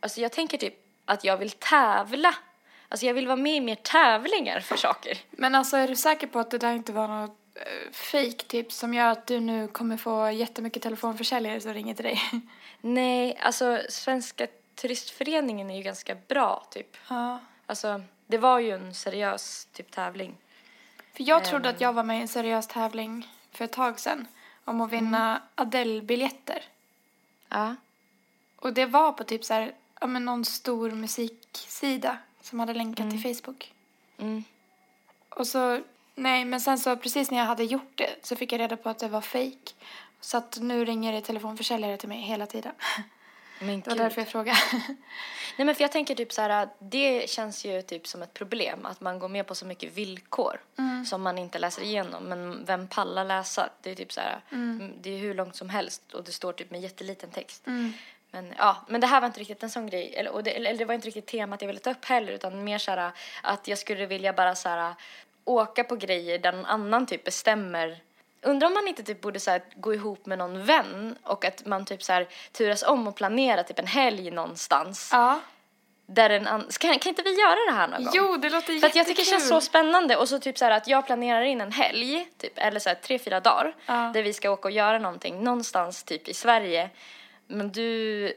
alltså 0.00 0.20
jag 0.20 0.32
tänker 0.32 0.58
typ 0.58 0.74
att 1.04 1.24
jag 1.24 1.36
vill 1.36 1.50
tävla. 1.50 2.34
Alltså 2.88 3.06
jag 3.06 3.14
vill 3.14 3.26
vara 3.26 3.36
med 3.36 3.56
i 3.56 3.60
mer 3.60 3.74
tävlingar 3.74 4.60
för 4.60 4.76
saker. 4.76 5.18
Men 5.30 5.54
alltså, 5.54 5.76
är 5.76 5.88
du 5.88 5.96
säker 5.96 6.26
på 6.26 6.38
att 6.38 6.50
det 6.50 6.58
där 6.58 6.72
inte 6.72 6.92
var 6.92 7.08
något 7.08 7.36
uh, 7.56 7.92
fake 7.92 8.44
tips 8.46 8.76
som 8.76 8.94
gör 8.94 9.08
att 9.08 9.26
du 9.26 9.40
nu 9.40 9.68
kommer 9.68 9.96
få 9.96 10.30
jättemycket 10.30 10.82
telefonförsäljare 10.82 11.60
som 11.60 11.74
ringer 11.74 11.94
till 11.94 12.04
dig? 12.04 12.20
Nej, 12.80 13.38
alltså 13.40 13.80
Svenska 13.88 14.46
turistföreningen 14.74 15.70
är 15.70 15.76
ju 15.76 15.82
ganska 15.82 16.14
bra 16.14 16.66
typ. 16.70 16.96
ja. 17.08 17.40
Alltså 17.66 18.02
det 18.26 18.38
var 18.38 18.58
ju 18.58 18.70
en 18.70 18.94
seriös 18.94 19.68
typ 19.72 19.90
tävling. 19.90 20.36
För 21.12 21.28
jag 21.28 21.44
trodde 21.44 21.68
att 21.68 21.80
jag 21.80 21.92
var 21.92 22.02
med 22.02 22.18
i 22.18 22.22
en 22.22 22.28
seriös 22.28 22.66
tävling 22.66 23.28
för 23.58 23.64
ett 23.64 23.72
tag 23.72 24.00
sedan 24.00 24.26
om 24.64 24.80
att 24.80 24.90
vinna 24.90 25.42
Adele-biljetter. 25.54 26.62
Ja. 27.48 27.76
Och 28.56 28.72
det 28.72 28.86
var 28.86 29.12
på 29.12 29.24
typ 29.24 29.44
så 29.44 29.54
här, 29.54 29.74
ja 30.00 30.06
men 30.06 30.24
någon 30.24 30.44
stor 30.44 30.90
musiksida 30.90 32.18
som 32.40 32.60
hade 32.60 32.74
länkat 32.74 33.10
till 33.10 33.22
Facebook. 33.22 33.72
Mm. 34.18 34.44
Och 35.28 35.46
så, 35.46 35.80
nej 36.14 36.44
men 36.44 36.60
sen 36.60 36.78
så 36.78 36.96
precis 36.96 37.30
när 37.30 37.38
jag 37.38 37.44
hade 37.44 37.64
gjort 37.64 37.92
det 37.94 38.10
så 38.22 38.36
fick 38.36 38.52
jag 38.52 38.60
reda 38.60 38.76
på 38.76 38.88
att 38.88 38.98
det 38.98 39.08
var 39.08 39.20
fake. 39.20 39.72
Så 40.20 40.36
att 40.36 40.58
nu 40.60 40.84
ringer 40.84 41.12
det 41.12 41.20
telefonförsäljare 41.20 41.96
till 41.96 42.08
mig 42.08 42.20
hela 42.20 42.46
tiden. 42.46 42.72
Men 43.60 43.80
Det 43.80 43.86
var 43.90 43.96
gud. 43.96 44.04
därför 44.04 44.20
jag 44.20 44.28
frågade. 44.28 44.58
Nej 45.56 45.64
men 45.66 45.74
för 45.74 45.82
jag 45.84 45.92
tänker 45.92 46.14
typ 46.14 46.32
så 46.32 46.42
här, 46.42 46.50
att 46.50 46.76
det 46.78 47.30
känns 47.30 47.64
ju 47.64 47.82
typ 47.82 48.06
som 48.06 48.22
ett 48.22 48.34
problem 48.34 48.86
att 48.86 49.00
man 49.00 49.18
går 49.18 49.28
med 49.28 49.46
på 49.46 49.54
så 49.54 49.66
mycket 49.66 49.92
villkor 49.92 50.60
som 51.06 51.22
man 51.22 51.38
inte 51.38 51.58
läser 51.58 51.82
igenom. 51.82 52.24
Men 52.24 52.64
vem 52.64 52.88
pallar 52.88 53.24
läsa? 53.24 53.70
Det 53.82 53.90
är 53.90 53.94
typ 53.94 54.12
så 54.12 54.20
här, 54.20 54.40
mm, 54.52 54.92
det 55.00 55.10
är 55.10 55.18
hur 55.18 55.34
långt 55.34 55.56
som 55.56 55.68
helst 55.68 56.12
och 56.14 56.24
det 56.24 56.32
står 56.32 56.52
typ 56.52 56.70
med 56.70 56.80
jätteliten 56.80 57.30
text. 57.30 57.66
Men 58.30 58.54
ja, 58.58 58.76
men 58.88 59.00
det 59.00 59.06
här 59.06 59.20
var 59.20 59.26
inte 59.26 59.40
riktigt 59.40 59.62
en 59.62 59.70
sån 59.70 59.86
grej, 59.86 60.14
eller, 60.16 60.30
och 60.30 60.42
det, 60.42 60.50
eller 60.56 60.74
det 60.74 60.84
var 60.84 60.94
inte 60.94 61.06
riktigt 61.06 61.26
temat 61.26 61.62
jag 61.62 61.66
ville 61.66 61.80
ta 61.80 61.90
upp 61.90 62.04
heller 62.04 62.32
utan 62.32 62.64
mer 62.64 62.78
så 62.78 62.90
här 62.90 63.12
att 63.42 63.68
jag 63.68 63.78
skulle 63.78 64.06
vilja 64.06 64.32
bara 64.32 64.54
så 64.54 64.68
här 64.68 64.94
åka 65.44 65.84
på 65.84 65.96
grejer 65.96 66.38
där 66.38 66.52
någon 66.52 66.66
annan 66.66 67.06
typ 67.06 67.24
bestämmer 67.24 67.98
Undrar 68.42 68.66
om 68.66 68.74
man 68.74 68.88
inte 68.88 69.02
typ 69.02 69.20
borde 69.20 69.40
så 69.40 69.50
här, 69.50 69.62
gå 69.76 69.94
ihop 69.94 70.26
med 70.26 70.38
någon 70.38 70.64
vän 70.64 71.16
och 71.22 71.44
att 71.44 71.66
man 71.66 71.84
typ 71.84 72.02
så 72.02 72.12
här 72.12 72.28
turas 72.52 72.82
om 72.82 73.08
och 73.08 73.16
planera 73.16 73.62
typ 73.62 73.78
en 73.78 73.86
helg 73.86 74.30
någonstans. 74.30 75.10
Ja. 75.12 75.40
där 76.06 76.30
en 76.30 76.46
an- 76.46 76.66
kan, 76.80 76.98
kan 76.98 77.10
inte 77.10 77.22
vi 77.22 77.40
göra 77.40 77.54
det 77.70 77.76
här 77.76 77.88
någon 77.88 78.04
gång? 78.04 78.12
Jo, 78.16 78.36
det 78.36 78.50
låter 78.50 78.78
För 78.78 78.86
att 78.86 78.96
jag 78.96 79.06
tycker 79.06 79.22
det 79.22 79.26
känns 79.26 79.48
så 79.48 79.54
jättekul. 79.54 79.66
spännande 79.66 80.16
och 80.16 80.28
så 80.28 80.38
typ 80.38 80.58
så 80.58 80.64
här 80.64 80.72
att 80.72 80.88
jag 80.88 81.06
planerar 81.06 81.42
in 81.42 81.60
en 81.60 81.72
helg, 81.72 82.28
typ, 82.38 82.52
eller 82.58 82.80
så 82.80 82.88
här 82.88 82.96
tre, 82.96 83.18
fyra 83.18 83.40
dagar, 83.40 83.74
Ja. 83.86 84.10
där 84.14 84.22
vi 84.22 84.32
ska 84.32 84.50
åka 84.50 84.68
och 84.68 84.72
göra 84.72 84.98
någonting 84.98 85.44
någonstans 85.44 86.02
typ 86.02 86.28
i 86.28 86.34
Sverige. 86.34 86.90
Men 87.46 87.72
du 87.72 88.32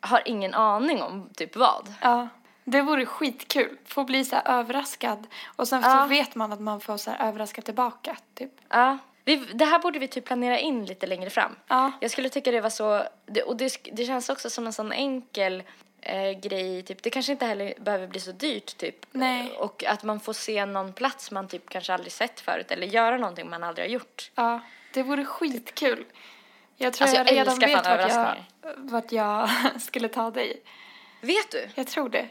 har 0.00 0.22
ingen 0.24 0.54
aning 0.54 1.02
om 1.02 1.30
typ 1.36 1.56
vad. 1.56 1.94
Ja, 2.00 2.28
det 2.64 2.82
vore 2.82 3.06
skitkul. 3.06 3.76
Få 3.84 4.04
bli 4.04 4.24
så 4.24 4.36
här 4.36 4.58
överraskad. 4.60 5.26
Och 5.56 5.68
sen 5.68 5.82
Ja. 5.82 6.02
så 6.02 6.08
vet 6.08 6.34
man 6.34 6.52
att 6.52 6.60
man 6.60 6.80
får 6.80 6.96
så 6.96 7.10
här 7.10 7.28
överraska 7.28 7.62
tillbaka, 7.62 8.16
typ. 8.34 8.52
Ja. 8.68 8.98
Vi, 9.26 9.36
det 9.36 9.64
här 9.64 9.78
borde 9.78 9.98
vi 9.98 10.08
typ 10.08 10.24
planera 10.24 10.58
in 10.58 10.84
lite 10.84 11.06
längre 11.06 11.30
fram. 11.30 11.56
Ja. 11.68 11.92
Jag 12.00 12.10
skulle 12.10 12.28
tycka 12.28 12.50
det 12.50 12.60
var 12.60 12.70
så, 12.70 13.02
det, 13.26 13.42
och 13.42 13.56
det, 13.56 13.78
det 13.92 14.04
känns 14.04 14.28
också 14.28 14.50
som 14.50 14.66
en 14.66 14.72
sån 14.72 14.92
enkel 14.92 15.62
eh, 16.00 16.30
grej, 16.30 16.82
typ. 16.82 17.02
det 17.02 17.10
kanske 17.10 17.32
inte 17.32 17.46
heller 17.46 17.74
behöver 17.78 18.06
bli 18.06 18.20
så 18.20 18.32
dyrt 18.32 18.76
typ. 18.76 19.06
Nej. 19.12 19.52
Och 19.58 19.84
att 19.84 20.02
man 20.02 20.20
får 20.20 20.32
se 20.32 20.66
någon 20.66 20.92
plats 20.92 21.30
man 21.30 21.48
typ 21.48 21.68
kanske 21.68 21.94
aldrig 21.94 22.12
sett 22.12 22.40
förut 22.40 22.70
eller 22.70 22.86
göra 22.86 23.16
någonting 23.16 23.50
man 23.50 23.64
aldrig 23.64 23.86
har 23.86 23.92
gjort. 23.92 24.30
Ja, 24.34 24.60
det 24.94 25.02
vore 25.02 25.24
skitkul. 25.24 26.04
Jag 26.76 26.92
tror 26.92 27.06
Alltså, 27.06 27.16
jag, 27.16 27.26
jag 27.26 27.36
redan 27.36 27.58
vet 27.58 27.86
vart 27.86 28.10
jag, 28.10 28.36
vart 28.76 29.12
jag 29.12 29.48
skulle 29.80 30.08
ta 30.08 30.30
dig. 30.30 30.62
Vet 31.20 31.50
du? 31.50 31.68
Jag 31.74 31.86
tror 31.86 32.08
det. 32.08 32.28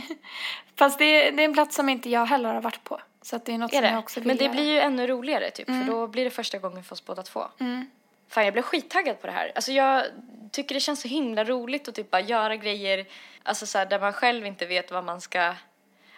Fast 0.76 0.98
det 0.98 1.04
är, 1.04 1.32
det 1.32 1.42
är 1.42 1.44
en 1.44 1.54
plats 1.54 1.76
som 1.76 1.88
inte 1.88 2.10
jag 2.10 2.26
heller 2.26 2.54
har 2.54 2.60
varit 2.60 2.84
på. 2.84 3.00
Så 3.24 3.38
det 3.44 3.52
är 3.54 3.58
något 3.58 3.72
Är 3.72 3.76
som 3.76 3.84
jag 3.90 3.98
också 3.98 4.20
vill 4.20 4.26
Men 4.26 4.36
det 4.36 4.44
göra. 4.44 4.52
blir 4.54 4.64
ju 4.72 4.78
ännu 4.80 5.06
roligare 5.06 5.50
typ, 5.50 5.66
för 5.66 5.84
då 5.84 6.06
blir 6.06 6.24
det 6.24 6.30
första 6.30 6.58
gången 6.58 6.84
för 6.84 6.92
oss 6.94 7.04
båda 7.04 7.22
två. 7.22 7.44
Mm. 7.60 7.90
Fan, 8.28 8.44
jag 8.44 8.52
blev 8.52 8.62
skittaggad 8.62 9.20
på 9.20 9.26
det 9.26 9.32
här. 9.32 9.52
Alltså 9.54 9.72
jag 9.72 10.04
tycker 10.52 10.74
det 10.74 10.80
känns 10.80 11.00
så 11.00 11.08
himla 11.08 11.44
roligt 11.44 11.88
att 11.88 11.94
typ 11.94 12.10
bara 12.10 12.20
göra 12.22 12.56
grejer, 12.56 13.06
alltså 13.42 13.66
så 13.66 13.78
här, 13.78 13.86
där 13.86 14.00
man 14.00 14.12
själv 14.12 14.46
inte 14.46 14.66
vet 14.66 14.90
vad 14.90 15.04
man 15.04 15.20
ska, 15.20 15.54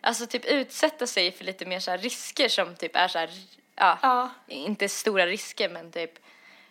alltså 0.01 0.27
typ 0.27 0.45
utsätta 0.45 1.07
sig 1.07 1.33
för 1.33 1.45
lite 1.45 1.67
mer 1.67 1.81
så 1.81 1.91
här 1.91 1.99
risker 1.99 2.49
som 2.49 2.75
typ 2.77 2.97
är 2.97 3.09
så 3.09 3.19
här, 3.19 3.31
ja, 3.77 3.99
Ja. 4.03 4.31
inte 4.49 4.89
stora 4.89 5.27
risker 5.27 5.69
men 5.69 5.91
typ 5.93 6.13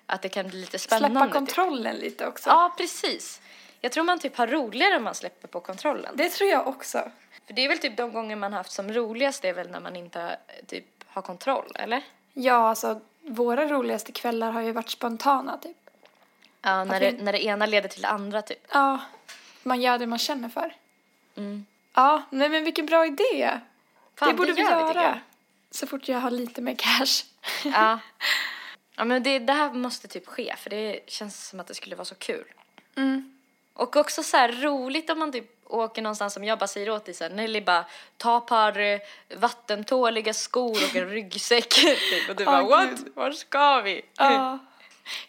att 0.06 0.22
det 0.22 0.30
kan 0.30 0.48
bli 0.48 0.60
lite 0.62 0.80
spännande. 0.80 1.10
Släppa 1.20 1.26
typ. 1.26 1.34
kontrollen 1.34 1.96
lite 1.96 2.28
också. 2.28 2.50
Ja, 2.50 2.74
precis. 2.78 3.42
Jag 3.82 3.92
tror 3.92 4.04
man 4.04 4.20
typ 4.20 4.38
har 4.38 4.48
roligare 4.48 4.96
om 4.96 5.04
man 5.04 5.16
släpper 5.16 5.48
på 5.48 5.60
kontrollen. 5.60 6.14
Det 6.18 6.30
tror 6.30 6.50
jag 6.50 6.68
också. 6.68 7.12
För 7.48 7.54
det 7.54 7.62
är 7.66 7.70
väl 7.70 7.78
typ 7.80 7.98
de 7.98 8.12
gånger 8.14 8.36
man 8.36 8.54
haft 8.54 8.72
som 8.72 8.94
roligast 8.94 9.42
det 9.42 9.50
är 9.50 9.54
väl 9.54 9.70
när 9.70 9.80
man 9.80 9.96
inte 9.96 10.40
typ 10.68 10.86
har 11.08 11.22
kontroll, 11.22 11.72
eller? 11.76 12.02
Ja, 12.34 12.70
alltså 12.70 13.02
våra 13.22 13.66
roligaste 13.68 14.12
kvällar 14.12 14.52
har 14.52 14.62
ju 14.62 14.72
varit 14.72 14.90
spontana 14.90 15.58
typ. 15.58 15.78
Ja, 16.62 16.84
när 16.84 16.94
Att 16.96 17.02
det, 17.02 17.12
vi- 17.12 17.24
när 17.24 17.32
det 17.32 17.44
ena 17.46 17.66
leder 17.66 17.90
till 17.90 18.02
det 18.02 18.08
andra 18.08 18.42
typ. 18.42 18.68
Ja, 18.72 19.00
man 19.64 19.82
gör 19.82 19.98
det 19.98 20.08
man 20.08 20.20
känner 20.20 20.50
för. 20.50 20.76
Mm. 21.38 21.66
Ja, 21.94 22.24
nej 22.30 22.50
men 22.50 22.64
vilken 22.64 22.86
bra 22.86 23.06
idé. 23.06 23.60
Fan, 24.16 24.30
det 24.30 24.36
borde 24.36 24.54
vi 24.54 24.62
gör 24.62 24.88
tycker 24.88 25.00
göra. 25.02 25.04
jag. 25.10 25.20
Så 25.72 25.88
fort 25.88 26.08
jag 26.08 26.20
har 26.20 26.32
lite 26.32 26.62
mer 26.62 26.76
cash. 26.76 27.24
Ja. 27.64 28.00
Ja 28.98 29.04
men 29.06 29.24
det, 29.24 29.40
det 29.40 29.54
här 29.54 29.74
måste 29.74 30.08
typ 30.08 30.28
ske 30.28 30.56
för 30.58 30.70
det 30.70 31.00
känns 31.08 31.48
som 31.50 31.60
att 31.60 31.68
det 31.68 31.74
skulle 31.76 31.96
vara 31.96 32.06
så 32.06 32.16
kul. 32.16 32.46
Mm. 32.96 33.40
Och 33.74 33.96
också 33.96 34.24
så 34.24 34.38
här 34.38 34.52
roligt 34.52 35.10
om 35.10 35.20
man 35.20 35.32
typ 35.32 35.55
åker 35.78 36.02
någonstans 36.02 36.34
som 36.34 36.44
jag 36.44 36.60
bara 36.60 36.68
säger 36.68 36.90
åt 36.90 37.06
dig 37.06 37.14
så 37.14 37.24
här, 37.24 37.32
Nelly 37.32 37.62
bara 37.62 37.86
ta 38.18 38.40
par 38.40 38.80
eh, 38.80 39.00
vattentåliga 39.36 40.34
skor 40.34 40.72
och 40.72 40.96
en 40.96 41.10
ryggsäck 41.10 41.70
typ. 42.10 42.30
och 42.30 42.36
du 42.36 42.46
bara 42.46 42.64
what? 42.64 42.90
Gud. 42.90 43.12
Var 43.16 43.32
ska 43.32 43.82
vi? 43.82 44.02
Ja. 44.18 44.60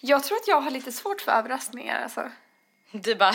Jag 0.00 0.24
tror 0.24 0.36
att 0.36 0.48
jag 0.48 0.60
har 0.60 0.70
lite 0.70 0.92
svårt 0.92 1.20
för 1.20 1.32
överraskningar 1.32 2.02
alltså. 2.02 2.30
Du 2.90 3.14
bara 3.14 3.34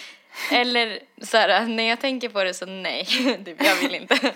eller 0.50 1.00
så 1.22 1.36
här 1.36 1.66
när 1.66 1.84
jag 1.84 2.00
tänker 2.00 2.28
på 2.28 2.44
det 2.44 2.54
så 2.54 2.66
nej, 2.66 3.04
typ, 3.44 3.64
jag 3.64 3.76
vill 3.76 3.94
inte. 3.94 4.32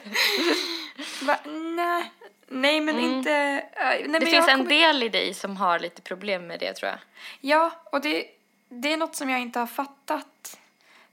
Va? 1.23 1.39
Nej. 1.47 2.13
Nej 2.49 2.81
men 2.81 3.01
inte... 3.01 3.31
äh, 3.77 3.85
nej, 3.85 4.07
men 4.09 4.13
Det 4.13 4.19
jag 4.19 4.31
finns 4.31 4.49
en 4.49 4.69
del 4.69 5.03
i 5.03 5.09
dig 5.09 5.35
som 5.35 5.57
har 5.57 5.79
lite 5.79 6.03
problem 6.03 6.47
med 6.47 6.61
det 6.61 6.73
tror 6.73 6.91
jag. 6.91 6.99
Ja, 7.41 7.71
och 7.85 8.01
det, 8.01 8.27
det 8.69 8.93
är 8.93 8.97
något 8.97 9.17
som 9.17 9.31
jag 9.31 9.41
inte 9.41 9.59
har 9.59 9.67
fattat 9.67 10.59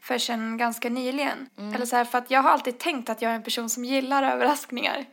förrän 0.03 0.57
ganska 0.57 0.89
nyligen. 0.89 1.49
Mm. 1.57 1.73
Eller 1.73 1.85
så 1.85 1.95
här, 1.95 2.05
för 2.05 2.17
att 2.17 2.31
jag 2.31 2.41
har 2.41 2.49
alltid 2.49 2.79
tänkt 2.79 3.09
att 3.09 3.21
jag 3.21 3.31
är 3.31 3.35
en 3.35 3.43
person 3.43 3.69
som 3.69 3.85
gillar 3.85 4.23
överraskningar. 4.23 5.05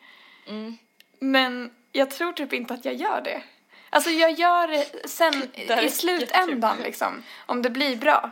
Mm. 0.46 0.78
Men 1.18 1.70
jag 1.92 2.10
tror 2.10 2.32
typ 2.32 2.52
inte 2.52 2.74
att 2.74 2.84
jag 2.84 2.94
gör 2.94 3.20
det. 3.20 3.42
Alltså 3.90 4.10
jag 4.10 4.30
gör 4.30 4.68
det 4.68 5.08
sen 5.08 5.50
Det 5.54 5.70
är 5.70 5.82
i 5.82 5.90
slutändan 5.90 6.70
jättekul. 6.70 6.84
liksom, 6.86 7.22
om 7.46 7.62
det 7.62 7.70
blir 7.70 7.96
bra. 7.96 8.30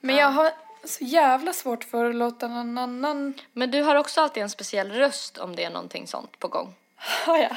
Men 0.00 0.16
jag 0.16 0.30
har 0.30 0.50
så 0.84 1.04
jävla 1.04 1.52
svårt 1.52 1.84
för 1.84 2.04
att 2.04 2.14
låta 2.14 2.48
någon 2.48 2.78
annan... 2.78 3.34
Men 3.52 3.70
du 3.70 3.82
har 3.82 3.94
också 3.94 4.20
alltid 4.20 4.42
en 4.42 4.50
speciell 4.50 4.92
röst 4.92 5.38
om 5.38 5.56
det 5.56 5.64
är 5.64 5.70
någonting 5.70 6.06
sånt 6.06 6.38
på 6.38 6.48
gång. 6.48 6.74
Har 7.26 7.38
jag? 7.38 7.56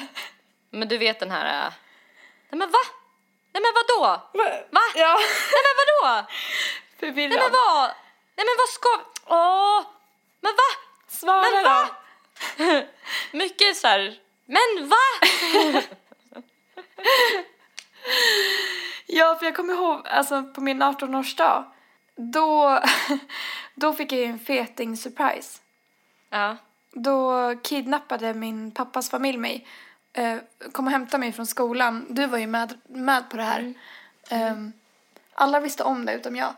Men 0.69 0.88
du 0.88 0.97
vet 0.97 1.19
den 1.19 1.32
här... 1.32 1.65
äh, 1.67 1.73
Nej 2.49 2.60
men 2.60 2.69
va? 2.71 2.80
Nej 3.54 3.62
men 3.62 3.73
vadå? 3.75 4.21
Va? 4.71 4.82
Ja, 4.95 5.17
Nej 5.52 5.63
men 5.65 5.75
vadå? 5.82 6.28
förvirrad. 6.99 7.30
Nej 7.30 7.39
men 7.39 7.52
vad? 7.52 7.89
Nej 8.39 8.45
men 8.45 8.56
vad 8.58 8.69
ska... 8.69 8.89
Åh! 9.25 9.82
Men 10.41 10.52
va? 10.52 10.69
Svara 11.08 11.41
Men 11.41 11.63
då. 11.63 11.69
va? 11.69 12.84
Mycket 13.32 13.78
så 13.78 13.88
här... 13.88 14.19
Men 14.45 14.89
va? 14.89 15.06
Ja, 19.06 19.36
för 19.39 19.45
jag 19.45 19.56
kommer 19.56 19.73
ihåg, 19.73 20.08
alltså 20.08 20.43
på 20.43 20.62
min 20.62 20.84
18-årsdag, 20.84 21.63
då, 22.15 22.80
då 23.75 23.93
fick 23.93 24.12
jag 24.12 24.19
ju 24.19 24.25
en 24.25 24.39
feting 24.39 24.97
surprise. 24.97 25.60
Ja. 26.30 26.58
Då 26.91 27.56
kidnappade 27.63 28.34
min 28.34 28.71
pappas 28.71 29.10
familj 29.10 29.38
mig, 29.38 29.67
eh, 30.13 30.38
kom 30.71 30.86
och 30.86 30.91
hämtade 30.91 31.19
mig 31.19 31.32
från 31.32 31.47
skolan. 31.47 32.06
Du 32.10 32.25
var 32.25 32.38
ju 32.38 32.47
med, 32.47 32.80
med 32.88 33.30
på 33.30 33.38
det 33.38 33.43
här. 33.43 33.73
Ehm, 34.30 34.73
alla 35.34 35.60
visste 35.60 35.84
om 35.84 36.06
det 36.06 36.13
utom 36.13 36.36
jag. 36.36 36.54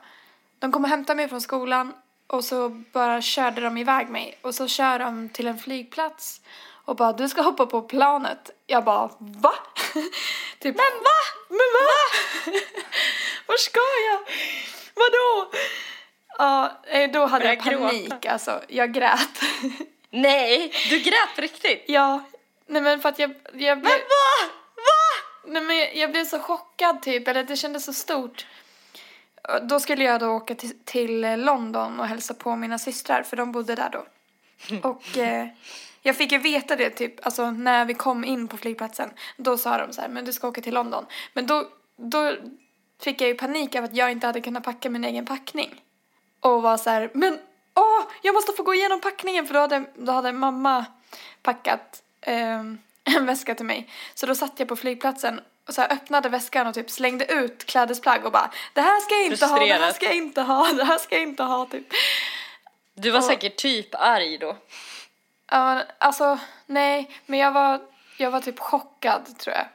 De 0.62 0.72
kom 0.72 0.84
och 0.84 0.90
hämtade 0.90 1.18
mig 1.18 1.30
från 1.30 1.42
skolan 1.42 1.94
och 2.28 2.44
så 2.44 2.70
bara 2.70 3.22
körde 3.22 3.62
de 3.62 3.78
iväg 3.78 4.10
mig. 4.10 4.40
Och 4.42 4.56
så 4.56 4.68
kör 4.68 5.00
de 5.00 5.30
till 5.30 5.48
en 5.48 5.60
flygplats 5.60 6.42
och 6.86 6.96
bara 6.96 7.14
du 7.14 7.30
ska 7.30 7.42
hoppa 7.42 7.66
på 7.66 7.82
planet. 7.82 8.50
Jag 8.68 8.84
bara 8.84 9.10
va? 9.20 9.54
typ, 10.60 10.76
Men 10.76 10.94
va? 11.04 11.20
Men 11.50 11.58
va? 11.58 11.90
Var 13.48 13.58
ska 13.58 13.80
jag? 14.10 14.20
Vadå? 14.96 15.52
Ja, 16.38 16.82
eh, 16.86 17.12
då 17.12 17.26
hade 17.26 17.46
jag 17.46 17.60
gråta. 17.60 17.88
panik 17.88 18.26
alltså. 18.26 18.62
Jag 18.68 18.94
grät. 18.94 19.42
Nej, 20.10 20.74
du 20.90 21.00
grät 21.00 21.36
på 21.36 21.42
riktigt? 21.42 21.84
ja, 21.88 22.24
nej 22.68 22.82
men 22.82 23.02
för 23.02 23.10
att 23.10 23.20
jag, 23.20 23.30
jag 23.54 23.80
blev... 23.80 23.84
Men 23.84 23.92
va? 23.92 24.54
Va? 24.76 25.30
Nej 25.46 25.62
men 25.62 25.78
jag, 25.78 25.96
jag 25.96 26.12
blev 26.12 26.26
så 26.26 26.40
chockad 26.40 27.02
typ, 27.02 27.28
eller 27.28 27.44
det 27.44 27.56
kändes 27.56 27.86
så 27.86 27.94
stort. 27.94 28.46
Då 29.62 29.80
skulle 29.80 30.04
jag 30.04 30.20
då 30.20 30.28
åka 30.28 30.56
till, 30.56 30.80
till 30.84 31.22
London 31.22 32.00
och 32.00 32.08
hälsa 32.08 32.34
på 32.34 32.56
mina 32.56 32.80
systrar, 32.80 33.24
för 33.24 33.38
de 33.38 33.52
bodde 33.52 33.76
där 33.76 33.90
då. 33.90 34.06
Och 34.90 35.18
eh, 35.18 35.48
jag 36.02 36.16
fick 36.16 36.32
ju 36.32 36.38
veta 36.38 36.76
det 36.76 36.90
typ, 36.90 37.26
alltså 37.26 37.52
när 37.52 37.86
vi 37.86 37.94
kom 37.94 38.24
in 38.24 38.48
på 38.48 38.58
flygplatsen. 38.58 39.10
Då 39.38 39.58
sa 39.58 39.78
de 39.78 39.94
så 39.94 40.02
här, 40.02 40.10
men 40.10 40.26
du 40.26 40.34
ska 40.34 40.48
åka 40.48 40.62
till 40.62 40.74
London. 40.74 41.06
Men 41.34 41.48
då, 41.48 41.68
då 41.98 42.34
fick 43.02 43.22
jag 43.22 43.28
ju 43.28 43.36
panik 43.36 43.76
av 43.76 43.84
att 43.84 43.96
jag 43.96 44.12
inte 44.12 44.28
hade 44.28 44.42
kunnat 44.42 44.64
packa 44.64 44.90
min 44.90 45.04
egen 45.04 45.26
packning. 45.26 45.82
Och 46.40 46.62
var 46.62 46.78
så 46.78 46.90
här, 46.90 47.12
men 47.14 47.40
åh, 47.76 48.04
jag 48.22 48.34
måste 48.34 48.54
få 48.54 48.64
gå 48.64 48.74
igenom 48.74 49.02
packningen 49.02 49.48
för 49.48 49.54
då 49.54 49.60
hade, 49.60 49.86
då 49.96 50.12
hade 50.12 50.32
mamma 50.32 50.86
packat 51.44 52.04
ehm, 52.22 52.78
en 53.04 53.26
väska 53.26 53.56
till 53.56 53.66
mig. 53.66 53.90
Så 54.14 54.26
då 54.26 54.36
satt 54.36 54.60
jag 54.60 54.68
på 54.68 54.76
flygplatsen 54.76 55.42
och 55.68 55.74
så 55.74 55.82
här 55.82 55.94
öppnade 55.94 56.30
väskan 56.30 56.68
och 56.68 56.74
typ 56.74 56.90
slängde 56.90 57.26
ut 57.34 57.66
klädesplagg 57.66 58.26
och 58.26 58.32
bara 58.32 58.52
det 58.74 58.82
här 58.82 59.00
ska 59.02 59.14
jag 59.16 59.26
inte 59.26 59.46
ha, 59.46 59.58
det 59.60 59.74
här 59.84 59.94
ska 59.94 60.06
jag 60.06 60.16
inte 60.16 60.42
ha, 60.42 60.68
det 60.74 60.84
här 60.84 60.98
ska 60.98 61.16
jag 61.16 61.24
inte 61.24 61.44
ha 61.44 61.66
typ. 61.66 61.94
Du 62.94 63.12
var 63.12 63.20
Och- 63.20 63.26
säkert 63.26 63.56
typ 63.56 63.96
arg 63.96 64.38
då. 64.38 64.58
Ja, 65.52 65.84
alltså 65.98 66.40
nej, 66.66 67.12
men 67.26 67.40
jag 67.40 67.52
var, 67.52 67.82
jag 68.18 68.32
var 68.32 68.42
typ 68.42 68.60
chockad 68.60 69.38
tror 69.40 69.56
jag. 69.56 69.66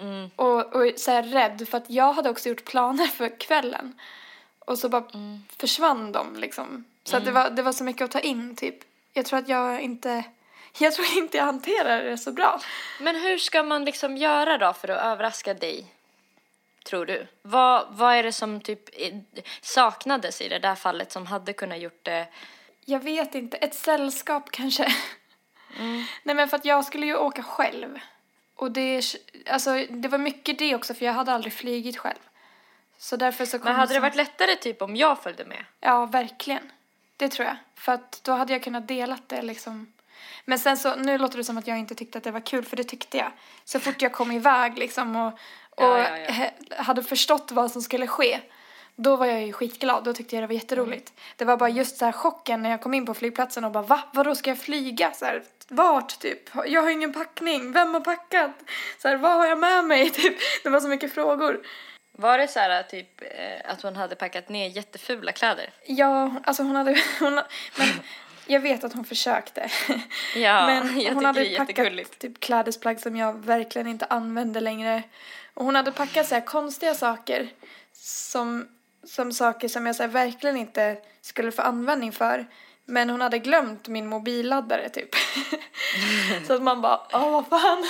Mm. 0.00 0.30
Och, 0.36 0.74
och 0.76 0.92
så 0.96 1.10
här 1.10 1.22
rädd 1.22 1.68
för 1.70 1.78
att 1.78 1.90
jag 1.90 2.12
hade 2.12 2.30
också 2.30 2.48
gjort 2.48 2.64
planer 2.64 3.06
för 3.06 3.40
kvällen. 3.40 3.98
Och 4.58 4.78
så 4.78 4.88
bara 4.88 5.04
Mm. 5.14 5.44
försvann 5.58 6.12
de 6.12 6.36
liksom. 6.36 6.84
Så 7.04 7.16
att 7.16 7.24
det, 7.24 7.30
var, 7.30 7.50
det 7.50 7.62
var 7.62 7.72
så 7.72 7.84
mycket 7.84 8.02
att 8.04 8.10
ta 8.10 8.20
in 8.20 8.56
typ. 8.56 8.74
Jag 9.12 9.26
tror 9.26 9.38
att 9.38 9.48
jag 9.48 9.80
inte, 9.80 10.24
jag 10.78 10.94
tror 10.94 11.06
inte 11.18 11.36
jag 11.36 11.44
hanterar 11.44 12.04
det 12.04 12.18
så 12.18 12.32
bra. 12.32 12.60
Men 13.00 13.16
hur 13.16 13.38
ska 13.38 13.62
man 13.62 13.84
liksom 13.84 14.16
göra 14.16 14.58
då 14.58 14.72
för 14.72 14.88
att 14.88 15.02
överraska 15.02 15.54
dig? 15.54 15.86
Tror 16.84 17.06
du? 17.06 17.26
Vad, 17.42 17.86
vad 17.90 18.14
är 18.14 18.22
det 18.22 18.32
som 18.32 18.60
typ 18.60 18.80
saknades 19.60 20.40
i 20.40 20.48
det 20.48 20.58
där 20.58 20.74
fallet 20.74 21.12
som 21.12 21.26
hade 21.26 21.52
kunnat 21.52 21.78
gjort 21.78 22.04
det? 22.04 22.26
Jag 22.84 23.00
vet 23.00 23.34
inte, 23.34 23.56
ett 23.56 23.74
sällskap 23.74 24.50
kanske. 24.50 24.94
Nej 26.22 26.36
men 26.36 26.48
för 26.48 26.56
att 26.56 26.64
jag 26.64 26.84
skulle 26.84 27.06
ju 27.06 27.16
åka 27.16 27.42
själv. 27.42 27.98
Och 28.54 28.70
det, 28.72 29.02
alltså, 29.50 29.70
det 29.90 30.08
var 30.08 30.18
mycket 30.18 30.58
det 30.58 30.74
också 30.74 30.94
för 30.94 31.06
jag 31.06 31.12
hade 31.12 31.32
aldrig 31.32 31.52
flygit 31.52 31.98
själv. 31.98 32.18
Så 32.98 33.16
därför 33.16 33.46
så 33.46 33.58
kom 33.58 33.64
Men 33.64 33.74
hade 33.74 33.88
det 33.88 33.94
som- 33.94 34.02
varit 34.02 34.14
lättare 34.16 34.56
typ 34.56 34.82
om 34.82 34.96
jag 34.96 35.22
följde 35.22 35.44
med? 35.44 35.64
Ja, 35.80 36.06
verkligen. 36.06 36.72
Det 37.16 37.28
tror 37.28 37.46
jag. 37.48 37.56
För 37.74 37.92
att 37.92 38.20
då 38.24 38.32
hade 38.32 38.52
jag 38.52 38.62
kunnat 38.62 38.88
dela 38.88 39.18
det 39.26 39.42
liksom. 39.42 39.92
Men 40.44 40.58
sen 40.58 40.76
så, 40.76 40.94
nu 40.94 41.18
låter 41.18 41.36
det 41.38 41.44
som 41.44 41.58
att 41.58 41.66
jag 41.66 41.78
inte 41.78 41.94
tyckte 41.94 42.18
att 42.18 42.24
det 42.24 42.30
var 42.30 42.46
kul, 42.46 42.64
för 42.64 42.76
det 42.76 42.84
tyckte 42.84 43.16
jag. 43.16 43.32
Så 43.64 43.80
fort 43.80 44.02
jag 44.02 44.12
kom 44.12 44.32
iväg 44.32 44.78
liksom 44.78 45.16
och, 45.16 45.32
och 45.70 45.98
Ja, 45.98 46.18
ja, 46.18 46.50
ja. 46.70 46.82
hade 46.82 47.02
förstått 47.02 47.52
vad 47.52 47.70
som 47.70 47.82
skulle 47.82 48.06
ske, 48.06 48.40
då 48.96 49.16
var 49.16 49.26
jag 49.26 49.42
ju 49.46 49.52
skitglad. 49.52 50.04
Då 50.04 50.12
tyckte 50.12 50.36
jag 50.36 50.42
det 50.42 50.46
var 50.46 50.54
jätteroligt. 50.54 51.12
Det 51.36 51.44
var 51.44 51.56
bara 51.56 51.68
just 51.68 51.96
så 51.96 52.04
här 52.04 52.12
chocken 52.12 52.62
när 52.62 52.70
jag 52.70 52.82
kom 52.82 52.94
in 52.94 53.06
på 53.06 53.14
flygplatsen 53.14 53.64
och 53.64 53.72
bara 53.72 53.82
va? 53.82 54.02
Vadå 54.12 54.34
ska 54.34 54.50
jag 54.50 54.58
flyga? 54.58 55.12
Så 55.12 55.24
här, 55.24 55.42
vart 55.68 56.18
typ? 56.18 56.40
Jag 56.66 56.82
har 56.82 56.90
ingen 56.90 57.12
packning. 57.12 57.72
Vem 57.72 57.94
har 57.94 58.00
packat? 58.00 58.50
Så 59.02 59.08
här, 59.08 59.16
vad 59.16 59.32
har 59.32 59.46
jag 59.46 59.58
med 59.58 59.84
mig? 59.84 60.10
Typ. 60.14 60.36
Det 60.62 60.68
var 60.68 60.80
så 60.80 60.88
mycket 60.88 61.14
frågor. 61.14 61.60
Var 62.12 62.38
det 62.38 62.48
så 62.48 62.58
här 62.58 62.82
typ 62.82 63.22
eh, 63.22 63.70
att 63.72 63.82
hon 63.82 63.96
hade 63.96 64.14
packat 64.14 64.48
ner 64.48 64.68
jättefula 64.68 65.32
kläder? 65.32 65.70
Ja, 65.86 66.34
alltså 66.44 66.62
hon 66.62 66.76
hade... 66.76 66.96
Hon, 67.20 67.34
men 67.78 67.88
jag 68.46 68.60
vet 68.60 68.84
att 68.84 68.92
hon 68.92 69.04
försökte. 69.04 69.70
Ja, 70.34 70.66
men 70.66 71.00
jag 71.00 71.14
hon 71.14 71.24
hade 71.24 71.56
packat 71.56 72.18
typ 72.18 72.40
klädesplagg 72.40 73.00
som 73.00 73.16
jag 73.16 73.32
verkligen 73.32 73.86
inte 73.86 74.04
använder 74.04 74.60
längre. 74.60 75.02
Och 75.54 75.64
hon 75.64 75.74
hade 75.74 75.92
packat 75.92 76.28
så 76.28 76.34
här 76.34 76.42
konstiga 76.42 76.94
saker 76.94 77.48
som, 77.92 78.68
som 79.04 79.32
saker 79.32 79.68
som 79.68 79.86
jag 79.86 79.96
så 79.96 80.06
verkligen 80.06 80.56
inte 80.56 80.96
skulle 81.20 81.52
få 81.52 81.62
användning 81.62 82.12
för. 82.12 82.46
Men 82.84 83.10
hon 83.10 83.20
hade 83.20 83.38
glömt 83.38 83.88
min 83.88 84.06
mobilladdare 84.06 84.88
typ. 84.88 85.08
så 86.46 86.54
att 86.54 86.62
man 86.62 86.80
bara, 86.80 87.00
åh 87.12 87.30
vad 87.30 87.46
fan. 87.46 87.86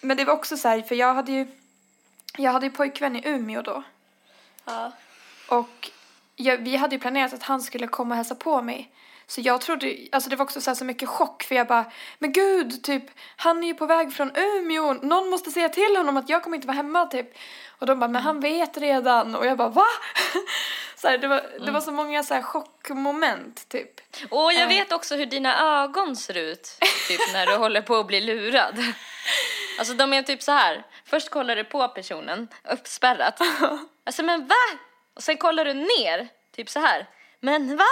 Men 0.00 0.16
det 0.16 0.24
var 0.24 0.34
också 0.34 0.56
så 0.56 0.68
här, 0.68 0.82
för 0.82 0.94
jag 0.94 1.14
hade 1.14 1.32
ju, 1.32 1.46
jag 2.36 2.52
hade 2.52 2.66
ju 2.66 2.72
pojkvän 2.72 3.16
i 3.16 3.28
Umeå 3.28 3.62
då. 3.62 3.82
Ja. 4.64 4.92
Och 5.48 5.90
jag, 6.36 6.56
vi 6.58 6.76
hade 6.76 6.94
ju 6.94 7.00
planerat 7.00 7.32
att 7.34 7.42
han 7.42 7.60
skulle 7.62 7.86
komma 7.86 8.12
och 8.14 8.16
hälsa 8.16 8.34
på 8.34 8.62
mig. 8.62 8.92
Så 9.28 9.40
jag 9.40 9.60
trodde, 9.60 9.96
alltså 10.12 10.30
det 10.30 10.36
var 10.36 10.44
också 10.44 10.60
så, 10.60 10.74
så 10.74 10.84
mycket 10.84 11.08
chock 11.08 11.42
för 11.42 11.54
jag 11.54 11.66
bara, 11.66 11.84
men 12.18 12.32
gud, 12.32 12.82
typ, 12.84 13.04
han 13.36 13.62
är 13.62 13.66
ju 13.66 13.74
på 13.74 13.86
väg 13.86 14.12
från 14.12 14.30
Umeå, 14.36 14.92
någon 14.92 15.30
måste 15.30 15.50
säga 15.50 15.68
till 15.68 15.96
honom 15.96 16.16
att 16.16 16.28
jag 16.28 16.42
kommer 16.42 16.56
inte 16.56 16.66
vara 16.66 16.76
hemma 16.76 17.06
typ. 17.06 17.34
Och 17.78 17.86
de 17.86 17.98
bara, 18.00 18.08
men 18.10 18.22
han 18.22 18.40
vet 18.40 18.76
redan. 18.76 19.34
Och 19.34 19.46
jag 19.46 19.58
bara, 19.58 19.68
va? 19.68 19.84
så 20.96 21.08
här, 21.08 21.18
det, 21.18 21.28
var, 21.28 21.42
det 21.66 21.70
var 21.72 21.80
så 21.80 21.92
många 21.92 22.22
så 22.22 22.34
här 22.34 22.42
chockmoment 22.42 23.68
typ. 23.68 23.90
Och 24.30 24.52
jag 24.52 24.62
Eh. 24.62 24.68
vet 24.68 24.92
också 24.92 25.14
hur 25.16 25.26
dina 25.26 25.82
ögon 25.82 26.16
ser 26.16 26.36
ut 26.36 26.78
typ 27.08 27.20
när 27.32 27.46
du 27.46 27.56
håller 27.56 27.82
på 27.82 27.96
att 27.96 28.06
bli 28.06 28.20
lurad. 28.20 28.78
Alltså 29.78 29.94
de 29.94 30.12
är 30.12 30.22
typ 30.22 30.42
så 30.42 30.52
här. 30.52 30.86
Först 31.04 31.30
kollar 31.30 31.56
du 31.56 31.64
på 31.64 31.88
personen, 31.88 32.48
uppspärrat. 32.72 33.40
Alltså 34.06 34.22
men 34.22 34.46
va? 34.46 34.54
Och 35.16 35.22
sen 35.22 35.36
kollar 35.36 35.64
du 35.64 35.74
ner, 35.74 36.28
typ 36.56 36.70
så 36.70 36.80
här. 36.80 37.06
Men 37.40 37.76
va? 37.76 37.84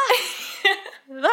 Va? 1.07 1.29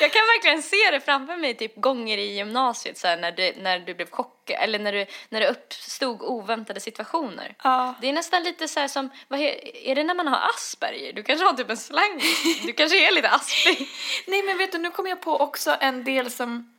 Jag 0.00 0.12
kan 0.12 0.22
verkligen 0.22 0.62
se 0.62 0.90
det 0.90 1.00
framför 1.00 1.36
mig 1.36 1.54
typ 1.54 1.76
gånger 1.76 2.18
i 2.18 2.34
gymnasiet 2.36 2.98
så 2.98 3.06
här, 3.08 3.16
när, 3.16 3.32
du, 3.32 3.52
när 3.56 3.78
du 3.78 3.94
blev 3.94 4.10
chockad 4.10 4.56
eller 4.60 4.78
när, 4.78 4.92
du, 4.92 5.06
när 5.28 5.40
det 5.40 5.48
uppstod 5.48 6.22
oväntade 6.22 6.80
situationer. 6.80 7.54
Ja. 7.64 7.94
Det 8.00 8.08
är 8.08 8.12
nästan 8.12 8.42
lite 8.42 8.68
så 8.68 8.80
här 8.80 8.88
som, 8.88 9.10
vad 9.28 9.40
är 9.40 9.94
det 9.94 10.04
när 10.04 10.14
man 10.14 10.28
har 10.28 10.48
Asperger? 10.48 11.12
Du 11.12 11.22
kanske 11.22 11.46
har 11.46 11.52
typ 11.52 11.70
en 11.70 11.76
slang, 11.76 12.20
du 12.66 12.72
kanske 12.72 13.08
är 13.08 13.12
lite 13.14 13.30
aspig. 13.30 13.88
Nej 14.26 14.42
men 14.42 14.58
vet 14.58 14.72
du, 14.72 14.78
nu 14.78 14.90
kom 14.90 15.06
jag 15.06 15.20
på 15.20 15.36
också 15.36 15.76
en 15.80 16.04
del 16.04 16.30
som, 16.30 16.74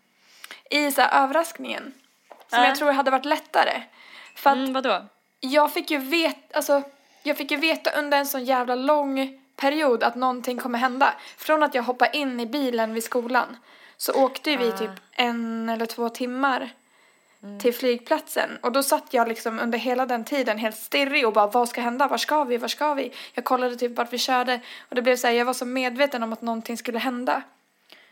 i 0.70 0.92
så 0.92 1.02
här 1.02 1.24
överraskningen. 1.24 1.94
Som 2.50 2.60
Ja. 2.60 2.68
jag 2.68 2.76
tror 2.76 2.92
hade 2.92 3.12
varit 3.12 3.26
lättare. 3.26 3.82
För 4.36 4.50
att 4.50 4.56
Mm, 4.58 4.74
vadå? 4.74 5.06
Jag 5.52 5.74
fick 5.74 5.92
ju 5.92 5.98
veta, 5.98 6.58
alltså, 6.58 6.82
jag 7.24 7.38
fick 7.38 7.52
ju 7.52 7.58
veta 7.58 7.92
under 8.00 8.18
en 8.18 8.26
sån 8.26 8.44
jävla 8.46 8.76
lång 8.76 9.42
period 9.56 10.04
att 10.04 10.16
någonting 10.16 10.58
kommer 10.58 10.80
hända. 10.80 11.14
Från 11.38 11.64
att 11.64 11.76
jag 11.76 11.84
hoppade 11.84 12.18
in 12.18 12.40
i 12.40 12.46
bilen 12.46 12.94
vid 12.94 13.04
skolan 13.04 13.58
så 13.98 14.14
åkte 14.14 14.52
ju 14.52 14.58
vi 14.58 14.70
Ah. 14.70 14.78
typ 14.78 14.90
en 15.12 15.70
eller 15.70 15.86
två 15.86 16.10
timmar 16.10 16.70
till 17.62 17.74
flygplatsen. 17.74 18.50
Och 18.62 18.72
då 18.72 18.84
satt 18.84 19.14
jag 19.14 19.28
liksom 19.28 19.60
under 19.60 19.78
hela 19.78 20.06
den 20.06 20.24
tiden 20.26 20.58
helt 20.58 20.78
stirrig 20.78 21.28
och 21.28 21.34
bara 21.34 21.48
vad 21.48 21.70
ska 21.70 21.82
hända? 21.82 22.08
Var 22.08 22.18
ska 22.18 22.44
vi? 22.44 22.58
Var 22.58 22.68
ska 22.68 22.94
vi? 22.94 23.12
Jag 23.34 23.46
kollade 23.46 23.76
typ 23.76 23.98
vart 23.98 24.14
vi 24.14 24.18
körde 24.18 24.60
och 24.90 24.96
det 24.96 25.02
blev 25.02 25.16
så 25.16 25.28
här, 25.28 25.34
jag 25.34 25.46
var 25.46 25.54
så 25.54 25.66
medveten 25.66 26.24
om 26.24 26.34
att 26.34 26.42
någonting 26.42 26.78
skulle 26.78 27.00
hända. 27.00 27.42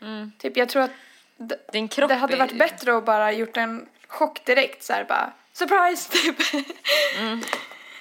Mm. 0.00 0.32
Typ 0.38 0.56
jag 0.56 0.68
tror 0.68 0.82
att 0.82 0.90
d- 1.36 1.56
det 2.08 2.14
hade 2.14 2.36
varit 2.36 2.58
bättre 2.58 2.96
att 2.96 3.04
bara 3.04 3.32
gjort 3.32 3.56
en 3.56 3.88
chock 4.08 4.44
direkt 4.44 4.82
så 4.84 4.92
här 4.92 5.04
bara 5.08 5.32
surprise 5.54 6.10
typ. 6.12 6.36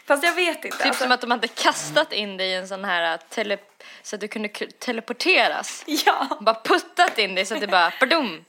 Fast 0.05 0.23
jag 0.23 0.35
vet 0.35 0.65
inte. 0.65 0.67
Mm. 0.67 0.77
Typ 0.77 0.87
alltså. 0.87 1.03
som 1.03 1.11
att 1.11 1.21
de 1.21 1.31
hade 1.31 1.47
kastat 1.47 2.13
in 2.13 2.37
dig 2.37 2.49
i 2.49 2.53
en 2.53 2.67
sån 2.67 2.85
här 2.85 3.17
tele, 3.17 3.57
så 4.01 4.15
att 4.15 4.21
du 4.21 4.27
kunde 4.27 4.49
teleporteras. 4.79 5.83
Ja. 6.05 6.37
Bara 6.41 6.61
puttat 6.63 7.17
in 7.17 7.35
dig 7.35 7.45
så 7.45 7.53
att 7.55 7.61
det 7.61 7.67
bara 7.67 7.91
pardum, 7.91 8.45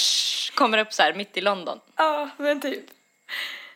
kommer 0.54 0.78
upp 0.78 0.92
så 0.92 1.02
här 1.02 1.14
mitt 1.14 1.36
i 1.36 1.40
London. 1.40 1.80
Ja, 1.96 2.30
men 2.36 2.60
typ. 2.60 2.84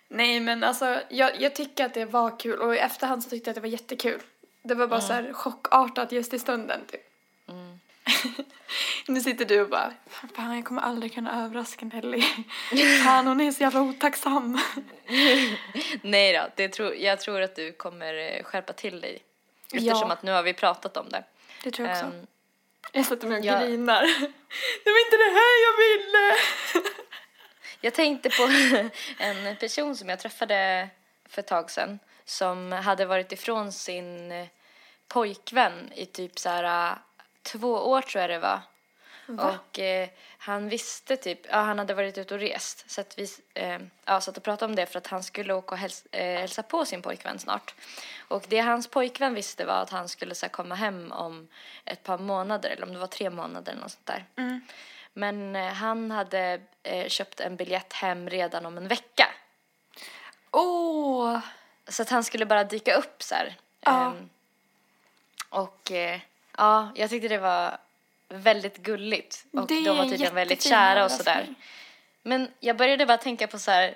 Nej, 0.08 0.40
men 0.40 0.64
alltså 0.64 1.00
jag, 1.08 1.40
jag 1.40 1.54
tycker 1.54 1.84
att 1.84 1.94
det 1.94 2.04
var 2.04 2.38
kul 2.40 2.58
och 2.58 2.74
i 2.74 2.78
efterhand 2.78 3.24
så 3.24 3.30
tyckte 3.30 3.48
jag 3.48 3.52
att 3.52 3.54
det 3.54 3.60
var 3.60 3.68
jättekul. 3.68 4.20
Det 4.62 4.74
var 4.74 4.86
bara 4.86 5.00
så 5.00 5.12
här 5.12 5.32
chockartat 5.32 6.12
just 6.12 6.34
i 6.34 6.38
stunden 6.38 6.80
typ. 6.90 7.11
nu 9.08 9.20
sitter 9.20 9.44
du 9.44 9.60
och 9.60 9.68
bara, 9.68 9.92
fan 10.34 10.56
jag 10.56 10.64
kommer 10.64 10.82
aldrig 10.82 11.14
kunna 11.14 11.44
överraska 11.44 11.86
Nelly. 11.86 12.22
fan 13.04 13.26
hon 13.26 13.40
är 13.40 13.52
så 13.52 13.62
jävla 13.62 13.80
otacksam. 13.80 14.58
Nej 16.02 16.32
då, 16.32 16.48
det 16.56 16.68
tror, 16.68 16.94
jag 16.94 17.20
tror 17.20 17.42
att 17.42 17.56
du 17.56 17.72
kommer 17.72 18.14
eh, 18.14 18.42
skärpa 18.42 18.72
till 18.72 19.00
dig. 19.00 19.22
Eftersom 19.74 20.08
Ja. 20.08 20.12
att 20.12 20.22
nu 20.22 20.32
har 20.32 20.42
vi 20.42 20.54
pratat 20.54 20.96
om 20.96 21.08
det. 21.08 21.24
Det 21.64 21.70
tror 21.70 21.88
jag 21.88 21.96
också. 21.96 22.06
Ehm, 22.06 22.26
jag 22.92 23.06
sätter 23.06 23.28
mig 23.28 23.38
och 23.38 23.44
ja. 23.44 23.60
grinar. 23.60 24.02
det 24.84 24.90
var 24.90 25.04
inte 25.04 25.16
det 25.16 25.32
här 25.32 25.54
jag 25.66 25.76
ville. 25.82 26.36
Jag 27.80 27.94
tänkte 27.94 28.30
på 28.30 28.48
en 29.18 29.56
person 29.56 29.96
som 29.96 30.08
jag 30.08 30.18
träffade 30.18 30.88
för 31.28 31.40
ett 31.40 31.46
tag 31.46 31.70
sedan 31.70 31.98
som 32.24 32.72
hade 32.72 33.06
varit 33.06 33.32
ifrån 33.32 33.72
sin 33.72 34.32
eh, 34.32 34.46
pojkvän 35.08 35.92
i 35.94 36.06
typ 36.06 36.38
så 36.38 36.48
här 36.48 36.96
två 37.42 37.72
år 37.72 38.02
tror 38.02 38.20
jag 38.20 38.30
det 38.30 38.38
var. 38.38 38.60
Och 39.26 39.78
eh, 39.78 40.08
han 40.38 40.68
visste 40.68 41.16
typ, 41.16 41.40
ja 41.50 41.56
han 41.56 41.78
hade 41.78 41.94
varit 41.94 42.18
ute 42.18 42.34
och 42.34 42.40
rest 42.40 42.90
så 42.90 43.00
att 43.00 43.18
vi 43.18 43.28
eh, 43.54 43.78
ja, 44.04 44.20
satt 44.20 44.36
och 44.36 44.42
pratade 44.42 44.70
om 44.70 44.76
det 44.76 44.86
för 44.86 44.98
att 44.98 45.06
han 45.06 45.22
skulle 45.22 45.54
åka 45.54 45.74
och 45.74 45.78
häls, 45.78 46.06
eh, 46.10 46.40
hälsa 46.40 46.62
på 46.62 46.84
sin 46.84 47.02
pojkvän 47.02 47.38
snart. 47.38 47.74
Och 48.28 48.44
det 48.48 48.58
hans 48.58 48.88
pojkvän 48.88 49.34
visste 49.34 49.64
var 49.64 49.74
att 49.74 49.90
han 49.90 50.08
skulle 50.08 50.34
så 50.34 50.46
här, 50.46 50.50
komma 50.50 50.74
hem 50.74 51.12
om 51.12 51.48
ett 51.84 52.02
par 52.02 52.18
månader 52.18 52.70
eller 52.70 52.86
om 52.86 52.92
det 52.92 52.98
var 52.98 53.06
tre 53.06 53.30
månader 53.30 53.72
eller 53.72 53.82
något 53.82 53.92
sånt 53.92 54.06
där. 54.06 54.24
Men 55.12 55.56
eh, 55.56 55.72
han 55.72 56.10
hade 56.10 56.60
eh, 56.82 57.08
köpt 57.08 57.40
en 57.40 57.56
biljett 57.56 57.92
hem 57.92 58.30
redan 58.30 58.66
om 58.66 58.76
en 58.76 58.88
vecka. 58.88 59.28
Åh. 60.50 61.38
Så 61.88 62.02
att 62.02 62.10
han 62.10 62.24
skulle 62.24 62.46
bara 62.46 62.64
dyka 62.64 62.94
upp 62.94 63.22
så 63.22 63.34
här. 63.34 63.56
Ehm, 63.80 64.30
och 65.48 65.92
eh, 65.92 66.20
ja, 66.58 66.92
jag 66.94 67.10
tyckte 67.10 67.28
det 67.28 67.38
var 67.38 67.78
väldigt 68.28 68.76
gulligt. 68.78 69.44
Och 69.52 69.66
Det 69.66 69.84
de 69.84 69.88
var 69.96 70.04
en 70.04 70.10
tydligen 70.10 70.34
väldigt 70.34 70.62
kära 70.62 71.04
och 71.04 71.10
sådär. 71.10 71.54
Men 72.22 72.48
jag 72.60 72.76
började 72.76 73.06
bara 73.06 73.18
tänka 73.18 73.46
på 73.46 73.58
så 73.58 73.70
här. 73.70 73.94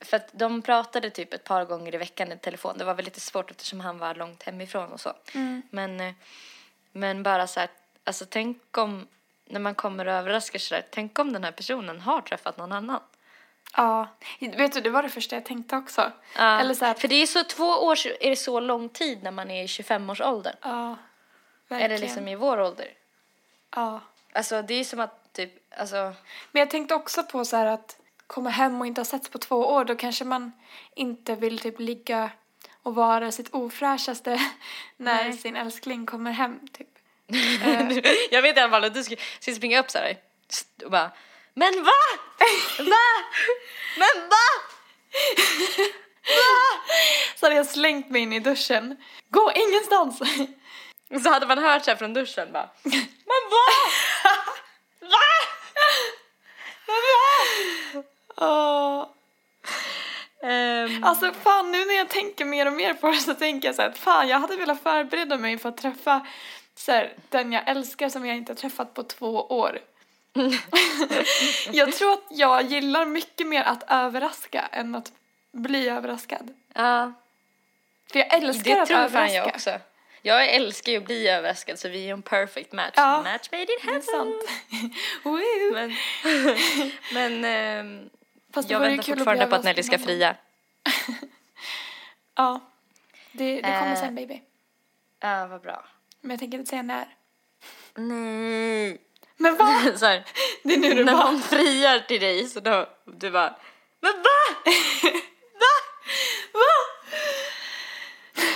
För 0.00 0.16
att 0.16 0.28
de 0.32 0.62
pratade 0.62 1.10
typ 1.10 1.34
ett 1.34 1.44
par 1.44 1.64
gånger 1.64 1.94
i 1.94 1.98
veckan 1.98 2.32
i 2.32 2.38
telefon. 2.38 2.78
Det 2.78 2.84
var 2.84 2.94
väl 2.94 3.04
lite 3.04 3.20
svårt 3.20 3.50
eftersom 3.50 3.80
han 3.80 3.98
var 3.98 4.14
långt 4.14 4.42
hemifrån 4.42 4.92
och 4.92 5.00
så. 5.00 5.12
Mm. 5.34 5.62
Men, 5.70 6.00
eh, 6.00 6.12
men 6.92 7.22
bara 7.22 7.46
så 7.46 7.60
här, 7.60 7.68
alltså 8.04 8.24
tänk 8.28 8.78
om, 8.78 9.06
när 9.46 9.60
man 9.60 9.74
kommer 9.74 10.06
och 10.06 10.12
överraskar 10.12 10.58
så 10.58 10.74
där, 10.74 10.84
tänk 10.90 11.18
om 11.18 11.32
den 11.32 11.44
här 11.44 11.52
personen 11.52 12.00
har 12.00 12.20
träffat 12.20 12.56
någon 12.56 12.72
annan. 12.72 13.00
Ja. 13.76 14.08
Vet 14.40 14.72
du, 14.72 14.80
det 14.80 14.90
var 14.90 15.02
det 15.02 15.08
första 15.08 15.36
jag 15.36 15.44
tänkte 15.44 15.76
också. 15.76 16.12
Ja, 16.36 16.60
Eller 16.60 16.74
så 16.74 16.84
här, 16.84 16.94
För 16.94 17.08
det 17.08 17.14
är 17.14 17.26
så 17.26 17.44
två 17.44 17.64
år 17.64 17.98
är 18.20 18.30
det 18.30 18.36
så 18.36 18.60
lång 18.60 18.88
tid 18.88 19.22
när 19.22 19.30
man 19.30 19.50
är 19.50 19.64
i 19.64 19.66
25-årsåldern. 19.66 20.56
ja. 20.62 20.96
Verkligen. 21.72 21.92
Eller 21.92 22.06
liksom 22.06 22.28
i 22.28 22.34
vår 22.34 22.60
ålder. 22.60 22.88
Ja. 23.76 24.00
Alltså 24.32 24.62
det 24.62 24.74
är 24.74 24.84
som 24.84 25.00
att 25.00 25.32
typ, 25.32 25.52
alltså, 25.76 26.14
Men 26.52 26.60
jag 26.60 26.70
tänkte 26.70 26.94
också 26.94 27.22
på 27.22 27.44
så 27.44 27.56
här 27.56 27.66
att 27.66 27.96
komma 28.26 28.50
hem 28.50 28.80
och 28.80 28.86
inte 28.86 29.00
ha 29.00 29.06
setts 29.06 29.28
på 29.28 29.38
två 29.38 29.56
år, 29.56 29.84
då 29.84 29.96
kanske 29.96 30.24
man 30.24 30.52
inte 30.94 31.34
vill 31.34 31.58
typ 31.58 31.80
ligga 31.80 32.30
och 32.82 32.94
vara 32.94 33.32
sitt 33.32 33.48
ofräschaste 33.48 34.40
när 34.96 35.24
Nej. 35.24 35.32
sin 35.32 35.56
älskling 35.56 36.06
kommer 36.06 36.30
hem 36.30 36.60
typ. 36.72 36.88
jag 38.30 38.42
vet 38.42 38.56
i 38.56 38.60
alla 38.60 38.70
fall 38.70 38.84
att 38.84 38.94
du 38.94 39.04
ska, 39.04 39.16
ska 39.40 39.54
springa 39.54 39.80
upp 39.80 39.90
så 39.90 39.98
här 39.98 40.16
och 40.84 40.90
bara 40.90 41.12
Men 41.54 41.84
va? 41.84 41.90
Va? 42.78 43.06
Men 43.98 44.28
va? 44.28 44.72
Så 47.36 47.46
hade 47.46 47.56
jag 47.56 47.66
slängt 47.66 48.10
mig 48.10 48.22
in 48.22 48.32
i 48.32 48.40
duschen. 48.40 48.96
Gå 49.28 49.52
ingenstans! 49.54 50.20
Och 51.14 51.20
så 51.20 51.30
hade 51.30 51.46
man 51.46 51.58
hört 51.58 51.84
så 51.84 51.90
här 51.90 51.96
från 51.98 52.14
duschen 52.14 52.52
bara 52.52 52.68
Men 52.82 53.42
va? 53.50 53.66
Va? 55.00 55.18
Åh. 58.36 59.00
Eh, 60.42 60.48
Ehm, 60.50 61.04
Alltså 61.04 61.32
fan 61.32 61.72
nu 61.72 61.84
när 61.84 61.94
jag 61.94 62.08
tänker 62.08 62.44
mer 62.44 62.66
och 62.66 62.72
mer 62.72 62.94
på 62.94 63.10
det 63.10 63.16
så 63.16 63.34
tänker 63.34 63.68
jag 63.68 63.74
så 63.74 63.82
här 63.82 63.88
att 63.88 63.98
fan 63.98 64.28
jag 64.28 64.38
hade 64.38 64.56
velat 64.56 64.82
förbereda 64.82 65.38
mig 65.38 65.58
för 65.58 65.68
att 65.68 65.76
träffa 65.76 66.26
så 66.74 66.92
här, 66.92 67.12
den 67.28 67.52
jag 67.52 67.68
älskar 67.68 68.08
som 68.08 68.26
jag 68.26 68.36
inte 68.36 68.52
har 68.52 68.56
träffat 68.56 68.94
på 68.94 69.02
två 69.02 69.40
år. 69.46 69.78
jag 71.72 71.92
tror 71.92 72.12
att 72.12 72.24
jag 72.30 72.62
gillar 72.62 73.06
mycket 73.06 73.46
mer 73.46 73.62
att 73.62 73.84
överraska 73.90 74.68
än 74.72 74.94
att 74.94 75.12
bli 75.52 75.88
överraskad. 75.88 76.54
ja, 76.74 77.12
För 78.12 78.18
jag 78.18 78.34
älskar 78.34 78.74
det 78.74 78.80
att 78.82 78.88
tror 78.88 78.96
fan 78.96 79.04
överraska. 79.04 79.36
jag 79.36 79.46
också. 79.46 79.70
Jag 80.24 80.48
älskar 80.54 80.92
ju 80.92 80.98
att 80.98 81.04
bli 81.04 81.28
överraskad 81.28 81.78
så 81.78 81.88
vi 81.88 82.08
är 82.08 82.12
en 82.12 82.22
perfect 82.22 82.72
match. 82.72 82.92
Ja. 82.96 83.22
Match 83.22 83.48
made 83.52 83.62
in 83.62 83.68
Det 83.82 83.88
är 83.88 83.92
heaven. 83.92 84.02
sant. 84.02 84.42
Woo! 85.22 85.40
Men, 85.72 85.94
men 87.14 87.44
ehm, 87.44 88.10
Fast 88.54 88.68
det 88.68 88.74
jag 88.74 88.82
ju 88.82 88.88
väntar 88.88 89.02
fortfarande 89.16 89.46
på 89.46 89.54
att 89.54 89.64
Nelly 89.64 89.82
ska 89.82 89.98
fria. 89.98 90.36
Ja. 92.34 92.60
Det, 93.32 93.54
det 93.56 93.62
kommer 93.62 93.92
Eh. 93.92 94.00
sen 94.00 94.14
baby. 94.14 94.42
Ja, 95.20 95.46
vad 95.46 95.60
bra. 95.60 95.84
Men 96.20 96.30
jag 96.30 96.40
tänker 96.40 96.58
inte 96.58 96.70
säga 96.70 96.82
när. 96.82 97.06
Nej. 97.94 98.98
Men 99.36 99.56
vad? 99.56 99.98
så 99.98 100.06
här, 100.06 100.24
Det 100.62 100.74
är 100.74 100.78
nu 100.78 100.94
du 100.94 101.04
när 101.04 101.12
bara... 101.12 101.26
hon 101.26 101.40
friar 101.42 101.98
till 101.98 102.20
dig 102.20 102.46
så 102.48 102.60
då, 102.60 102.88
du 103.04 103.30
bara, 103.30 103.56
men 104.00 104.12
va? 104.12 104.70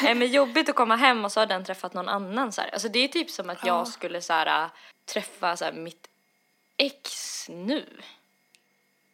Nej 0.03 0.15
men 0.15 0.29
jobbigt 0.33 0.69
att 0.69 0.77
komma 0.77 0.97
hem 0.97 1.25
och 1.25 1.33
så 1.33 1.41
har 1.41 1.47
den 1.47 1.65
träffat 1.65 1.95
någon 1.95 2.09
annan 2.09 2.53
så 2.53 2.61
här. 2.61 2.71
Alltså 2.73 2.89
det 2.89 2.99
är 2.99 3.09
typ 3.09 3.31
som 3.31 3.51
att 3.51 3.59
Ja. 3.63 3.67
jag 3.67 3.89
skulle 3.89 4.21
så 4.21 4.33
här, 4.33 4.63
äh, 4.65 4.71
träffa 5.05 5.57
så 5.57 5.65
här, 5.65 5.73
mitt 5.73 6.09
ex 6.77 7.47
nu. 7.49 7.85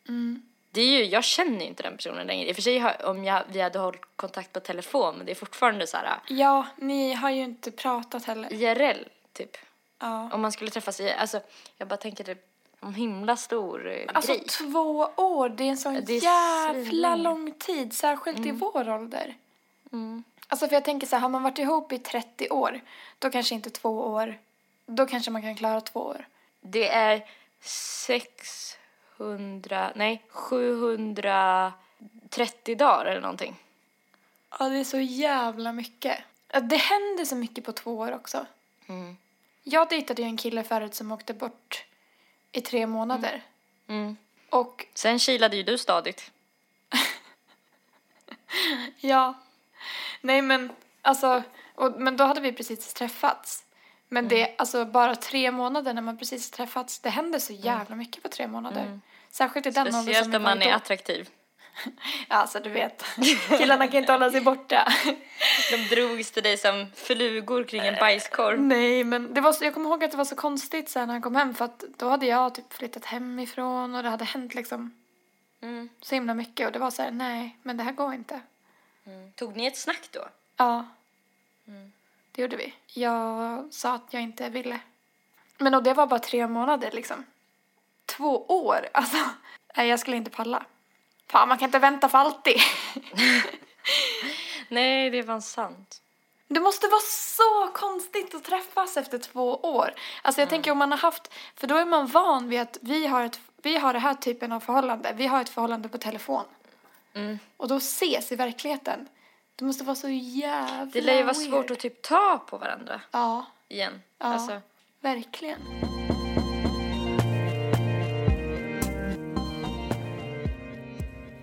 Mm. 0.09 0.43
Det 0.71 0.81
är 0.81 0.87
ju, 0.87 1.05
jag 1.05 1.25
känner 1.25 1.61
ju 1.61 1.67
inte 1.67 1.83
den 1.83 1.97
personen 1.97 2.27
längre. 2.27 2.49
I 2.49 2.53
och 2.53 2.57
för 2.57 2.63
sig 2.63 2.85
om 3.05 3.25
jag, 3.25 3.43
vi 3.49 3.61
hade 3.61 3.79
hållit 3.79 4.01
kontakt 4.17 4.53
på 4.53 4.61
telefon 4.61 5.17
men 5.17 5.27
det 5.27 5.33
är 5.33 5.37
fortfarande 5.37 5.87
så 5.87 5.97
här 5.97 6.05
äh, 6.07 6.37
Ja, 6.39 6.67
ni 6.77 7.13
har 7.15 7.31
ju 7.31 7.43
inte 7.43 7.71
pratat 7.71 8.25
heller. 8.25 8.53
IRL 8.53 9.05
typ. 9.33 9.57
Ja. 9.99 10.31
Om 10.33 10.41
man 10.41 10.53
skulle 10.53 10.71
träffas 10.71 11.01
i, 11.01 11.11
alltså 11.13 11.41
jag 11.77 11.89
bara 11.89 11.97
tänker 11.97 12.25
det 12.25 12.37
en 12.81 12.95
himla 12.95 13.37
stor 13.37 14.05
Alltså 14.15 14.33
grej. 14.33 14.45
två 14.45 15.11
år, 15.17 15.49
det 15.49 15.65
är 15.65 15.69
en 15.69 15.77
sån 15.79 16.05
det 16.05 16.17
jävla 16.17 17.17
lång 17.17 17.53
tid, 17.53 17.93
särskilt 17.93 18.47
i 18.47 18.51
vår 18.51 18.89
ålder. 18.89 19.35
Mm. 19.93 20.25
Alltså 20.49 20.69
för 20.69 20.75
jag 20.75 20.85
tänker 20.85 21.07
så 21.07 21.17
här, 21.17 21.21
har 21.21 21.29
man 21.29 21.43
varit 21.43 21.59
ihop 21.59 21.93
i 21.93 21.99
30 21.99 22.49
år, 22.49 22.81
då 23.19 23.31
kanske 23.31 23.55
inte 23.55 23.71
två 23.71 24.01
år, 24.01 24.39
då 24.87 25.07
kanske 25.07 25.31
man 25.31 25.43
kan 25.43 25.55
klara 25.55 25.81
två 25.81 26.01
år. 26.01 26.29
Det 26.61 26.89
är 26.89 27.27
600, 27.61 29.93
nej 29.95 30.23
730 30.29 32.77
dagar 32.77 33.07
eller 33.07 33.21
någonting. 33.21 33.57
Ja, 34.59 34.69
det 34.69 34.79
är 34.79 34.85
så 34.85 35.01
jävla 35.01 35.73
mycket. 35.73 36.19
Det 36.63 36.77
händer 36.77 37.25
så 37.25 37.37
mycket 37.37 37.65
på 37.65 37.73
två 37.73 37.99
år 37.99 38.15
också. 38.15 38.47
Mm. 38.87 39.17
Jag 39.63 39.89
dejtade 39.89 40.23
ju 40.23 40.29
en 40.29 40.37
kille 40.37 40.65
förut 40.65 40.95
som 40.95 41.13
åkte 41.13 41.35
bort 41.35 41.85
i 42.53 42.61
tre 42.61 42.87
månader. 42.87 43.43
Mm. 43.89 44.17
Och 44.51 44.87
Sen 44.95 45.19
kilade 45.19 45.57
ju 45.57 45.63
du 45.63 45.79
stadigt. 45.79 46.31
ja, 49.01 49.35
nej 50.21 50.43
men 50.43 50.71
alltså, 51.03 51.43
och, 51.75 52.01
men 52.01 52.17
då 52.17 52.25
hade 52.25 52.41
vi 52.41 52.53
precis 52.53 52.95
träffats. 52.95 53.65
Men 54.09 54.29
det, 54.29 54.55
alltså 54.59 54.85
bara 54.85 55.15
tre 55.17 55.51
månader 55.51 55.95
när 55.95 56.03
man 56.03 56.19
precis 56.19 56.51
träffats, 56.51 56.99
det 56.99 57.11
händer 57.11 57.39
så 57.39 57.53
jävla 57.53 57.97
mycket 57.97 58.23
på 58.23 58.29
tre 58.29 58.47
månader. 58.47 59.01
Särskilt 59.31 59.67
i 59.67 59.71
den 59.71 59.87
åldern 59.87 60.03
Speciellt 60.03 60.35
om 60.35 60.43
man 60.43 60.63
är 60.63 60.71
då. 60.71 60.77
attraktiv. 60.77 61.29
Alltså 62.29 62.61
du 62.61 62.71
vet, 62.71 63.05
killarna 63.59 63.87
kan 63.89 63.97
inte 64.01 64.13
hålla 64.13 64.31
sig 64.31 64.41
borta. 64.41 64.93
De 65.71 65.95
drogs 65.95 66.31
till 66.31 66.43
dig 66.43 66.57
som 66.57 66.87
flugor 66.95 67.65
kring 67.65 67.81
en 67.81 67.95
bajskorv. 67.95 68.61
Nej, 68.61 69.05
men 69.05 69.35
det 69.35 69.41
var 69.41 69.53
så, 69.53 69.65
jag 69.65 69.75
kommer 69.75 69.91
ihåg 69.91 70.05
att 70.05 70.11
det 70.11 70.17
var 70.17 70.25
så 70.25 70.37
konstigt 70.37 70.89
sen 70.89 71.07
när 71.07 71.15
han 71.15 71.23
kom 71.23 71.37
hem 71.37 71.55
för 71.55 71.65
att 71.65 71.85
då 71.97 72.09
hade 72.09 72.27
jag 72.27 72.55
typ 72.55 72.73
flyttat 72.73 73.05
hemifrån 73.05 73.95
och 73.95 74.03
det 74.03 74.09
hade 74.09 74.25
hänt 74.25 74.55
liksom 74.55 74.95
Mm. 75.63 75.89
så 76.01 76.15
himla 76.15 76.35
mycket 76.35 76.67
och 76.67 76.73
det 76.73 76.79
var 76.79 76.91
så 76.91 77.03
här, 77.03 77.11
nej, 77.11 77.59
men 77.63 77.77
det 77.77 77.83
här 77.85 77.93
går 77.93 78.15
inte. 78.15 78.41
Tog 79.35 79.57
ni 79.57 79.67
ett 79.67 79.77
snack 79.77 80.09
då? 80.11 80.29
Ja, 80.57 80.87
det 82.33 82.43
gjorde 82.43 82.57
vi. 82.57 82.75
Jag 82.87 83.75
sa 83.75 83.95
att 83.95 84.09
jag 84.11 84.23
inte 84.23 84.49
ville. 84.49 84.81
Men 85.59 85.75
och 85.75 85.83
det 85.83 85.95
var 85.95 86.07
bara 86.07 86.21
tre 86.21 86.47
månader 86.47 86.91
liksom. 86.93 87.25
Två 88.07 88.47
år, 88.47 88.89
alltså. 88.95 89.17
Nej, 89.77 89.89
jag 89.89 90.01
skulle 90.01 90.17
inte 90.17 90.31
palla. 90.31 90.65
Fan, 91.27 91.49
man 91.49 91.59
kan 91.59 91.69
inte 91.69 91.79
vänta 91.79 92.09
för 92.09 92.19
alltid. 92.19 92.57
Nej, 94.69 95.11
det 95.11 95.23
var 95.23 95.41
sant. 95.41 96.03
Det 96.49 96.61
måste 96.61 96.89
vara 96.89 97.01
så 97.01 97.69
konstigt 97.75 98.35
att 98.35 98.45
träffas 98.45 98.97
efter 98.97 99.19
två 99.19 99.57
år. 99.57 99.95
Alltså 100.23 100.41
jag 100.41 100.49
tänker 100.49 100.71
om 100.71 100.79
man 100.79 100.91
har 100.91 100.99
haft, 100.99 101.33
för 101.57 101.67
då 101.67 101.77
är 101.77 101.85
man 101.85 102.07
van 102.07 102.49
vid 102.49 102.61
att 102.61 102.79
vi 102.81 103.07
har, 103.07 103.25
ett, 103.25 103.41
vi 103.63 103.77
har 103.77 103.93
den 103.93 104.03
här 104.03 104.15
typen 104.15 104.53
av 104.53 104.61
förhållande. 104.61 105.13
Vi 105.17 105.27
har 105.27 105.41
ett 105.41 105.49
förhållande 105.49 105.89
på 105.89 105.99
telefon. 105.99 106.45
Mm. 107.15 107.39
Och 107.57 107.69
då 107.69 107.77
ses 107.77 108.33
i 108.33 108.37
verkligheten. 108.37 109.09
Det 109.57 109.65
måste 109.65 109.85
vara 109.85 109.97
så 109.97 110.09
jävla 110.09 110.85
Det 110.85 111.01
lär 111.01 111.17
ju 111.17 111.23
vara 111.23 111.33
weird. 111.33 111.51
svårt 111.51 111.71
att 111.71 111.79
typ 111.79 112.03
ta 112.03 112.39
på 112.49 112.59
varandra 112.59 113.01
Ja, 113.11 113.47
igen. 113.69 114.03
Ja. 114.19 114.27
Alltså, 114.27 114.61
verkligen. 115.01 115.59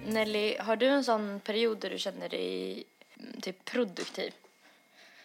Nelly, 0.06 0.58
har 0.58 0.76
du 0.76 0.88
en 0.88 1.04
sån 1.04 1.40
period 1.40 1.80
där 1.80 1.90
du 1.90 1.98
känner 1.98 2.30
dig 2.30 2.84
mm, 3.20 3.42
typ 3.42 3.66
produktiv? 3.66 4.34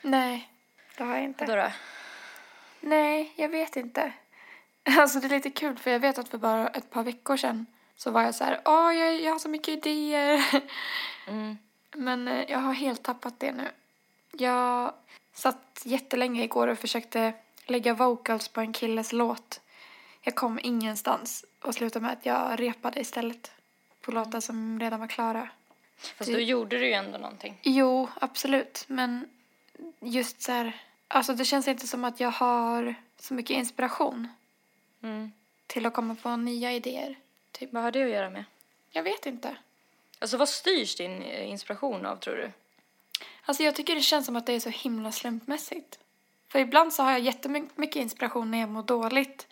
Nej, 0.03 0.49
det 0.97 1.05
har 1.05 1.15
jag 1.15 1.25
inte. 1.25 1.45
Vadå 1.45 1.63
då? 1.63 1.69
Nej, 2.81 3.33
jag 3.37 3.49
vet 3.49 3.77
inte. 3.77 4.13
Alltså 4.99 5.21
det 5.21 5.27
är 5.27 5.31
lite 5.31 5.51
kul 5.51 5.79
för 5.79 5.91
jag 5.91 6.01
vet 6.01 6.19
att 6.19 6.29
för 6.29 6.39
bara 6.39 6.69
ett 6.69 6.91
par 6.91 7.03
veckor 7.03 7.37
sedan 7.37 7.67
så 7.97 8.11
var 8.11 8.23
jag 8.23 8.35
så 8.35 8.45
här, 8.45 8.61
åh 8.65 8.95
jag, 8.95 9.21
jag 9.21 9.33
har 9.33 9.39
så 9.39 9.49
mycket 9.49 9.69
idéer. 9.87 10.45
Mm. 11.27 11.59
Men 11.97 12.29
eh, 12.29 12.51
jag 12.51 12.59
har 12.59 12.73
helt 12.73 13.03
tappat 13.03 13.41
det 13.41 13.53
nu. 13.53 13.69
Jag 14.33 14.93
satt 15.33 15.83
jättelänge 15.85 16.45
igår 16.45 16.69
och 16.69 16.79
försökte 16.79 17.33
lägga 17.67 17.95
vocals 17.95 18.49
på 18.49 18.61
en 18.61 18.73
killes 18.73 19.13
låt. 19.13 19.61
Jag 20.21 20.35
kom 20.35 20.61
ingenstans 20.63 21.45
och 21.63 21.75
slutade 21.75 22.03
med 22.03 22.13
att 22.13 22.27
jag 22.27 22.61
repade 22.61 23.01
istället 23.01 23.53
på 24.01 24.11
låtar 24.13 24.41
som 24.41 24.81
redan 24.81 25.01
var 25.01 25.07
klara. 25.07 25.49
Fast 25.99 26.33
då 26.33 26.39
gjorde 26.39 26.79
du 26.79 26.87
ju 26.87 26.93
ändå 26.93 27.19
någonting. 27.19 27.59
Jo, 27.63 28.09
absolut. 28.21 28.85
Men 28.89 29.29
just 30.01 30.43
så 30.43 30.53
här, 30.53 30.83
alltså 31.09 31.35
det 31.35 31.45
känns 31.45 31.69
inte 31.69 31.87
som 31.87 32.05
att 32.05 32.21
jag 32.21 32.31
har 32.31 32.95
så 33.19 33.35
mycket 33.35 33.57
inspiration 33.57 34.29
Mm. 35.03 35.33
till 35.67 35.87
att 35.87 35.95
komma 35.95 36.15
på 36.23 36.37
nya 36.37 36.73
idéer. 36.73 37.19
Typ. 37.59 37.73
Vad 37.73 37.83
har 37.83 37.91
det 37.91 38.03
att 38.05 38.11
göra 38.11 38.31
med? 38.31 38.45
Jag 38.91 39.03
vet 39.03 39.27
inte. 39.27 39.57
Alltså 40.19 40.37
vad 40.37 40.49
styrs 40.49 40.97
din 40.97 41.23
eh, 41.23 41.51
inspiration 41.51 42.07
av 42.07 42.17
tror 42.17 42.37
du? 42.37 42.51
Alltså 43.45 43.63
jag 43.63 43.75
tycker 43.75 43.95
det 43.95 44.01
känns 44.01 44.27
som 44.27 44.37
att 44.37 44.47
det 44.47 44.53
är 44.53 44.61
så 44.61 44.69
himla 44.71 45.13
slumpmässigt. 45.13 45.99
För 46.49 46.59
ibland 46.59 46.93
så 46.93 47.03
har 47.03 47.11
jag 47.13 47.21
jättemycket 47.21 47.97
inspiration 47.97 48.51
när 48.51 48.59
jag 48.61 48.69
mår 48.69 48.83
dåligt. 48.83 49.47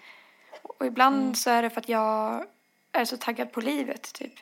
Och 0.62 0.86
ibland 0.86 1.38
så 1.38 1.50
är 1.50 1.62
det 1.62 1.70
för 1.70 1.80
att 1.80 1.88
jag 1.88 2.46
är 2.92 3.04
så 3.04 3.16
taggad 3.16 3.52
på 3.52 3.60
livet 3.60 4.12
typ. 4.12 4.32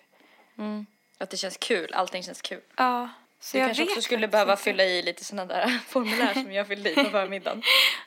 Mm. 0.59 0.87
Att 1.19 1.31
det 1.31 1.37
känns 1.37 1.57
kul, 1.57 1.93
allting 1.95 2.23
känns 2.23 2.43
kul. 2.43 2.61
Ja. 2.77 3.09
Så 3.41 3.57
Du 3.57 3.61
jag 3.61 3.69
kanske 3.69 3.85
också 3.85 4.03
skulle 4.03 4.29
behöva 4.29 4.53
inte. 4.53 4.63
fylla 4.63 4.85
i 4.85 5.03
lite 5.03 5.25
sådana 5.25 5.55
där 5.55 5.69
formulär 5.87 6.33
som 6.35 6.53
jag 6.53 6.69
fyllde 6.69 6.91
i 6.91 6.95
på 6.95 7.11
förmiddagen. 7.11 7.63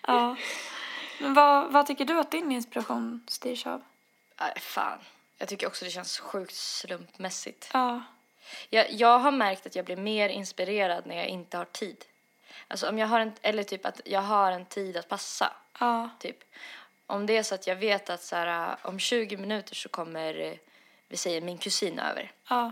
Ja. 0.08 0.36
Men 1.20 1.34
vad, 1.34 1.72
vad 1.72 1.88
tycker 1.88 2.06
du 2.06 2.20
att 2.20 2.32
din 2.32 2.52
inspiration 2.52 3.26
styrs 3.28 3.66
av? 3.68 3.82
Nej, 4.40 4.54
fan. 4.60 5.00
Jag 5.38 5.50
tycker 5.50 5.68
också 5.68 5.86
det 5.86 5.92
känns 5.92 6.20
sjukt 6.20 6.56
slumpmässigt. 6.56 7.70
Ja. 7.74 8.04
Jag, 8.70 8.92
jag 8.92 9.20
har 9.20 9.32
märkt 9.32 9.66
att 9.66 9.76
jag 9.76 9.86
blir 9.86 9.96
mer 9.96 10.30
inspirerad 10.30 11.06
när 11.06 11.16
jag 11.16 11.28
inte 11.28 11.58
har 11.58 11.66
tid. 11.66 12.06
Alltså 12.68 12.90
om 12.90 12.98
jag 12.98 13.08
har 13.08 13.20
en, 13.20 13.32
eller 13.42 13.64
typ 13.64 13.86
att 13.86 14.02
jag 14.06 14.22
har 14.22 14.52
en 14.52 14.66
tid 14.66 14.98
att 14.98 15.08
passa. 15.08 15.54
Ja. 15.80 16.10
Typ. 16.20 16.38
Om 17.06 17.26
det 17.26 17.38
är 17.38 17.44
så 17.44 17.56
att 17.56 17.68
jag 17.68 17.76
vet 17.76 18.10
att 18.10 18.24
så 18.24 18.36
här, 18.36 18.70
äh, 18.70 18.76
om 18.82 19.00
20 19.00 19.38
minuter 19.38 19.76
så 19.76 19.90
kommer, 19.90 20.40
eh, 20.40 20.54
vi 21.08 21.18
säger 21.18 21.42
min 21.42 21.58
kusin 21.58 22.00
över. 22.00 22.32
Ja. 22.50 22.72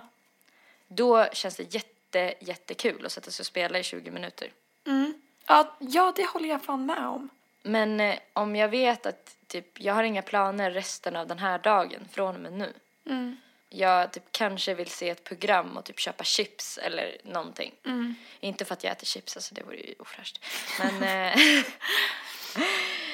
Då 0.87 1.25
känns 1.33 1.55
det 1.55 1.73
jätte, 1.73 2.33
jättekul 2.39 3.05
att 3.05 3.11
sätta 3.11 3.31
sig 3.31 3.43
och 3.43 3.47
spela 3.47 3.79
i 3.79 3.83
20 3.83 4.11
minuter. 4.11 4.51
Mm. 4.85 5.21
Ja, 5.47 5.77
ja, 5.79 6.13
det 6.15 6.25
håller 6.25 6.49
jag 6.49 6.63
fan 6.63 6.85
med 6.85 7.07
om. 7.07 7.29
Men 7.63 7.99
eh, 7.99 8.19
om 8.33 8.55
jag 8.55 8.69
vet 8.69 9.05
att 9.05 9.35
typ, 9.47 9.81
jag 9.81 9.93
har 9.93 10.03
inga 10.03 10.21
planer 10.21 10.71
resten 10.71 11.15
av 11.15 11.27
den 11.27 11.39
här 11.39 11.59
dagen 11.59 12.07
från 12.11 12.35
och 12.35 12.41
med 12.41 12.53
nu. 12.53 12.73
Mm. 13.05 13.37
Jag 13.69 14.13
typ 14.13 14.23
kanske 14.31 14.73
vill 14.73 14.89
se 14.89 15.09
ett 15.09 15.23
program 15.23 15.77
och 15.77 15.85
typ 15.85 15.99
köpa 15.99 16.23
chips 16.23 16.77
eller 16.77 17.17
någonting. 17.23 17.73
Mm. 17.85 18.15
Inte 18.39 18.65
för 18.65 18.73
att 18.73 18.83
jag 18.83 18.91
äter 18.91 19.05
chips, 19.05 19.35
alltså 19.35 19.55
det 19.55 19.63
vore 19.63 19.77
ju 19.77 19.95
ofräscht. 19.99 20.45
Men, 20.79 20.95
eh, 20.95 21.35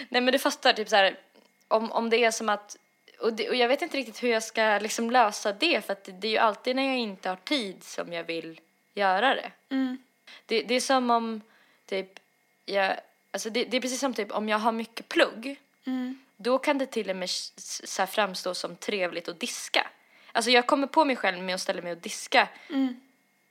nej 0.09 0.21
men 0.21 0.25
du 0.25 0.39
fattar 0.39 0.73
typ 0.73 0.89
så 0.89 0.95
här, 0.95 1.19
om, 1.67 1.91
om 1.91 2.09
det 2.09 2.23
är 2.23 2.31
som 2.31 2.49
att 2.49 2.77
och, 3.19 3.33
det, 3.33 3.49
och 3.49 3.55
jag 3.55 3.67
vet 3.67 3.81
inte 3.81 3.97
riktigt 3.97 4.23
hur 4.23 4.29
jag 4.29 4.43
ska 4.43 4.79
liksom 4.79 5.11
lösa 5.11 5.53
det 5.53 5.85
för 5.85 5.97
det, 6.03 6.11
det 6.11 6.27
är 6.27 6.31
ju 6.31 6.37
alltid 6.37 6.75
när 6.75 6.83
jag 6.83 6.97
inte 6.97 7.29
har 7.29 7.35
tid 7.35 7.83
som 7.83 8.13
jag 8.13 8.23
vill 8.23 8.59
göra 8.93 9.35
det. 9.35 9.51
Mm. 9.69 9.97
Det, 10.45 10.61
det 10.61 10.75
är 10.75 10.81
som 10.81 11.09
om 11.09 11.41
typ 11.85 12.19
jag, 12.65 12.99
alltså 13.31 13.49
det, 13.49 13.63
det 13.65 13.77
är 13.77 13.81
precis 13.81 13.99
som 13.99 14.13
typ 14.13 14.31
om 14.31 14.49
jag 14.49 14.57
har 14.59 14.71
mycket 14.71 15.09
plugg 15.09 15.59
Mm. 15.85 16.17
då 16.37 16.57
kan 16.57 16.77
det 16.77 16.85
till 16.85 17.09
och 17.09 17.15
med 17.15 17.29
så 17.29 18.05
framstå 18.07 18.53
som 18.53 18.75
trevligt 18.75 19.27
att 19.27 19.39
diska. 19.39 19.87
Alltså 20.31 20.51
jag 20.51 20.67
kommer 20.67 20.87
på 20.87 21.05
mig 21.05 21.15
själv 21.15 21.43
med 21.43 21.55
att 21.55 21.61
ställa 21.61 21.81
mig 21.81 21.91
och 21.91 21.97
diska 21.97 22.47
Mm. 22.69 22.99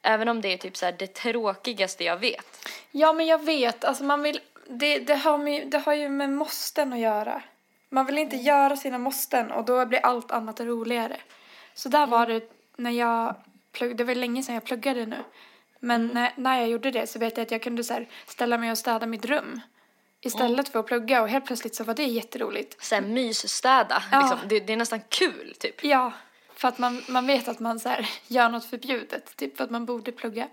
även 0.02 0.28
om 0.28 0.40
det 0.40 0.52
är 0.52 0.56
typ 0.56 0.76
så 0.76 0.90
det 0.98 1.14
tråkigaste 1.14 2.04
jag 2.04 2.16
vet. 2.16 2.68
Ja, 2.90 3.12
men 3.12 3.26
jag 3.26 3.44
vet. 3.44 3.84
Alltså 3.84 4.04
man 4.04 4.22
vill, 4.22 4.40
det, 4.68 4.98
det, 4.98 5.14
har 5.14 5.38
med, 5.38 5.70
det 5.70 5.78
har 5.78 5.94
ju 5.94 6.08
med 6.08 6.30
måsten 6.30 6.92
att 6.92 6.98
göra. 6.98 7.42
Man 7.88 8.06
vill 8.06 8.18
inte 8.18 8.36
göra 8.36 8.76
sina 8.76 8.98
måsten 8.98 9.50
och 9.50 9.64
då 9.64 9.86
blir 9.86 10.00
allt 10.06 10.30
annat 10.30 10.60
roligare. 10.60 11.16
Så 11.74 11.88
där 11.88 12.06
var 12.06 12.26
det 12.26 12.50
när 12.76 12.90
jag 12.90 13.34
pluggade. 13.72 13.98
Det 13.98 14.04
var 14.04 14.14
länge 14.14 14.42
sedan 14.42 14.54
jag 14.54 14.64
pluggade 14.64 15.06
nu. 15.06 15.16
Men 15.86 16.06
när, 16.06 16.32
när 16.36 16.60
jag 16.60 16.68
gjorde 16.68 16.90
det 16.90 17.06
så 17.06 17.18
vet 17.18 17.36
jag 17.36 17.44
att 17.44 17.50
jag 17.50 17.62
kunde 17.62 17.84
så 17.84 17.94
här, 17.94 18.08
ställa 18.26 18.58
mig 18.58 18.70
och 18.70 18.78
städa 18.78 19.06
mitt 19.06 19.24
rum. 19.24 19.60
Istället 20.20 20.68
för 20.68 20.78
att 20.78 20.86
plugga 20.86 21.22
och 21.22 21.28
helt 21.28 21.46
plötsligt 21.46 21.74
så 21.74 21.84
var 21.84 21.94
det 21.94 22.04
jätteroligt. 22.04 22.84
Så 22.84 22.94
här 22.94 23.02
mysstäda, 23.02 24.02
Ja. 24.12 24.20
liksom. 24.20 24.38
det, 24.48 24.60
det 24.60 24.72
är 24.72 24.76
nästan 24.76 25.00
kul 25.08 25.54
typ. 25.58 25.84
Ja, 25.84 26.12
för 26.54 26.68
att 26.68 26.78
man, 26.78 27.02
man 27.08 27.26
vet 27.26 27.48
att 27.48 27.60
man 27.60 27.80
så 27.80 27.88
här, 27.88 28.08
gör 28.26 28.48
något 28.48 28.64
förbjudet. 28.64 29.36
Typ 29.36 29.56
för 29.56 29.64
att 29.64 29.70
man 29.70 29.86
borde 29.86 30.12
plugga. 30.12 30.48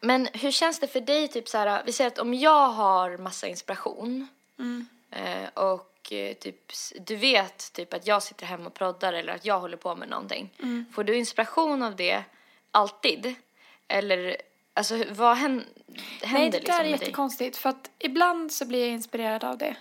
Men 0.00 0.28
hur 0.32 0.50
känns 0.50 0.80
det 0.80 0.86
för 0.86 1.00
dig, 1.00 1.28
typ 1.28 1.48
så 1.48 1.58
här, 1.58 1.82
vi 1.86 1.92
säger 1.92 2.10
att 2.10 2.18
om 2.18 2.34
jag 2.34 2.68
har 2.68 3.16
massa 3.16 3.46
inspiration 3.46 4.28
eh, 5.10 5.48
och 5.54 6.12
eh, 6.12 6.34
typ, 6.34 6.72
du 7.06 7.16
vet 7.16 7.72
typ 7.72 7.94
att 7.94 8.06
jag 8.06 8.22
sitter 8.22 8.46
hemma 8.46 8.66
och 8.66 8.74
proddar 8.74 9.12
eller 9.12 9.34
att 9.34 9.44
jag 9.44 9.60
håller 9.60 9.76
på 9.76 9.94
med 9.94 10.08
någonting. 10.08 10.50
Får 10.92 11.04
du 11.04 11.16
inspiration 11.16 11.82
av 11.82 11.96
det 11.96 12.22
alltid? 12.70 13.34
Eller, 13.88 14.36
alltså 14.78 15.04
vad 15.10 15.36
hän, 15.36 15.64
händer 16.22 16.38
Nej, 16.40 16.50
det 16.50 16.58
liksom 16.58 16.72
där 16.72 16.80
är 16.84 16.90
med 16.90 16.98
dig? 16.98 17.06
jättekonstigt. 17.06 17.56
För 17.56 17.68
att 17.70 17.90
ibland 17.98 18.52
så 18.52 18.64
blir 18.66 18.80
jag 18.80 18.88
inspirerad 18.88 19.44
av 19.44 19.58
det. 19.58 19.76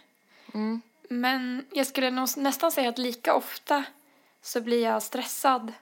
Mm. 0.53 0.81
Men 1.09 1.65
jag 1.73 1.87
skulle 1.87 2.11
nog 2.11 2.27
nästan 2.37 2.71
säga 2.71 2.89
att 2.89 2.97
lika 2.97 3.33
ofta 3.35 3.83
så 4.41 4.61
blir 4.61 4.83
jag 4.83 5.03
stressad 5.03 5.73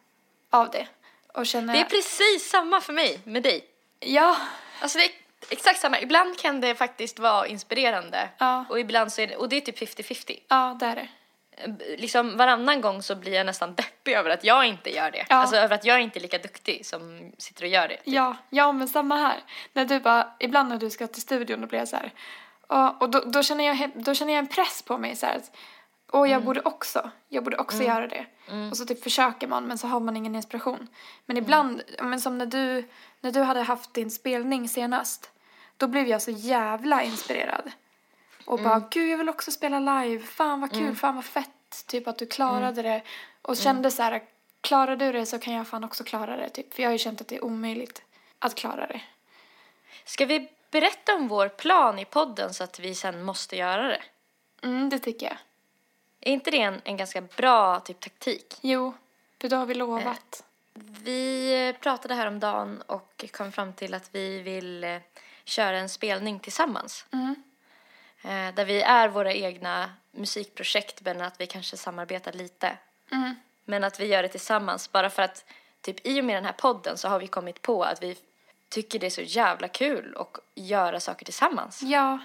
av 0.50 0.70
det. 0.70 0.88
Och 1.34 1.46
känner... 1.46 1.74
Det 1.74 1.80
är 1.80 1.86
precis 1.86 2.50
samma 2.50 2.82
för 2.82 2.94
mig 2.94 3.20
med 3.24 3.44
dig. 3.44 3.66
Ja, 4.00 4.38
Alltså 4.82 4.98
det 4.98 5.04
är 5.06 5.12
exakt 5.50 5.80
samma. 5.80 6.00
Ibland 6.02 6.38
kan 6.40 6.62
det 6.62 6.76
faktiskt 6.76 7.20
vara 7.20 7.48
inspirerande 7.48 8.30
Ja. 8.38 8.66
och 8.70 8.80
ibland 8.80 9.12
så 9.14 9.22
är 9.22 9.28
det, 9.28 9.36
och 9.36 9.50
det 9.50 9.56
är 9.56 9.62
typ 9.62 9.80
50-50. 9.80 10.40
ja, 10.48 10.78
det 10.80 10.86
är 10.86 10.96
det. 10.96 11.08
Liksom 11.98 12.38
varannan 12.38 12.82
gång 12.82 13.02
så 13.02 13.16
blir 13.16 13.34
jag 13.34 13.46
nästan 13.46 13.76
deppig 13.76 14.14
över 14.14 14.30
att 14.30 14.44
jag 14.44 14.66
inte 14.66 14.90
gör 14.90 15.12
det. 15.12 15.26
Ja. 15.30 15.36
Alltså 15.36 15.56
över 15.56 15.76
att 15.76 15.86
jag 15.86 16.02
inte 16.02 16.20
är 16.20 16.22
lika 16.22 16.38
duktig 16.38 16.86
som 16.86 17.32
sitter 17.38 17.64
och 17.64 17.70
gör 17.70 17.88
det. 17.88 17.98
typ. 17.98 18.14
Ja, 18.14 18.36
ja, 18.50 18.72
men 18.72 18.88
samma 18.88 19.16
här. 19.16 19.40
När 19.74 19.86
du 19.86 20.00
bara, 20.00 20.34
ibland 20.40 20.70
när 20.70 20.78
du 20.78 20.90
ska 20.90 21.08
till 21.08 21.22
studion 21.22 21.62
då 21.62 21.68
blir 21.68 21.80
jag 21.80 21.88
så 21.88 21.96
här. 21.96 22.12
Och, 22.68 23.02
och 23.02 23.10
då, 23.10 23.20
då, 23.20 23.44
känner 23.44 23.64
jag, 23.64 23.92
då 23.96 24.14
känner 24.14 24.34
jag 24.34 24.40
en 24.40 24.48
press 24.48 24.82
på 24.82 24.98
mig 24.98 25.16
så 25.16 25.26
här. 25.26 25.36
att, 25.36 25.52
Och 26.12 26.28
jag 26.28 26.44
borde 26.44 26.62
också, 26.62 27.10
jag 27.30 27.44
borde 27.44 27.58
också 27.58 27.84
göra 27.84 28.08
det. 28.08 28.26
Och 28.72 28.78
så 28.78 28.86
typ 28.86 29.04
försöker 29.04 29.48
man 29.48 29.64
men 29.64 29.78
så 29.78 29.88
har 29.88 30.00
man 30.00 30.18
ingen 30.18 30.36
inspiration. 30.36 30.88
Men 31.26 31.38
ibland, 31.38 31.82
men 32.02 32.22
som 32.22 32.38
när 32.38 32.46
du, 32.46 32.90
när 33.22 33.32
du 33.32 33.42
hade 33.42 33.62
haft 33.62 33.94
din 33.94 34.12
spelning 34.12 34.70
senast. 34.70 35.32
Då 35.78 35.88
blev 35.88 36.08
jag 36.08 36.22
så 36.22 36.32
jävla 36.32 37.04
inspirerad. 37.04 37.72
Och 38.46 38.60
bara, 38.60 38.88
gud 38.92 39.10
jag 39.10 39.18
vill 39.18 39.30
också 39.30 39.52
spela 39.52 39.80
live. 39.80 40.24
Fan 40.24 40.62
vad 40.62 40.72
kul, 40.72 40.96
fan 40.96 41.16
vad 41.16 41.26
fett. 41.26 41.50
Typ 41.88 42.08
att 42.08 42.18
du 42.18 42.26
klarade 42.26 42.82
det. 42.82 43.02
Och 43.42 43.58
kände 43.58 43.92
så 43.92 44.04
här, 44.04 44.24
klarar 44.62 44.96
du 44.96 45.12
det 45.12 45.26
så 45.26 45.40
kan 45.40 45.54
jag 45.54 45.68
fan 45.68 45.84
också 45.84 46.04
klara 46.04 46.38
det. 46.38 46.50
Typ. 46.50 46.74
För 46.74 46.84
jag 46.84 46.90
har 46.90 46.94
ju 46.94 47.00
känt 47.00 47.22
att 47.22 47.28
det 47.28 47.36
är 47.36 47.44
omöjligt 47.44 48.02
att 48.40 48.56
klara 48.56 48.88
det. 48.88 49.02
Ska 50.06 50.26
vi 50.26 50.50
berätta 50.72 51.16
om 51.16 51.28
vår 51.28 51.50
plan 51.50 52.00
i 52.00 52.06
podden 52.06 52.54
så 52.54 52.64
att 52.64 52.80
vi 52.80 52.96
sen 52.96 53.24
måste 53.24 53.56
göra 53.56 53.88
det? 53.88 54.02
Mm, 54.64 54.90
det 54.90 55.00
tycker 55.00 55.26
jag. 55.26 55.38
Är 56.22 56.34
inte 56.34 56.52
det 56.52 56.62
en, 56.62 56.82
en 56.84 56.98
ganska 56.98 57.22
bra 57.22 57.80
typ 57.80 58.00
taktik? 58.00 58.56
Jo, 58.62 58.94
för 59.42 59.50
då 59.50 59.56
har 59.56 59.66
vi 59.66 59.74
lovat. 59.74 60.44
Vi 61.04 61.54
eh, 61.68 61.82
pratade 61.82 62.14
häromdagen 62.14 62.82
och 62.82 63.26
kom 63.32 63.52
fram 63.52 63.74
till 63.74 63.94
att 63.94 64.10
vi 64.12 64.42
vill 64.42 64.84
eh, 64.84 64.98
köra 65.46 65.78
en 65.78 65.90
spelning 65.90 66.40
tillsammans. 66.40 67.06
Mm. 67.12 67.36
Eh, 68.26 68.54
där 68.56 68.66
vi 68.66 68.82
är 68.82 69.08
våra 69.10 69.34
egna 69.34 69.90
musikprojekt 70.12 71.02
men 71.02 71.22
att 71.22 71.42
vi 71.42 71.48
kanske 71.48 71.78
samarbetar 71.78 72.34
lite. 72.34 72.78
Mm. 73.12 73.36
Men 73.66 73.84
att 73.84 74.00
vi 74.00 74.06
gör 74.06 74.24
det 74.24 74.30
tillsammans 74.30 74.92
bara 74.92 75.10
för 75.10 75.22
att 75.24 75.46
typ 75.82 76.08
i 76.08 76.22
och 76.22 76.26
med 76.26 76.36
den 76.36 76.46
här 76.46 76.54
podden 76.54 76.98
så 76.98 77.08
har 77.08 77.20
vi 77.20 77.28
kommit 77.28 77.62
på 77.62 77.84
att 77.84 78.04
vi 78.04 78.18
tycker 78.70 79.00
det 79.00 79.06
är 79.06 79.10
så 79.10 79.22
jävla 79.22 79.68
kul 79.68 80.16
att 80.20 80.38
göra 80.56 81.00
saker 81.00 81.26
tillsammans. 81.26 81.82
Ja, 81.84 82.20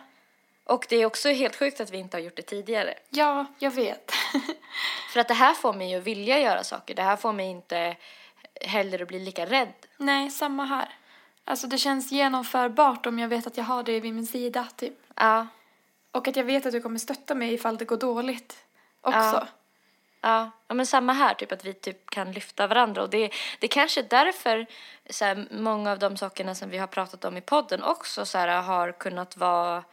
Och 0.65 0.87
det 0.89 0.97
är 0.97 1.07
också 1.07 1.29
helt 1.29 1.57
sjukt 1.57 1.81
att 1.81 1.91
vi 1.91 1.99
inte 1.99 2.17
har 2.17 2.23
gjort 2.23 2.37
det 2.37 2.43
tidigare. 2.43 2.95
ja, 3.11 3.47
jag 3.59 3.71
vet. 3.71 4.13
För 5.13 5.21
att 5.21 5.29
det 5.29 5.35
här 5.35 5.55
får 5.55 5.73
mig 5.73 5.95
att 5.95 6.03
vilja 6.03 6.39
göra 6.39 6.65
saker. 6.65 6.95
Det 6.95 7.03
här 7.03 7.17
får 7.17 7.33
mig 7.33 7.47
inte 7.47 7.97
heller 8.61 9.03
att 9.03 9.09
bli 9.09 9.19
lika 9.19 9.47
rädd. 9.47 9.73
Nej, 9.97 10.31
samma 10.31 10.65
här. 10.65 10.89
Alltså 11.45 11.67
det 11.67 11.79
känns 11.79 12.13
genomförbart 12.13 13.07
om 13.07 13.19
jag 13.19 13.29
vet 13.29 13.47
att 13.47 13.57
jag 13.57 13.65
har 13.65 13.83
det 13.83 14.01
vid 14.01 14.15
min 14.15 14.27
sida, 14.27 14.67
typ. 14.77 14.95
Ja, 15.15 15.47
Och 16.13 16.29
att 16.29 16.37
jag 16.37 16.45
vet 16.45 16.67
att 16.67 16.73
du 16.73 16.81
kommer 16.81 16.99
stötta 16.99 17.35
mig 17.35 17.55
ifall 17.55 17.77
det 17.77 17.85
går 17.85 17.97
dåligt 17.97 18.65
också. 19.01 19.19
Ja. 19.19 19.47
Ja, 20.23 20.51
ja 20.69 20.75
men 20.75 20.87
samma 20.87 21.13
här, 21.13 21.35
typ 21.35 21.53
att 21.53 21.65
vi 21.65 21.75
typ 21.75 22.11
kan 22.11 22.33
lyfta 22.33 22.67
varandra. 22.67 23.03
Och 23.03 23.11
det, 23.11 23.31
det 23.59 23.69
kanske 23.69 24.01
är 24.01 24.07
därför 24.11 24.67
så 25.11 25.25
här, 25.25 25.47
många 25.51 25.93
av 25.93 25.99
de 25.99 26.17
sakerna 26.17 26.55
som 26.55 26.71
vi 26.71 26.79
har 26.79 26.87
pratat 26.87 27.25
om 27.25 27.37
i 27.37 27.41
podden 27.41 27.83
också 27.83 28.27
så 28.27 28.39
här, 28.39 28.63
har 28.63 28.93
kunnat 28.93 29.37
vara 29.37 29.85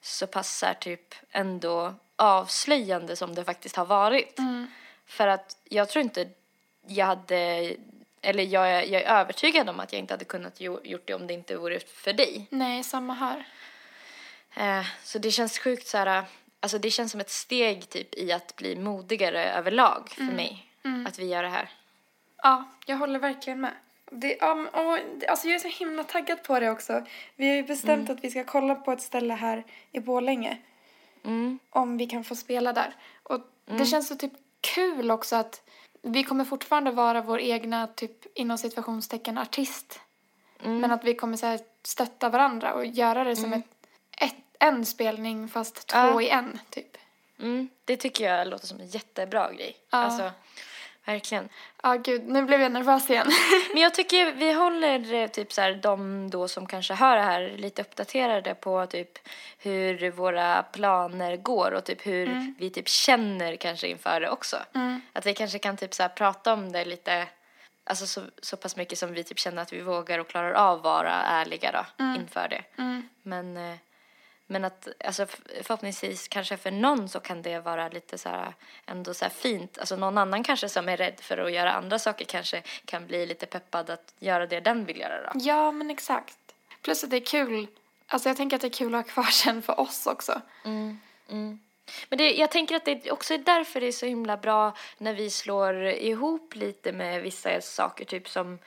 så 0.00 0.26
pass 0.26 0.58
så 0.58 0.66
här, 0.66 0.74
typ 0.74 1.14
ändå 1.30 1.94
avslöjande 2.16 3.16
som 3.16 3.34
det 3.34 3.44
faktiskt 3.44 3.76
har 3.76 3.84
varit. 3.86 4.38
För 5.06 5.26
att 5.26 5.56
jag 5.64 5.88
tror 5.88 6.02
inte 6.02 6.28
jag 6.86 7.06
hade, 7.06 7.74
eller 8.22 8.44
jag, 8.44 8.70
är- 8.70 8.82
jag 8.92 9.02
är 9.02 9.20
övertygad 9.20 9.68
om 9.68 9.80
att 9.80 9.92
jag 9.92 9.98
inte 10.00 10.14
hade 10.14 10.24
kunnat 10.24 10.60
jo, 10.60 10.80
gjort 10.84 11.06
det 11.06 11.14
om 11.14 11.26
det 11.26 11.34
inte 11.34 11.56
vore 11.56 11.80
för 11.80 12.12
dig. 12.12 12.46
Nej, 12.50 12.84
samma 12.84 13.14
här. 13.14 13.46
Eh, 14.56 14.86
så 15.02 15.18
det 15.18 15.30
känns 15.30 15.58
sjukt 15.58 15.86
så 15.86 15.98
här, 15.98 16.24
alltså 16.60 16.78
det 16.78 16.90
känns 16.90 17.12
som 17.12 17.20
ett 17.20 17.30
steg 17.30 17.88
typ 17.88 18.14
i 18.14 18.32
att 18.32 18.56
bli 18.56 18.76
modigare 18.76 19.52
överlag 19.52 20.08
för 20.10 20.22
mig. 20.22 20.66
Att 21.06 21.18
vi 21.18 21.26
gör 21.26 21.42
det 21.42 21.48
här. 21.48 21.68
Ja, 22.42 22.64
jag 22.86 22.96
håller 22.96 23.18
verkligen 23.18 23.60
med. 23.60 23.72
Det, 24.10 24.36
men- 24.40 24.68
och, 24.68 24.98
alltså 25.28 25.46
jag 25.48 25.54
är 25.54 25.58
så 25.58 25.68
himla 25.68 26.04
taggad 26.04 26.42
på 26.42 26.60
det 26.60 26.70
också. 26.70 27.04
Vi 27.36 27.48
har 27.48 27.54
ju 27.56 27.62
bestämt 27.62 28.10
att 28.10 28.24
vi 28.24 28.30
ska 28.30 28.44
kolla 28.44 28.74
på 28.74 28.92
ett 28.92 29.02
ställe 29.02 29.34
här 29.34 29.64
i 29.92 30.00
Borlänge. 30.00 30.58
Mm. 31.24 31.58
Om 31.70 31.96
vi 31.96 32.06
kan 32.06 32.24
få 32.24 32.34
spela 32.36 32.72
där. 32.72 32.94
Och 33.22 33.40
det 33.64 33.86
känns 33.86 34.08
så 34.08 34.16
typ 34.16 34.32
kul 34.60 35.10
också 35.10 35.36
att 35.36 35.62
vi 36.02 36.24
kommer 36.24 36.44
fortfarande 36.44 36.90
vara 36.90 37.20
vår 37.22 37.40
egna 37.40 37.86
typ 37.86 38.38
inom 38.38 38.58
situationstecken 38.58 39.38
artist. 39.38 40.00
Men 40.80 40.90
att 40.92 41.04
vi 41.04 41.14
kommer 41.14 41.36
så 41.36 41.46
här, 41.46 41.60
stötta 41.82 42.28
varandra 42.28 42.72
och 42.74 42.86
göra 42.86 43.24
det 43.24 43.36
som 43.36 43.52
ett, 43.52 43.64
ett, 44.18 44.34
en 44.60 44.86
spelning 44.86 45.48
fast 45.48 45.86
två 45.86 45.98
Ja. 45.98 46.22
i 46.22 46.28
en 46.28 46.58
typ. 46.70 46.96
Mm, 47.38 47.68
det 47.84 47.96
tycker 47.96 48.34
jag 48.34 48.48
låter 48.48 48.66
som 48.66 48.80
en 48.80 48.86
jättebra 48.86 49.52
grej. 49.52 49.76
Ja. 49.90 49.98
Alltså, 49.98 50.30
verkligen. 51.04 51.48
Ja 51.82 51.94
gud, 51.94 52.28
nu 52.28 52.42
blev 52.42 52.60
jag 52.60 52.72
nervös 52.72 53.10
igen. 53.10 53.26
Men 53.72 53.82
jag 53.82 53.94
tycker 53.94 54.32
vi 54.32 54.52
håller 54.52 55.14
eh, 55.14 55.26
typ 55.28 55.52
så 55.52 55.60
här, 55.60 55.74
de 55.74 56.30
då 56.30 56.48
som 56.48 56.66
kanske 56.66 56.94
hör 56.94 57.16
det 57.16 57.22
här 57.22 57.54
lite 57.56 57.82
uppdaterade 57.82 58.54
på 58.54 58.86
typ 58.86 59.18
hur 59.58 60.10
våra 60.10 60.62
planer 60.62 61.36
går 61.36 61.70
och 61.70 61.84
typ 61.84 62.06
hur 62.06 62.54
vi 62.58 62.70
typ 62.70 62.88
känner 62.88 63.56
kanske 63.56 63.88
inför 63.88 64.20
det 64.20 64.30
också. 64.30 64.56
Att 65.12 65.26
vi 65.26 65.34
kanske 65.34 65.58
kan 65.58 65.76
typ 65.76 65.94
så 65.94 66.02
här, 66.02 66.10
prata 66.10 66.52
om 66.52 66.72
det 66.72 66.84
lite, 66.84 67.28
alltså 67.84 68.06
så, 68.06 68.20
så 68.42 68.56
pass 68.56 68.76
mycket 68.76 68.98
som 68.98 69.12
vi 69.12 69.24
typ 69.24 69.38
känner 69.38 69.62
att 69.62 69.72
vi 69.72 69.80
vågar 69.80 70.18
och 70.18 70.28
klarar 70.28 70.52
av 70.52 70.82
vara 70.82 71.12
ärliga 71.12 71.72
då 71.72 72.04
inför 72.20 72.48
det. 72.48 72.62
Men, 73.22 73.56
eh, 73.56 73.76
men 74.46 74.64
att 74.64 74.88
alltså, 75.04 75.26
förhoppningsvis 75.62 76.28
kanske 76.28 76.56
för 76.56 76.70
någon 76.70 77.08
så 77.08 77.20
kan 77.20 77.42
det 77.42 77.58
vara 77.58 77.88
lite 77.88 78.18
så 78.18 78.28
här 78.28 78.54
ändå 78.86 79.14
så 79.14 79.28
fint. 79.28 79.78
Alltså 79.78 79.96
någon 79.96 80.18
annan 80.18 80.42
kanske 80.42 80.68
som 80.68 80.88
är 80.88 80.96
rädd 80.96 81.20
för 81.20 81.38
att 81.38 81.52
göra 81.52 81.72
andra 81.72 81.98
saker 81.98 82.24
kanske 82.24 82.62
kan 82.84 83.06
bli 83.06 83.26
lite 83.26 83.46
peppad 83.46 83.90
att 83.90 84.14
göra 84.18 84.46
det 84.46 84.60
den 84.60 84.84
vill 84.84 85.00
göra 85.00 85.22
då. 85.22 85.40
Ja, 85.40 85.72
men 85.72 85.90
exakt. 85.90 86.38
Plus 86.82 87.04
att 87.04 87.10
det 87.10 87.16
är 87.16 87.26
kul. 87.26 87.66
Alltså 88.06 88.28
jag 88.28 88.36
tänker 88.36 88.56
att 88.56 88.62
det 88.62 88.68
är 88.68 88.70
kul 88.70 88.94
att 88.94 89.06
ha 89.06 89.12
kvar 89.12 89.30
sen 89.30 89.62
för 89.62 89.80
oss 89.80 90.06
också. 90.06 90.40
Men 92.08 92.18
det, 92.18 92.30
jag 92.34 92.50
tänker 92.50 92.76
att 92.76 92.84
det 92.84 93.10
också 93.10 93.34
är 93.34 93.38
därför 93.38 93.80
det 93.80 93.86
är 93.86 93.92
så 93.92 94.06
himla 94.06 94.36
bra 94.36 94.76
när 94.98 95.14
vi 95.14 95.30
slår 95.30 95.84
ihop 95.84 96.54
lite 96.54 96.92
med 96.92 97.22
vissa 97.22 97.60
saker, 97.60 98.04
typ 98.04 98.28
som 98.28 98.58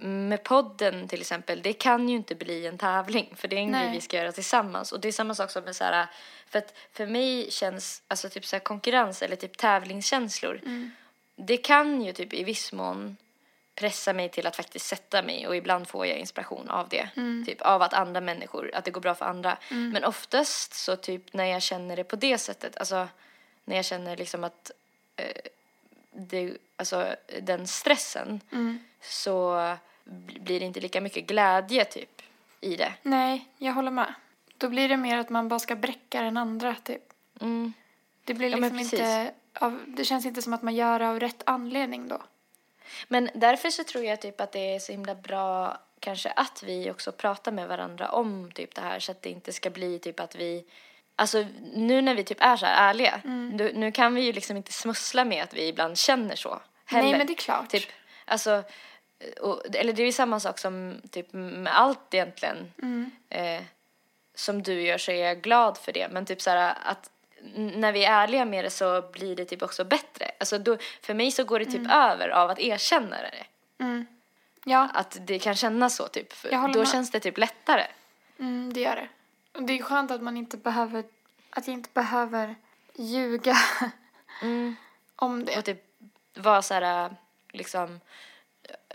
med 0.00 0.42
podden 0.42 1.08
till 1.08 1.20
exempel. 1.20 1.62
Det 1.62 1.72
kan 1.72 2.08
ju 2.08 2.16
inte 2.16 2.34
bli 2.34 2.66
en 2.66 2.78
tävling 2.78 3.34
för 3.36 3.48
det 3.48 3.56
är 3.56 3.60
en 3.60 3.70
Nej. 3.70 3.82
grej 3.84 3.94
vi 3.94 4.00
ska 4.00 4.16
göra 4.16 4.32
tillsammans. 4.32 4.92
Och 4.92 5.00
det 5.00 5.08
är 5.08 5.12
samma 5.12 5.34
sak 5.34 5.50
som 5.50 5.64
med 5.64 5.76
så 5.76 5.84
här, 5.84 6.06
för 6.46 6.58
att 6.58 6.74
för 6.92 7.06
mig 7.06 7.50
känns 7.50 8.02
alltså 8.08 8.28
typ 8.28 8.46
så 8.46 8.56
här 8.56 8.60
konkurrens 8.60 9.22
eller 9.22 9.36
typ 9.36 9.56
tävlingskänslor 9.56 10.60
det 11.38 11.56
kan 11.56 12.02
ju 12.02 12.12
typ 12.12 12.32
i 12.32 12.44
viss 12.44 12.72
mån 12.72 13.16
pressa 13.74 14.12
mig 14.12 14.28
till 14.28 14.46
att 14.46 14.56
faktiskt 14.56 14.86
sätta 14.86 15.22
mig 15.22 15.46
och 15.46 15.56
ibland 15.56 15.88
får 15.88 16.06
jag 16.06 16.18
inspiration 16.18 16.70
av 16.70 16.88
det. 16.88 17.08
Typ 17.46 17.62
av 17.62 17.82
att 17.82 17.94
andra 17.94 18.20
människor, 18.20 18.70
att 18.74 18.84
det 18.84 18.90
går 18.90 19.00
bra 19.00 19.14
för 19.14 19.24
andra. 19.24 19.58
Men 19.92 20.04
oftast 20.04 20.74
så 20.74 20.96
typ 20.96 21.32
när 21.32 21.44
jag 21.44 21.62
känner 21.62 21.96
det 21.96 22.04
på 22.04 22.16
det 22.16 22.38
sättet, 22.38 22.76
alltså 22.76 23.08
när 23.64 23.76
jag 23.76 23.84
känner 23.84 24.16
liksom 24.16 24.44
att 24.44 24.70
eh, 25.16 25.42
det, 26.12 26.56
alltså 26.76 27.14
den 27.42 27.66
stressen 27.66 28.40
så 29.00 29.54
bl- 29.54 29.78
blir 30.40 30.60
det 30.60 30.66
inte 30.66 30.80
lika 30.80 31.00
mycket 31.00 31.26
glädje 31.26 31.84
typ 31.84 32.22
i 32.60 32.76
det. 32.76 32.92
Nej, 33.02 33.48
jag 33.58 33.72
håller 33.72 33.90
med. 33.90 34.14
Då 34.58 34.68
blir 34.68 34.88
det 34.88 34.96
mer 34.96 35.18
att 35.18 35.30
man 35.30 35.48
bara 35.48 35.58
ska 35.58 35.76
bräcka 35.76 36.22
den 36.22 36.36
andra, 36.36 36.74
typ. 36.74 37.02
Mm. 37.40 37.72
Det 38.24 38.34
blir 38.34 38.48
Ja, 38.48 38.56
liksom 38.56 38.78
precis. 38.78 38.92
inte... 38.92 39.32
Av, 39.54 39.80
det 39.86 40.04
känns 40.04 40.26
inte 40.26 40.42
som 40.42 40.52
att 40.52 40.62
man 40.62 40.74
gör 40.74 40.98
det 40.98 41.08
av 41.08 41.20
rätt 41.20 41.42
anledning 41.46 42.08
då. 42.08 42.22
Men 43.08 43.30
därför 43.34 43.70
så 43.70 43.84
tror 43.84 44.04
jag 44.04 44.20
typ 44.20 44.40
att 44.40 44.52
det 44.52 44.74
är 44.74 44.78
så 44.78 44.92
himla 44.92 45.14
bra 45.14 45.78
kanske 46.00 46.30
att 46.30 46.62
vi 46.66 46.90
också 46.90 47.12
pratar 47.12 47.52
med 47.52 47.68
varandra 47.68 48.08
om 48.08 48.52
typ 48.54 48.74
det 48.74 48.80
här 48.80 48.98
så 48.98 49.12
att 49.12 49.22
det 49.22 49.30
inte 49.30 49.52
ska 49.52 49.70
bli 49.70 49.98
typ 49.98 50.20
att 50.20 50.36
vi 50.36 50.64
Alltså 51.20 51.46
nu 51.74 52.02
när 52.02 52.14
vi 52.14 52.24
typ 52.24 52.40
är 52.40 52.56
så 52.56 52.66
här 52.66 52.90
ärliga, 52.90 53.20
nu, 53.24 53.72
nu 53.74 53.92
kan 53.92 54.14
vi 54.14 54.20
ju 54.20 54.32
liksom 54.32 54.56
inte 54.56 54.72
smussla 54.72 55.24
med 55.24 55.44
att 55.44 55.54
vi 55.54 55.68
ibland 55.68 55.98
känner 55.98 56.36
så 56.36 56.60
heller. 56.84 57.08
Nej, 57.08 57.18
men 57.18 57.26
det 57.26 57.32
är 57.32 57.34
klart. 57.34 57.68
Typ, 57.70 57.88
alltså, 58.24 58.62
och, 59.40 59.76
eller 59.76 59.92
det 59.92 60.02
är 60.02 60.06
ju 60.06 60.12
samma 60.12 60.40
sak 60.40 60.58
som 60.58 61.00
typ 61.10 61.32
med 61.32 61.78
allt 61.78 62.14
egentligen. 62.14 62.72
Mm. 62.82 63.10
Eh, 63.28 63.62
som 64.34 64.62
du 64.62 64.82
gör 64.82 64.98
så 64.98 65.10
är 65.10 65.26
jag 65.26 65.40
glad 65.40 65.78
för 65.78 65.92
det. 65.92 66.08
Men 66.08 66.26
typ 66.26 66.42
så 66.42 66.50
här 66.50 66.78
att 66.82 67.10
när 67.54 67.92
vi 67.92 68.04
är 68.04 68.12
ärliga 68.12 68.44
med 68.44 68.64
det 68.64 68.70
så 68.70 69.02
blir 69.12 69.36
det 69.36 69.44
typ 69.44 69.62
också 69.62 69.84
bättre. 69.84 70.30
Alltså 70.40 70.58
då, 70.58 70.76
för 71.02 71.14
mig 71.14 71.30
så 71.30 71.44
går 71.44 71.58
det 71.58 71.64
typ 71.64 71.90
över 71.90 72.28
av 72.28 72.50
att 72.50 72.58
erkänna 72.58 73.16
det. 73.16 73.44
Ja, 74.64 74.88
Att 74.94 75.16
det 75.20 75.38
kan 75.38 75.54
kännas 75.54 75.96
så 75.96 76.08
typ. 76.08 76.34
Då 76.50 76.58
med. 76.58 76.88
känns 76.88 77.10
det 77.10 77.20
typ 77.20 77.38
lättare. 77.38 77.86
mm, 78.38 78.72
det 78.72 78.80
gör 78.80 78.96
det. 78.96 79.08
Och 79.52 79.62
det 79.62 79.78
är 79.78 79.82
skönt 79.82 80.10
att 80.10 80.22
man 80.22 80.36
inte 80.36 80.56
behöver... 80.56 81.04
Att 81.50 81.66
jag 81.66 81.74
inte 81.74 81.90
behöver 81.94 82.54
ljuga 82.94 83.56
om 85.16 85.44
det. 85.44 85.58
Och 85.58 85.64
typ 85.64 85.84
vara 86.34 86.62
så 86.62 86.74
här 86.74 87.16
liksom 87.52 88.00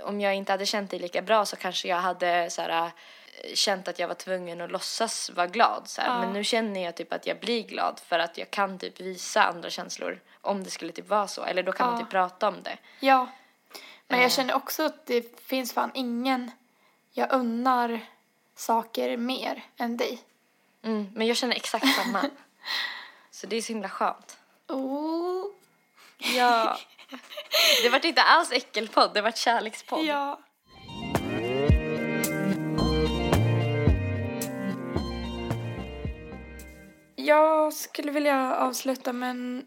om 0.04 0.22
jag 0.22 0.36
inte 0.36 0.52
hade 0.52 0.66
känt 0.66 0.92
det 0.92 1.00
lika 1.00 1.22
bra 1.22 1.46
så 1.46 1.56
kanske 1.56 1.88
jag 1.88 1.98
hade 1.98 2.50
så 2.50 2.62
här 2.62 2.92
känt 3.54 3.88
att 3.88 4.00
jag 4.00 4.08
var 4.08 4.16
tvungen 4.16 4.62
att 4.62 4.72
låtsas 4.72 5.30
vara 5.30 5.48
glad 5.48 5.84
så 5.86 6.02
här. 6.02 6.20
men 6.20 6.34
nu 6.34 6.44
känner 6.44 6.84
jag 6.84 6.96
typ 6.96 7.14
att 7.14 7.28
jag 7.28 7.40
blir 7.40 7.64
glad 7.64 8.00
för 8.06 8.20
att 8.20 8.38
jag 8.38 8.52
kan 8.52 8.80
typ 8.80 9.00
visa 9.00 9.44
andra 9.44 9.70
känslor 9.70 10.20
om 10.42 10.64
det 10.64 10.70
skulle 10.70 10.92
typ 10.92 11.10
vara 11.10 11.28
så 11.28 11.44
eller 11.44 11.64
då 11.64 11.72
kan 11.72 11.88
man 11.88 11.96
Ja. 12.00 12.06
typ 12.06 12.12
prata 12.12 12.48
om 12.48 12.64
det. 12.64 12.78
Ja. 13.00 13.28
Men 14.08 14.20
jag 14.20 14.26
Eh. 14.26 14.32
känner 14.32 14.54
också 14.56 14.84
att 14.84 15.06
det 15.06 15.42
finns 15.42 15.74
fan 15.74 15.92
ingen 15.94 16.52
jag 17.12 17.32
unnar 17.32 18.00
saker 18.56 19.18
mer 19.18 19.64
än 19.78 19.98
dig. 19.98 20.20
Mm, 20.84 21.10
men 21.16 21.28
jag 21.28 21.38
känner 21.38 21.56
exakt 21.56 21.88
samma. 21.96 22.26
så 23.32 23.48
det 23.48 23.56
är 23.56 23.62
så 23.62 23.74
himla 23.74 23.90
skönt. 23.90 24.38
Oh. 24.68 25.46
Ja. 26.18 26.78
Det 27.84 27.90
vart 27.90 28.06
inte 28.06 28.22
alls 28.22 28.52
äckelpodd, 28.52 29.12
det 29.14 29.22
vart 29.22 29.38
kärlekspodd. 29.38 30.06
Ja. 30.06 30.40
Jag 37.16 37.74
skulle 37.74 38.12
vilja 38.12 38.56
avsluta 38.56 39.14
med 39.14 39.30
en 39.30 39.66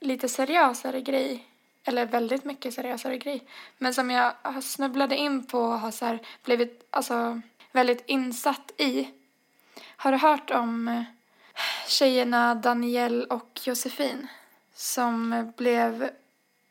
lite 0.00 0.28
seriösare 0.28 1.00
grej. 1.00 1.46
Eller 1.84 2.06
väldigt 2.06 2.44
mycket 2.44 2.74
seriösare 2.74 3.18
grej. 3.18 3.46
Men 3.78 3.94
som 3.94 4.10
jag 4.10 4.34
snubblade 4.62 5.16
in 5.16 5.46
på 5.46 5.58
och 5.58 5.80
har 5.80 5.90
så 5.90 6.04
här 6.04 6.18
blivit 6.44 6.86
alltså, 6.90 7.40
väldigt 7.72 8.04
insatt 8.06 8.72
i. 8.78 9.08
Har 9.96 10.12
du 10.12 10.18
hört 10.18 10.50
om 10.50 10.88
eh, 10.88 11.02
tjejerna 11.86 12.54
Danielle 12.54 13.24
och 13.24 13.60
Josefin? 13.64 14.28
Som 14.74 15.52
blev 15.56 16.10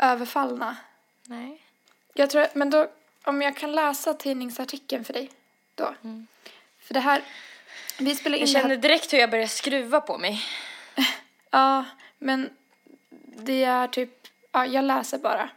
överfallna 0.02 0.78
Nej. 1.28 1.62
jag 2.14 2.30
tror, 2.30 2.47
men 2.54 2.70
då, 2.70 2.88
om 3.24 3.41
jag 3.41 3.58
kan 3.58 3.72
läsa 3.72 4.14
tidningsartikeln 4.14 5.04
för 5.04 5.14
dig 5.14 5.30
då. 5.76 5.95
För 6.80 6.93
det 6.93 6.99
här, 6.99 7.22
vi 7.99 8.16
spelar 8.16 8.38
in 8.38 8.41
Jag 8.41 8.49
känner 8.49 8.78
direkt 8.78 9.14
hur 9.14 9.18
jag 9.18 9.32
börjar 9.32 9.47
skruva 9.47 10.02
på 10.02 10.18
mig. 10.18 10.41
Ja, 11.54 11.86
men 12.18 12.49
det 13.26 13.64
är 13.64 13.88
typ, 13.88 14.28
ja, 14.52 14.66
jag 14.66 14.86
läser 14.86 15.18
bara. 15.18 15.49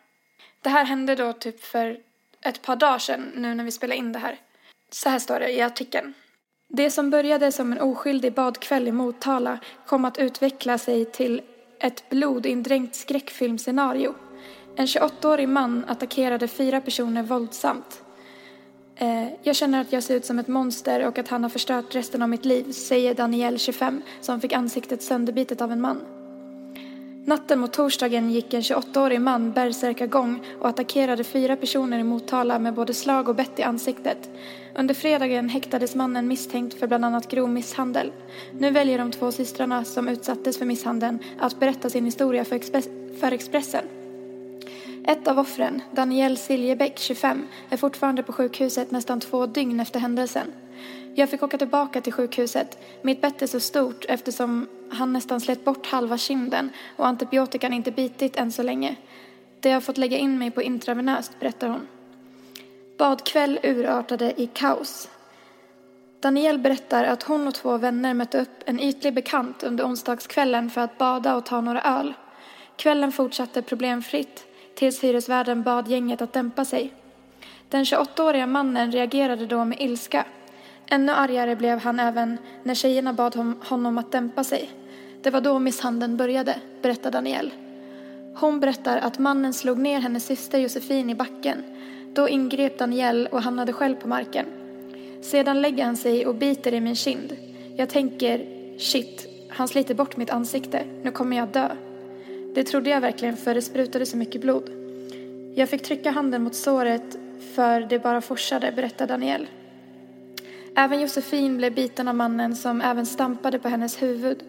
Det 0.60 0.68
här 0.68 0.84
hände 0.84 1.14
då 1.14 1.32
typ 1.32 1.64
för 1.64 2.00
ett 2.40 2.62
par 2.62 2.76
dagar 2.76 2.98
sedan, 2.98 3.32
nu 3.34 3.54
när 3.54 3.64
vi 3.64 3.70
spelar 3.70 3.96
in 3.96 4.12
det 4.12 4.18
här. 4.18 4.38
Så 4.90 5.08
här 5.08 5.18
står 5.18 5.40
det 5.40 5.52
i 5.52 5.60
artikeln. 5.60 6.14
Det 6.68 6.90
som 6.90 7.10
började 7.10 7.52
som 7.52 7.72
en 7.72 7.80
oskyldig 7.80 8.32
badkväll 8.32 8.88
i 8.88 8.92
Motala 8.92 9.58
kom 9.86 10.04
att 10.04 10.18
utveckla 10.18 10.78
sig 10.78 11.04
till 11.04 11.42
ett 11.78 12.08
blodindränkt 12.08 12.94
skräckfilmscenario. 12.94 14.14
En 14.76 14.86
28-årig 14.86 15.48
man 15.48 15.84
attackerade 15.88 16.48
fyra 16.48 16.80
personer 16.80 17.22
våldsamt. 17.22 18.02
Eh, 18.96 19.28
jag 19.42 19.56
känner 19.56 19.80
att 19.80 19.92
jag 19.92 20.02
ser 20.02 20.16
ut 20.16 20.24
som 20.24 20.38
ett 20.38 20.48
monster 20.48 21.06
och 21.06 21.18
att 21.18 21.28
han 21.28 21.42
har 21.42 21.50
förstört 21.50 21.94
resten 21.94 22.22
av 22.22 22.28
mitt 22.28 22.44
liv, 22.44 22.72
säger 22.72 23.14
Daniel, 23.14 23.58
25, 23.58 24.02
som 24.20 24.40
fick 24.40 24.52
ansiktet 24.52 25.02
sönderbitet 25.02 25.60
av 25.60 25.72
en 25.72 25.80
man. 25.80 26.00
Natten 27.26 27.58
mot 27.58 27.72
torsdagen 27.72 28.30
gick 28.30 28.54
en 28.54 28.60
28-årig 28.60 29.20
man 29.20 29.52
bärsärkagång 29.52 30.40
och 30.60 30.68
attackerade 30.68 31.24
fyra 31.24 31.56
personer 31.56 31.98
i 31.98 32.02
Motala 32.02 32.58
med 32.58 32.74
både 32.74 32.94
slag 32.94 33.28
och 33.28 33.34
bett 33.34 33.58
i 33.58 33.62
ansiktet. 33.62 34.30
Under 34.76 34.94
fredagen 34.94 35.48
häktades 35.48 35.94
mannen 35.94 36.28
misstänkt 36.28 36.78
för 36.78 36.86
bland 36.86 37.04
annat 37.04 37.28
grov 37.28 37.50
misshandel. 37.50 38.12
Nu 38.58 38.70
väljer 38.70 38.98
de 38.98 39.10
två 39.10 39.32
systrarna 39.32 39.84
som 39.84 40.08
utsattes 40.08 40.58
för 40.58 40.66
misshandeln 40.66 41.18
att 41.38 41.60
berätta 41.60 41.90
sin 41.90 42.04
historia 42.04 42.44
för, 42.44 42.56
Express- 42.56 43.20
för 43.20 43.32
Expressen. 43.32 44.03
Ett 45.06 45.28
av 45.28 45.38
offren, 45.38 45.82
Daniel 45.92 46.36
Siljebäck, 46.36 46.98
25, 46.98 47.46
är 47.70 47.76
fortfarande 47.76 48.22
på 48.22 48.32
sjukhuset 48.32 48.90
nästan 48.90 49.20
två 49.20 49.46
dygn 49.46 49.80
efter 49.80 50.00
händelsen. 50.00 50.52
Jag 51.14 51.30
fick 51.30 51.42
åka 51.42 51.58
tillbaka 51.58 52.00
till 52.00 52.12
sjukhuset. 52.12 52.78
Mitt 53.02 53.20
bett 53.20 53.42
är 53.42 53.46
så 53.46 53.60
stort 53.60 54.04
eftersom 54.08 54.68
han 54.90 55.12
nästan 55.12 55.40
slet 55.40 55.64
bort 55.64 55.86
halva 55.86 56.18
kinden 56.18 56.70
och 56.96 57.06
antibiotikan 57.06 57.72
inte 57.72 57.90
bitit 57.90 58.36
än 58.36 58.52
så 58.52 58.62
länge. 58.62 58.96
Det 59.60 59.70
har 59.70 59.80
fått 59.80 59.98
lägga 59.98 60.16
in 60.18 60.38
mig 60.38 60.50
på 60.50 60.62
intravenöst, 60.62 61.40
berättar 61.40 61.68
hon. 61.68 61.86
Badkväll 62.98 63.60
urartade 63.62 64.42
i 64.42 64.46
kaos. 64.46 65.08
Daniel 66.20 66.58
berättar 66.58 67.04
att 67.04 67.22
hon 67.22 67.48
och 67.48 67.54
två 67.54 67.78
vänner 67.78 68.14
mötte 68.14 68.40
upp 68.40 68.62
en 68.66 68.80
ytlig 68.80 69.14
bekant 69.14 69.62
under 69.62 69.86
onsdagskvällen 69.86 70.70
för 70.70 70.80
att 70.80 70.98
bada 70.98 71.36
och 71.36 71.46
ta 71.46 71.60
några 71.60 71.82
öl. 71.82 72.14
Kvällen 72.76 73.12
fortsatte 73.12 73.62
problemfritt 73.62 74.46
tills 74.74 75.04
hyresvärden 75.04 75.62
bad 75.62 75.88
gänget 75.88 76.22
att 76.22 76.32
dämpa 76.32 76.64
sig. 76.64 76.92
Den 77.68 77.84
28-åriga 77.84 78.46
mannen 78.46 78.92
reagerade 78.92 79.46
då 79.46 79.64
med 79.64 79.80
ilska. 79.80 80.24
Ännu 80.86 81.12
argare 81.12 81.56
blev 81.56 81.78
han 81.78 82.00
även 82.00 82.38
när 82.62 82.74
tjejerna 82.74 83.12
bad 83.12 83.56
honom 83.64 83.98
att 83.98 84.12
dämpa 84.12 84.44
sig. 84.44 84.70
Det 85.22 85.30
var 85.30 85.40
då 85.40 85.58
misshandeln 85.58 86.16
började, 86.16 86.56
berättar 86.82 87.10
Daniel. 87.10 87.52
Hon 88.36 88.60
berättar 88.60 88.98
att 88.98 89.18
mannen 89.18 89.52
slog 89.52 89.78
ner 89.78 90.00
hennes 90.00 90.26
syster 90.26 90.58
Josefin 90.58 91.10
i 91.10 91.14
backen. 91.14 91.64
Då 92.14 92.28
ingrep 92.28 92.78
Daniel 92.78 93.28
och 93.32 93.42
hamnade 93.42 93.72
själv 93.72 93.94
på 93.94 94.08
marken. 94.08 94.46
Sedan 95.22 95.62
lägger 95.62 95.84
han 95.84 95.96
sig 95.96 96.26
och 96.26 96.34
biter 96.34 96.74
i 96.74 96.80
min 96.80 96.96
kind. 96.96 97.36
Jag 97.76 97.88
tänker, 97.88 98.46
shit, 98.78 99.26
han 99.48 99.68
sliter 99.68 99.94
bort 99.94 100.16
mitt 100.16 100.30
ansikte. 100.30 100.84
Nu 101.02 101.10
kommer 101.10 101.36
jag 101.36 101.48
dö. 101.48 101.68
Det 102.54 102.64
trodde 102.64 102.90
jag 102.90 103.00
verkligen 103.00 103.36
för 103.36 103.54
det 103.54 103.62
sprutade 103.62 104.06
så 104.06 104.16
mycket 104.16 104.40
blod. 104.40 104.70
Jag 105.54 105.68
fick 105.68 105.82
trycka 105.82 106.10
handen 106.10 106.42
mot 106.42 106.54
såret 106.54 107.18
för 107.54 107.80
det 107.80 107.98
bara 107.98 108.20
forsade, 108.20 108.72
berättar 108.72 109.06
Daniel. 109.06 109.46
Även 110.76 111.00
Josefin 111.00 111.56
blev 111.56 111.74
biten 111.74 112.08
av 112.08 112.14
mannen 112.14 112.56
som 112.56 112.80
även 112.80 113.06
stampade 113.06 113.58
på 113.58 113.68
hennes 113.68 114.02
huvud. 114.02 114.42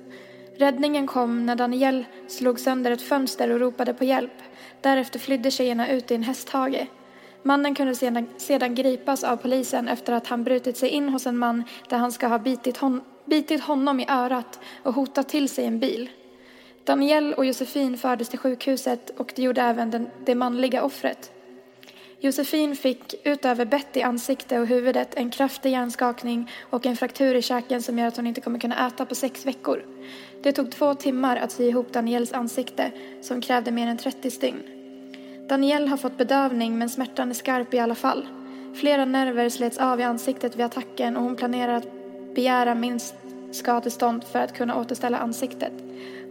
Räddningen 0.58 1.08
kom 1.08 1.46
när 1.46 1.56
Daniel 1.56 2.06
slog 2.28 2.60
sönder 2.60 2.92
ett 2.92 3.02
fönster 3.02 3.50
och 3.50 3.60
ropade 3.60 3.94
på 3.94 4.04
hjälp. 4.04 4.42
Därefter 4.82 5.20
flydde 5.20 5.52
tjejerna 5.52 5.90
ut 5.90 6.12
i 6.12 6.16
en 6.16 6.24
hästhage. 6.24 6.88
Mannen 7.44 7.76
kunde 7.76 7.96
sedan, 7.96 8.28
sedan 8.38 8.76
gripas 8.76 9.24
av 9.24 9.38
polisen 9.38 9.88
efter 9.88 10.14
att 10.14 10.28
han 10.28 10.44
brutit 10.44 10.78
sig 10.78 10.90
in 10.90 11.10
hos 11.10 11.28
en 11.28 11.38
man 11.38 11.64
där 11.90 11.98
han 11.98 12.12
ska 12.12 12.28
ha 12.28 12.40
bitit, 12.40 12.78
hon, 12.78 13.02
bitit 13.26 13.62
honom 13.62 14.00
i 14.00 14.06
örat 14.10 14.60
och 14.84 14.94
hotat 14.94 15.30
till 15.30 15.50
sig 15.50 15.66
en 15.66 15.80
bil. 15.80 16.10
Danielle 16.86 17.36
och 17.36 17.46
Josefin 17.46 17.98
fördes 17.98 18.30
till 18.30 18.40
sjukhuset 18.40 19.10
och 19.18 19.34
det 19.36 19.42
gjorde 19.42 19.62
även 19.62 19.92
den, 19.92 20.08
det 20.26 20.36
manliga 20.36 20.84
offret. 20.84 21.32
Josefin 22.20 22.76
fick 22.76 23.16
utöver 23.24 23.66
bett 23.66 23.98
i 23.98 24.02
ansikte 24.02 24.60
och 24.60 24.68
huvudet 24.68 25.16
en 25.16 25.30
kraftig 25.30 25.72
hjärnskakning 25.72 26.52
och 26.70 26.86
en 26.86 26.96
fraktur 26.96 27.36
i 27.36 27.42
käken 27.42 27.82
som 27.82 28.00
gör 28.00 28.08
att 28.08 28.18
hon 28.18 28.28
inte 28.28 28.42
kommer 28.42 28.60
kunna 28.60 28.88
äta 28.88 29.06
på 29.06 29.16
sex 29.16 29.46
veckor. 29.46 29.86
Det 30.44 30.52
tog 30.52 30.72
två 30.72 30.94
timmar 30.94 31.38
att 31.38 31.52
sy 31.52 31.64
ihop 31.64 31.94
Daniels 31.94 32.34
ansikte 32.34 32.92
som 33.22 33.42
krävde 33.42 33.72
mer 33.72 33.88
än 33.88 33.98
30 33.98 34.32
stygn. 34.32 34.64
Danielle 35.50 35.88
har 35.88 35.98
fått 35.98 36.18
bedövning 36.18 36.78
men 36.78 36.90
smärtan 36.90 37.30
är 37.30 37.34
skarp 37.34 37.74
i 37.74 37.80
alla 37.80 37.96
fall. 37.96 38.28
Flera 38.76 39.06
nerver 39.06 39.50
slets 39.50 39.78
av 39.78 40.00
i 40.00 40.04
ansiktet 40.04 40.56
vid 40.56 40.66
attacken 40.66 41.18
och 41.18 41.24
hon 41.24 41.36
planerar 41.36 41.74
att 41.74 41.88
begära 42.36 42.76
minst 42.76 43.16
skadestånd 43.52 44.24
för 44.24 44.40
att 44.40 44.58
kunna 44.58 44.80
återställa 44.80 45.18
ansiktet. 45.18 45.74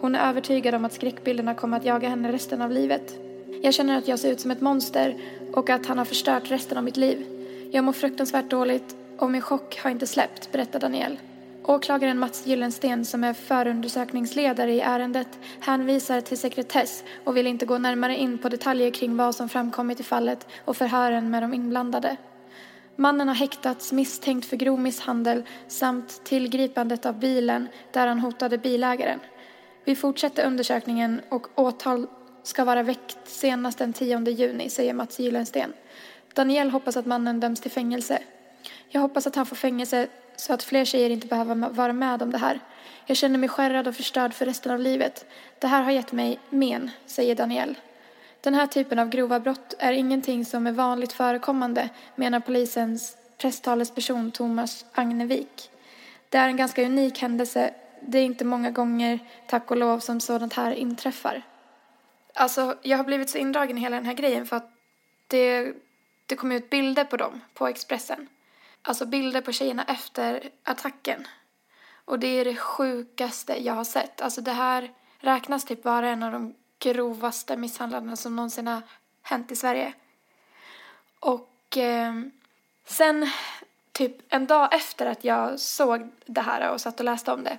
Hon 0.05 0.15
är 0.15 0.29
övertygad 0.29 0.75
om 0.75 0.85
att 0.85 0.93
skräckbilderna 0.93 1.55
kommer 1.55 1.77
att 1.77 1.85
jaga 1.85 2.09
henne 2.09 2.33
resten 2.33 2.63
av 2.63 2.71
livet. 2.71 3.15
Jag 3.63 3.75
känner 3.75 3.99
att 3.99 4.09
jag 4.09 4.19
ser 4.19 4.33
ut 4.33 4.41
som 4.41 4.51
ett 4.51 4.61
monster 4.61 5.17
och 5.53 5.71
att 5.71 5.87
han 5.87 5.99
har 5.99 6.05
förstört 6.05 6.51
resten 6.51 6.79
av 6.79 6.85
mitt 6.85 6.97
liv. 6.97 7.27
Jag 7.73 7.85
mår 7.85 7.93
fruktansvärt 7.93 8.51
dåligt 8.51 8.97
och 9.19 9.31
min 9.31 9.43
chock 9.43 9.81
har 9.83 9.91
inte 9.91 10.07
släppt, 10.07 10.53
berättar 10.53 10.81
Daniel. 10.81 11.19
Åklagaren 11.63 12.19
Mats 12.19 12.47
Gyllensten 12.47 13.05
som 13.05 13.25
är 13.25 13.33
förundersökningsledare 13.33 14.73
i 14.73 14.81
ärendet 14.81 15.29
hänvisar 15.61 16.21
till 16.21 16.39
sekretess 16.39 17.05
och 17.25 17.37
vill 17.37 17.47
inte 17.47 17.67
gå 17.67 17.79
närmare 17.79 18.17
in 18.17 18.39
på 18.39 18.49
detaljer 18.49 18.91
kring 18.91 19.17
vad 19.17 19.35
som 19.35 19.49
framkommit 19.49 20.01
i 20.01 20.03
fallet 20.03 20.47
och 20.65 20.77
förhören 20.77 21.31
med 21.31 21.43
de 21.43 21.55
inblandade. 21.55 22.17
Mannen 22.97 23.29
har 23.29 23.35
häktats 23.35 23.93
misstänkt 23.93 24.47
för 24.47 24.57
grov 24.57 24.81
misshandel 24.81 25.43
samt 25.69 26.25
tillgripandet 26.25 27.07
av 27.07 27.19
bilen 27.19 27.69
där 27.93 28.07
han 28.07 28.21
hotade 28.21 28.59
bilägaren. 28.59 29.21
Vi 29.85 29.97
fortsätter 29.97 30.47
undersökningen 30.47 31.21
och 31.29 31.47
åtal 31.55 32.07
ska 32.43 32.65
vara 32.65 32.83
väckt 32.83 33.19
senast 33.25 33.79
den 33.79 33.93
10 33.93 34.31
juni, 34.31 34.71
säger 34.71 34.95
Mats 34.95 35.19
Gyllensten. 35.19 35.73
Daniel 36.35 36.71
hoppas 36.71 36.97
att 36.97 37.07
mannen 37.07 37.41
döms 37.41 37.61
till 37.61 37.71
fängelse. 37.71 38.19
Jag 38.89 39.01
hoppas 39.01 39.27
att 39.27 39.37
han 39.37 39.47
får 39.47 39.57
fängelse 39.57 40.07
så 40.37 40.53
att 40.53 40.63
fler 40.63 40.85
tjejer 40.85 41.11
inte 41.11 41.27
behöver 41.27 41.55
vara 41.55 41.93
med 41.93 42.23
om 42.23 42.31
det 42.31 42.39
här. 42.39 42.61
Jag 43.07 43.17
känner 43.17 43.39
mig 43.39 43.49
skärrad 43.49 43.89
och 43.89 43.97
förstörd 43.97 44.35
för 44.35 44.47
resten 44.47 44.73
av 44.73 44.81
livet. 44.81 45.27
Det 45.59 45.67
här 45.67 45.83
har 45.83 45.91
gett 45.91 46.13
mig 46.13 46.39
men, 46.51 46.91
säger 47.07 47.35
Daniel. 47.35 47.79
Den 48.41 48.55
här 48.55 48.67
typen 48.67 48.99
av 48.99 49.09
grova 49.09 49.41
brott 49.41 49.75
är 49.79 49.93
ingenting 49.93 50.45
som 50.45 50.67
är 50.67 50.73
vanligt 50.73 51.13
förekommande, 51.13 51.89
menar 52.15 52.41
polisens 52.41 53.17
presstalesperson 53.39 54.31
Thomas 54.31 54.85
Agnevik. 54.93 55.71
Det 56.29 56.39
är 56.39 56.49
en 56.49 56.57
ganska 56.57 56.85
unik 56.85 57.19
händelse. 57.19 57.75
Det 58.07 58.19
är 58.19 58.25
inte 58.25 58.45
många 58.45 58.71
gånger, 58.71 59.19
tack 59.47 59.71
och 59.71 59.77
lov, 59.77 59.99
som 59.99 60.21
sådant 60.21 60.53
här 60.53 60.73
inträffar. 60.73 61.43
Alltså, 62.35 62.79
jag 62.83 62.97
har 62.97 63.05
blivit 63.05 63.31
så 63.31 63.39
indragen 63.39 63.79
i 63.79 63.81
hela 63.81 63.97
den 63.97 64.07
här 64.07 64.15
grejen 64.15 64.47
för 64.47 64.57
att 64.57 64.71
det, 65.27 65.75
det 66.27 66.37
kom 66.37 66.53
ut 66.53 66.71
bilder 66.71 67.05
på 67.05 67.17
dem 67.17 67.41
på 67.55 67.67
Expressen. 67.67 68.29
Alltså 68.83 69.07
bilder 69.07 69.41
på 69.41 69.53
tjejerna 69.53 69.85
efter 69.85 70.51
attacken. 70.63 71.27
Och 72.05 72.19
det 72.19 72.27
är 72.27 72.45
det 72.45 72.57
sjukaste 72.57 73.65
jag 73.65 73.75
har 73.75 73.85
sett. 73.85 74.21
Alltså 74.21 74.41
det 74.41 74.53
här 74.53 74.93
räknas 75.19 75.65
typ 75.65 75.85
vara 75.85 76.09
en 76.09 76.23
av 76.23 76.33
de 76.33 76.55
grovaste 76.79 77.57
misshandlarna 77.57 78.17
som 78.17 78.37
någonsin 78.37 78.67
har 78.67 78.83
hänt 79.23 79.53
i 79.53 79.57
Sverige. 79.57 79.95
Och 81.21 81.77
eh, 81.77 82.15
sen 82.87 83.31
typ 83.93 84.17
en 84.29 84.47
dag 84.47 84.75
efter 84.75 85.07
att 85.07 85.25
jag 85.25 85.61
såg 85.61 86.11
det 86.27 86.41
här 86.41 86.71
och 86.71 86.81
satt 86.81 87.01
och 87.01 87.05
läste 87.05 87.33
om 87.33 87.45
det 87.45 87.59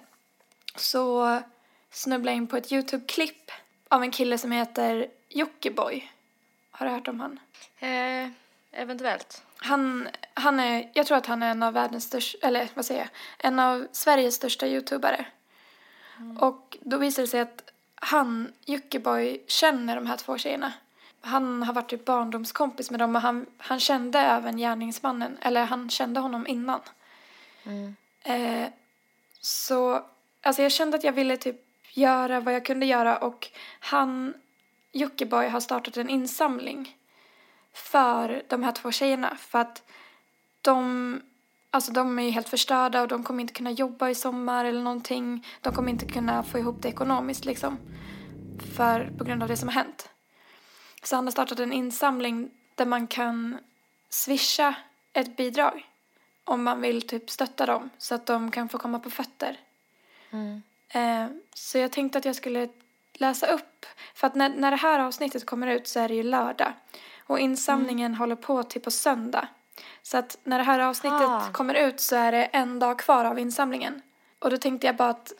så 0.76 1.40
snubblade 1.92 2.32
jag 2.32 2.38
in 2.38 2.48
på 2.48 2.58
ett 2.58 2.72
YouTube-klipp 2.72 3.52
av 3.88 4.04
en 4.04 4.12
kille 4.12 4.38
som 4.38 4.52
heter 4.52 5.08
Jockiboi. 5.30 6.12
Har 6.72 6.86
du 6.86 6.92
hört 6.92 7.08
om 7.08 7.20
han? 7.20 7.40
Eh, 7.80 8.30
eventuellt. 8.72 9.44
Han, 9.58 10.08
han 10.34 10.60
är, 10.60 10.92
jag 10.94 11.06
tror 11.06 11.18
att 11.18 11.26
han 11.26 11.44
är 11.44 11.52
en 11.52 11.64
av 11.64 11.74
världens 11.74 12.04
största, 12.04 12.48
eller 12.48 12.70
vad 12.74 12.86
säger 12.86 13.02
jag, 13.02 13.10
en 13.38 13.60
av 13.60 13.88
Sveriges 13.92 14.36
största 14.36 14.68
YouTubare. 14.68 15.26
Mm. 16.20 16.38
Och 16.38 16.78
då 16.82 16.98
visar 16.98 17.22
det 17.24 17.28
sig 17.28 17.40
att 17.40 17.72
han, 17.96 18.54
Jockiboi, 18.66 19.42
känner 19.48 19.96
de 19.96 20.06
här 20.06 20.18
två 20.18 20.38
tjejerna. 20.38 20.74
Han 21.22 21.64
har 21.64 21.74
varit 21.74 21.90
typ 21.90 22.06
barndomskompis 22.06 22.92
med 22.92 23.00
dem 23.00 23.16
och 23.16 23.22
han, 23.22 23.46
han 23.58 23.80
kände 23.80 24.20
även 24.20 24.58
gärningsmannen, 24.58 25.38
eller 25.42 25.66
han 25.66 25.90
kände 25.90 26.20
honom 26.20 26.48
innan. 26.48 26.82
Mm. 27.64 27.96
Eh, 28.24 28.70
så, 29.42 30.06
alltså 30.46 30.62
jag 30.62 30.72
kände 30.72 30.98
att 30.98 31.04
jag 31.04 31.14
ville 31.14 31.38
typ 31.38 31.56
göra 31.92 32.40
vad 32.40 32.54
jag 32.54 32.66
kunde 32.66 32.86
göra 32.86 33.18
och 33.18 33.48
han, 33.80 34.34
Jockiboi, 34.92 35.48
har 35.48 35.60
startat 35.60 35.98
en 35.98 36.10
insamling 36.10 36.98
för 37.74 38.44
de 38.48 38.64
här 38.64 38.72
två 38.72 38.92
tjejerna 38.92 39.36
för 39.36 39.60
att 39.60 39.84
de, 40.62 41.22
alltså 41.72 41.92
de 41.92 42.20
är 42.20 42.30
helt 42.30 42.50
förstörda 42.50 43.02
och 43.02 43.08
de 43.08 43.24
kommer 43.24 43.42
inte 43.42 43.54
kunna 43.54 43.72
jobba 43.72 44.10
i 44.10 44.16
sommar 44.16 44.66
eller 44.66 44.82
någonting. 44.82 45.48
De 45.62 45.74
kommer 45.74 45.92
inte 45.92 46.06
kunna 46.06 46.44
få 46.44 46.60
ihop 46.60 46.82
det 46.82 46.90
ekonomiskt 46.90 47.46
liksom 47.46 47.78
för, 48.76 49.12
på 49.18 49.24
grund 49.24 49.44
av 49.44 49.50
det 49.50 49.58
som 49.58 49.68
har 49.68 49.74
hänt. 49.74 50.10
Så 51.04 51.16
han 51.16 51.26
har 51.26 51.32
startat 51.32 51.60
en 51.60 51.74
insamling 51.74 52.52
där 52.76 52.86
man 52.86 53.08
kan 53.08 53.58
swisha 54.10 54.76
ett 55.14 55.38
bidrag 55.38 55.90
om 56.44 56.64
man 56.64 56.82
vill 56.82 57.08
typ 57.08 57.30
stötta 57.30 57.66
dem 57.66 57.90
så 57.98 58.16
att 58.16 58.26
de 58.26 58.52
kan 58.52 58.70
få 58.70 58.78
komma 58.78 59.00
på 59.00 59.10
fötter. 59.10 59.60
Mm. 60.36 60.62
Eh, 60.90 61.38
så 61.54 61.78
jag 61.78 61.92
tänkte 61.92 62.18
att 62.18 62.26
jag 62.26 62.36
skulle 62.36 62.70
läsa 63.14 63.48
upp, 63.48 63.86
för 64.14 64.28
att 64.28 64.36
när, 64.36 64.50
när 64.50 64.72
det 64.72 64.78
här 64.78 65.00
avsnittet 65.00 65.46
kommer 65.46 65.68
ut 65.68 65.88
så 65.88 66.00
är 66.00 66.08
det 66.08 66.16
ju 66.16 66.24
lördag. 66.24 66.74
Och 67.24 67.40
insamlingen 67.40 68.06
mm. 68.06 68.20
håller 68.20 68.36
på 68.36 68.64
till 68.64 68.82
på 68.82 68.92
söndag. 68.92 69.48
Så 70.02 70.18
att 70.18 70.38
när 70.44 70.58
det 70.58 70.64
här 70.64 70.80
avsnittet 70.80 71.22
ah. 71.22 71.52
kommer 71.52 71.74
ut 71.74 72.00
så 72.00 72.16
är 72.16 72.32
det 72.32 72.44
en 72.44 72.80
dag 72.80 73.00
kvar 73.00 73.26
av 73.26 73.40
insamlingen. 73.40 74.02
Och 74.40 74.50
då 74.50 74.58
tänkte 74.58 74.88
jag 74.88 74.96
bara 74.96 75.10
att 75.10 75.34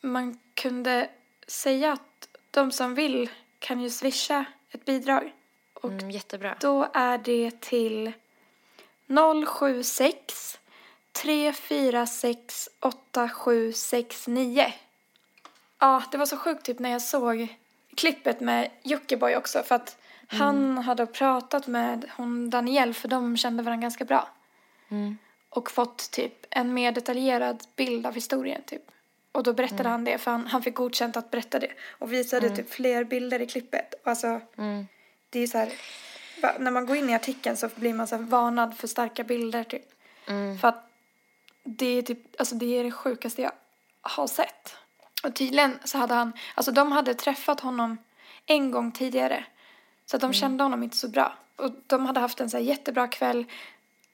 man 0.00 0.38
kunde 0.54 1.08
säga 1.46 1.92
att 1.92 2.28
de 2.50 2.72
som 2.72 2.94
vill 2.94 3.30
kan 3.58 3.80
ju 3.80 3.90
swisha 3.90 4.44
ett 4.70 4.84
bidrag. 4.84 5.32
Och 5.74 5.90
mm, 5.90 6.10
jättebra. 6.10 6.56
då 6.60 6.88
är 6.92 7.18
det 7.18 7.60
till 7.60 8.12
076 9.46 10.58
346 11.22 12.68
8769. 12.80 14.72
Ja, 15.78 16.02
det 16.10 16.18
var 16.18 16.26
så 16.26 16.36
sjukt 16.36 16.64
typ 16.64 16.78
när 16.78 16.90
jag 16.90 17.02
såg 17.02 17.56
klippet 17.96 18.40
med 18.40 18.70
Jockiboi 18.82 19.36
också 19.36 19.62
för 19.62 19.74
att 19.74 19.96
mm. 20.30 20.40
han 20.40 20.78
hade 20.78 21.06
pratat 21.06 21.66
med 21.66 22.10
hon 22.16 22.50
Danielle 22.50 22.94
för 22.94 23.08
de 23.08 23.36
kände 23.36 23.62
varandra 23.62 23.82
ganska 23.82 24.04
bra. 24.04 24.28
Mm. 24.88 25.18
Och 25.50 25.70
fått 25.70 26.10
typ 26.10 26.46
en 26.50 26.74
mer 26.74 26.92
detaljerad 26.92 27.64
bild 27.76 28.06
av 28.06 28.14
historien 28.14 28.62
typ. 28.66 28.82
Och 29.32 29.42
då 29.42 29.52
berättade 29.52 29.80
mm. 29.80 29.92
han 29.92 30.04
det 30.04 30.18
för 30.18 30.30
han, 30.30 30.46
han 30.46 30.62
fick 30.62 30.74
godkänt 30.74 31.16
att 31.16 31.30
berätta 31.30 31.58
det 31.58 31.72
och 31.98 32.12
visade 32.12 32.46
mm. 32.46 32.56
typ 32.56 32.70
fler 32.70 33.04
bilder 33.04 33.42
i 33.42 33.46
klippet. 33.46 33.94
Alltså, 34.04 34.40
mm. 34.58 34.86
det 35.30 35.40
är 35.40 35.46
så 35.46 35.58
här, 35.58 35.72
när 36.58 36.70
man 36.70 36.86
går 36.86 36.96
in 36.96 37.10
i 37.10 37.14
artikeln 37.14 37.56
så 37.56 37.68
blir 37.74 37.94
man 37.94 38.06
så 38.06 38.16
varnad 38.16 38.76
för 38.76 38.86
starka 38.86 39.24
bilder 39.24 39.64
typ. 39.64 39.86
Mm. 40.26 40.58
För 40.58 40.68
att 40.68 40.89
det 41.62 41.86
är 41.86 42.02
typ, 42.02 42.40
alltså 42.40 42.54
det 42.54 42.78
är 42.78 42.84
det 42.84 42.90
sjukaste 42.90 43.42
jag 43.42 43.52
har 44.00 44.26
sett. 44.26 44.76
Och 45.24 45.34
tydligen 45.34 45.78
så 45.84 45.98
hade 45.98 46.14
han, 46.14 46.32
alltså 46.54 46.72
de 46.72 46.92
hade 46.92 47.14
träffat 47.14 47.60
honom 47.60 47.96
en 48.46 48.70
gång 48.70 48.92
tidigare. 48.92 49.44
Så 50.06 50.18
de 50.18 50.24
mm. 50.24 50.34
kände 50.34 50.64
honom 50.64 50.82
inte 50.82 50.96
så 50.96 51.08
bra. 51.08 51.34
Och 51.56 51.70
de 51.86 52.06
hade 52.06 52.20
haft 52.20 52.40
en 52.40 52.50
så 52.50 52.58
jättebra 52.58 53.08
kväll. 53.08 53.44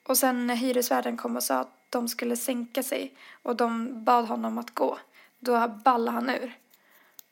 Och 0.06 0.18
sen 0.18 0.46
när 0.46 0.54
hyresvärden 0.54 1.16
kom 1.16 1.36
och 1.36 1.42
sa 1.42 1.58
att 1.58 1.90
de 1.90 2.08
skulle 2.08 2.36
sänka 2.36 2.82
sig 2.82 3.14
och 3.42 3.56
de 3.56 4.04
bad 4.04 4.24
honom 4.24 4.58
att 4.58 4.74
gå, 4.74 4.98
då 5.38 5.68
ballade 5.68 6.10
han 6.10 6.30
ur. 6.30 6.58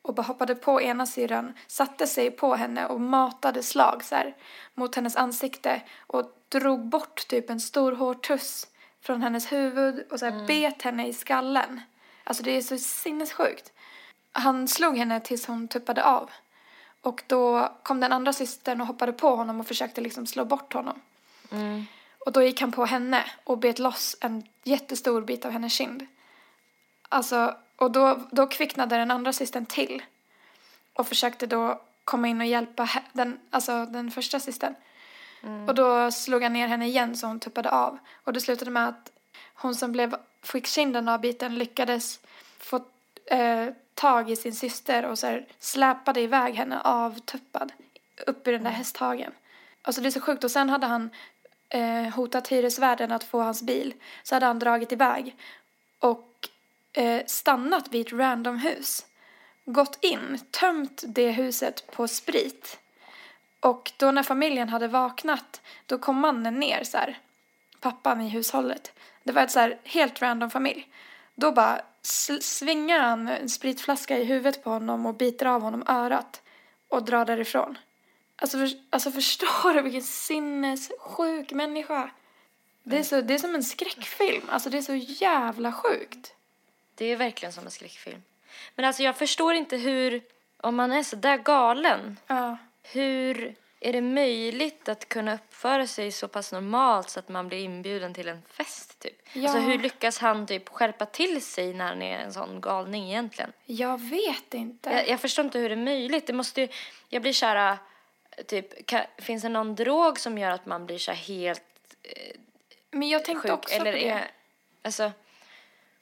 Och 0.02 0.14
bara 0.14 0.22
hoppade 0.22 0.54
på 0.54 0.82
ena 0.82 1.06
syrran, 1.06 1.52
satte 1.66 2.06
sig 2.06 2.30
på 2.30 2.54
henne 2.54 2.86
och 2.86 3.00
matade 3.00 3.62
slag 3.62 4.04
så 4.04 4.14
här, 4.14 4.36
mot 4.74 4.94
hennes 4.94 5.16
ansikte 5.16 5.82
och 6.06 6.32
drog 6.48 6.88
bort 6.88 7.28
typ 7.28 7.50
en 7.50 7.60
stor 7.60 7.92
hårtuss 7.92 8.66
från 9.04 9.22
hennes 9.22 9.52
huvud 9.52 10.06
och 10.10 10.18
så 10.18 10.24
här, 10.24 10.32
mm. 10.32 10.46
bet 10.46 10.82
henne 10.82 11.08
i 11.08 11.12
skallen. 11.12 11.80
Alltså 12.24 12.42
det 12.42 12.50
är 12.50 12.62
så 12.62 12.78
sinnessjukt. 12.78 13.72
Han 14.32 14.68
slog 14.68 14.96
henne 14.96 15.20
tills 15.20 15.46
hon 15.46 15.68
tuppade 15.68 16.04
av. 16.04 16.30
Och 17.00 17.22
då 17.26 17.72
kom 17.82 18.00
den 18.00 18.12
andra 18.12 18.32
systern 18.32 18.80
och 18.80 18.86
hoppade 18.86 19.12
på 19.12 19.36
honom 19.36 19.60
och 19.60 19.66
försökte 19.66 20.00
liksom 20.00 20.26
slå 20.26 20.44
bort 20.44 20.72
honom. 20.72 21.00
Mm. 21.50 21.86
Och 22.26 22.32
då 22.32 22.42
gick 22.42 22.60
han 22.60 22.72
på 22.72 22.84
henne 22.84 23.24
och 23.44 23.58
bet 23.58 23.78
loss 23.78 24.16
en 24.20 24.42
jättestor 24.62 25.20
bit 25.22 25.44
av 25.44 25.50
hennes 25.50 25.72
kind. 25.72 26.06
Alltså, 27.08 27.56
och 27.76 27.90
då, 27.90 28.20
då 28.30 28.46
kvicknade 28.46 28.96
den 28.96 29.10
andra 29.10 29.32
systern 29.32 29.66
till. 29.66 30.02
Och 30.92 31.08
försökte 31.08 31.46
då 31.46 31.80
komma 32.04 32.28
in 32.28 32.40
och 32.40 32.46
hjälpa 32.46 32.90
den, 33.12 33.40
alltså 33.50 33.86
den 33.86 34.10
första 34.10 34.40
systern. 34.40 34.74
Mm. 35.44 35.68
Och 35.68 35.74
då 35.74 36.10
slog 36.10 36.42
han 36.42 36.52
ner 36.52 36.68
henne 36.68 36.86
igen 36.86 37.16
så 37.16 37.26
hon 37.26 37.40
tuppade 37.40 37.70
av. 37.70 37.98
Och 38.24 38.32
det 38.32 38.40
slutade 38.40 38.70
med 38.70 38.88
att 38.88 39.10
hon 39.54 39.74
som 39.74 39.92
blev, 39.92 40.16
fick 40.42 40.66
kinden 40.66 41.08
avbiten 41.08 41.54
lyckades 41.54 42.20
få 42.58 42.76
eh, 43.26 43.68
tag 43.94 44.30
i 44.30 44.36
sin 44.36 44.54
syster 44.54 45.04
och 45.04 45.18
så 45.18 45.26
här 45.26 45.46
släpade 45.58 46.20
iväg 46.20 46.54
henne 46.54 46.80
avtuppad 46.80 47.72
upp 48.26 48.48
i 48.48 48.50
den 48.50 48.62
där 48.62 48.70
mm. 48.70 48.78
hästhagen. 48.78 49.32
Alltså 49.82 50.00
det 50.00 50.08
är 50.08 50.10
så 50.10 50.20
sjukt. 50.20 50.44
Och 50.44 50.50
sen 50.50 50.70
hade 50.70 50.86
han 50.86 51.10
eh, 51.68 52.14
hotat 52.14 52.48
hyresvärden 52.48 53.12
att 53.12 53.24
få 53.24 53.40
hans 53.40 53.62
bil. 53.62 53.94
Så 54.22 54.34
hade 54.34 54.46
han 54.46 54.58
dragit 54.58 54.92
iväg 54.92 55.36
och 55.98 56.48
eh, 56.92 57.22
stannat 57.26 57.88
vid 57.88 58.06
ett 58.06 58.12
random 58.12 58.58
hus. 58.58 59.06
Gått 59.64 59.98
in, 60.00 60.38
tömt 60.50 61.04
det 61.06 61.30
huset 61.30 61.86
på 61.92 62.08
sprit 62.08 62.78
Och 63.64 63.92
då 63.96 64.10
när 64.10 64.22
familjen 64.22 64.68
hade 64.68 64.88
vaknat, 64.88 65.60
då 65.86 65.98
kom 65.98 66.20
mannen 66.20 66.60
ner 66.60 66.84
så 66.84 66.98
här. 66.98 67.18
Pappan 67.80 68.20
i 68.20 68.28
hushållet. 68.28 68.92
Det 69.22 69.32
var 69.32 69.42
ett 69.42 69.50
så 69.50 69.60
här 69.60 69.78
helt 69.84 70.22
random 70.22 70.50
familj. 70.50 70.88
Då 71.34 71.52
bara 71.52 71.80
svingar 72.40 73.00
han 73.00 73.28
en 73.28 73.48
spritflaska 73.48 74.18
i 74.18 74.24
huvudet 74.24 74.64
på 74.64 74.70
honom 74.70 75.06
och 75.06 75.14
biter 75.14 75.46
av 75.46 75.62
honom 75.62 75.84
örat 75.86 76.42
och 76.88 77.04
drar 77.04 77.24
därifrån. 77.24 77.78
Alltså, 78.36 78.58
för, 78.58 78.70
alltså 78.90 79.10
förstår 79.10 79.74
du 79.74 79.82
vilken 79.82 80.02
sinnessjuk 80.02 81.52
människa? 81.52 82.10
Det 82.82 82.98
är, 82.98 83.02
så, 83.02 83.20
det 83.20 83.34
är 83.34 83.38
som 83.38 83.54
en 83.54 83.64
skräckfilm. 83.64 84.44
Alltså 84.48 84.70
det 84.70 84.78
är 84.78 84.82
så 84.82 84.94
jävla 84.94 85.72
sjukt. 85.72 86.34
Det 86.94 87.04
är 87.04 87.16
verkligen 87.16 87.52
som 87.52 87.64
en 87.64 87.70
skräckfilm. 87.70 88.22
Men 88.74 88.84
alltså 88.84 89.02
jag 89.02 89.16
förstår 89.16 89.54
inte 89.54 89.76
hur, 89.76 90.22
om 90.60 90.76
man 90.76 90.92
är 90.92 91.02
så 91.02 91.16
där 91.16 91.36
galen, 91.38 92.18
Ja. 92.26 92.56
Hur 92.92 93.54
är 93.80 93.92
det 93.92 94.00
möjligt 94.00 94.88
att 94.88 95.08
kunna 95.08 95.34
uppföra 95.34 95.86
sig 95.86 96.12
så 96.12 96.28
pass 96.28 96.52
normalt 96.52 97.10
så 97.10 97.18
att 97.20 97.28
man 97.28 97.48
blir 97.48 97.58
inbjuden 97.58 98.14
till 98.14 98.28
en 98.28 98.42
fest 98.42 98.98
typ? 98.98 99.28
Ja. 99.32 99.42
Alltså 99.42 99.58
hur 99.58 99.78
lyckas 99.78 100.18
han 100.18 100.46
typ 100.46 100.68
skärpa 100.68 101.06
till 101.06 101.42
sig 101.44 101.74
när 101.74 101.84
han 101.86 102.02
är 102.02 102.18
en 102.18 102.32
sån 102.32 102.60
galning 102.60 103.08
egentligen? 103.10 103.52
Jag 103.64 104.00
vet 104.00 104.54
inte. 104.54 104.90
Jag, 104.90 105.08
jag 105.08 105.20
förstår 105.20 105.44
inte 105.44 105.58
hur 105.58 105.68
det 105.68 105.74
är 105.74 105.84
möjligt. 105.84 106.26
Det 106.26 106.32
måste 106.32 106.60
ju, 106.60 106.68
jag 107.08 107.22
blir 107.22 107.32
så 107.32 107.46
här, 107.46 107.78
typ, 108.46 108.86
kan, 108.86 109.00
finns 109.18 109.42
det 109.42 109.48
någon 109.48 109.74
drog 109.74 110.20
som 110.20 110.38
gör 110.38 110.50
att 110.50 110.66
man 110.66 110.86
blir 110.86 110.98
så 110.98 111.10
här 111.12 111.18
helt 111.18 111.62
Men 112.90 113.08
jag 113.08 113.24
tänkte 113.24 113.48
sjuk? 113.48 113.58
också 113.58 113.74
Eller 113.74 113.92
på 113.92 113.98
det. 113.98 114.08
är, 114.08 114.30
alltså, 114.82 115.12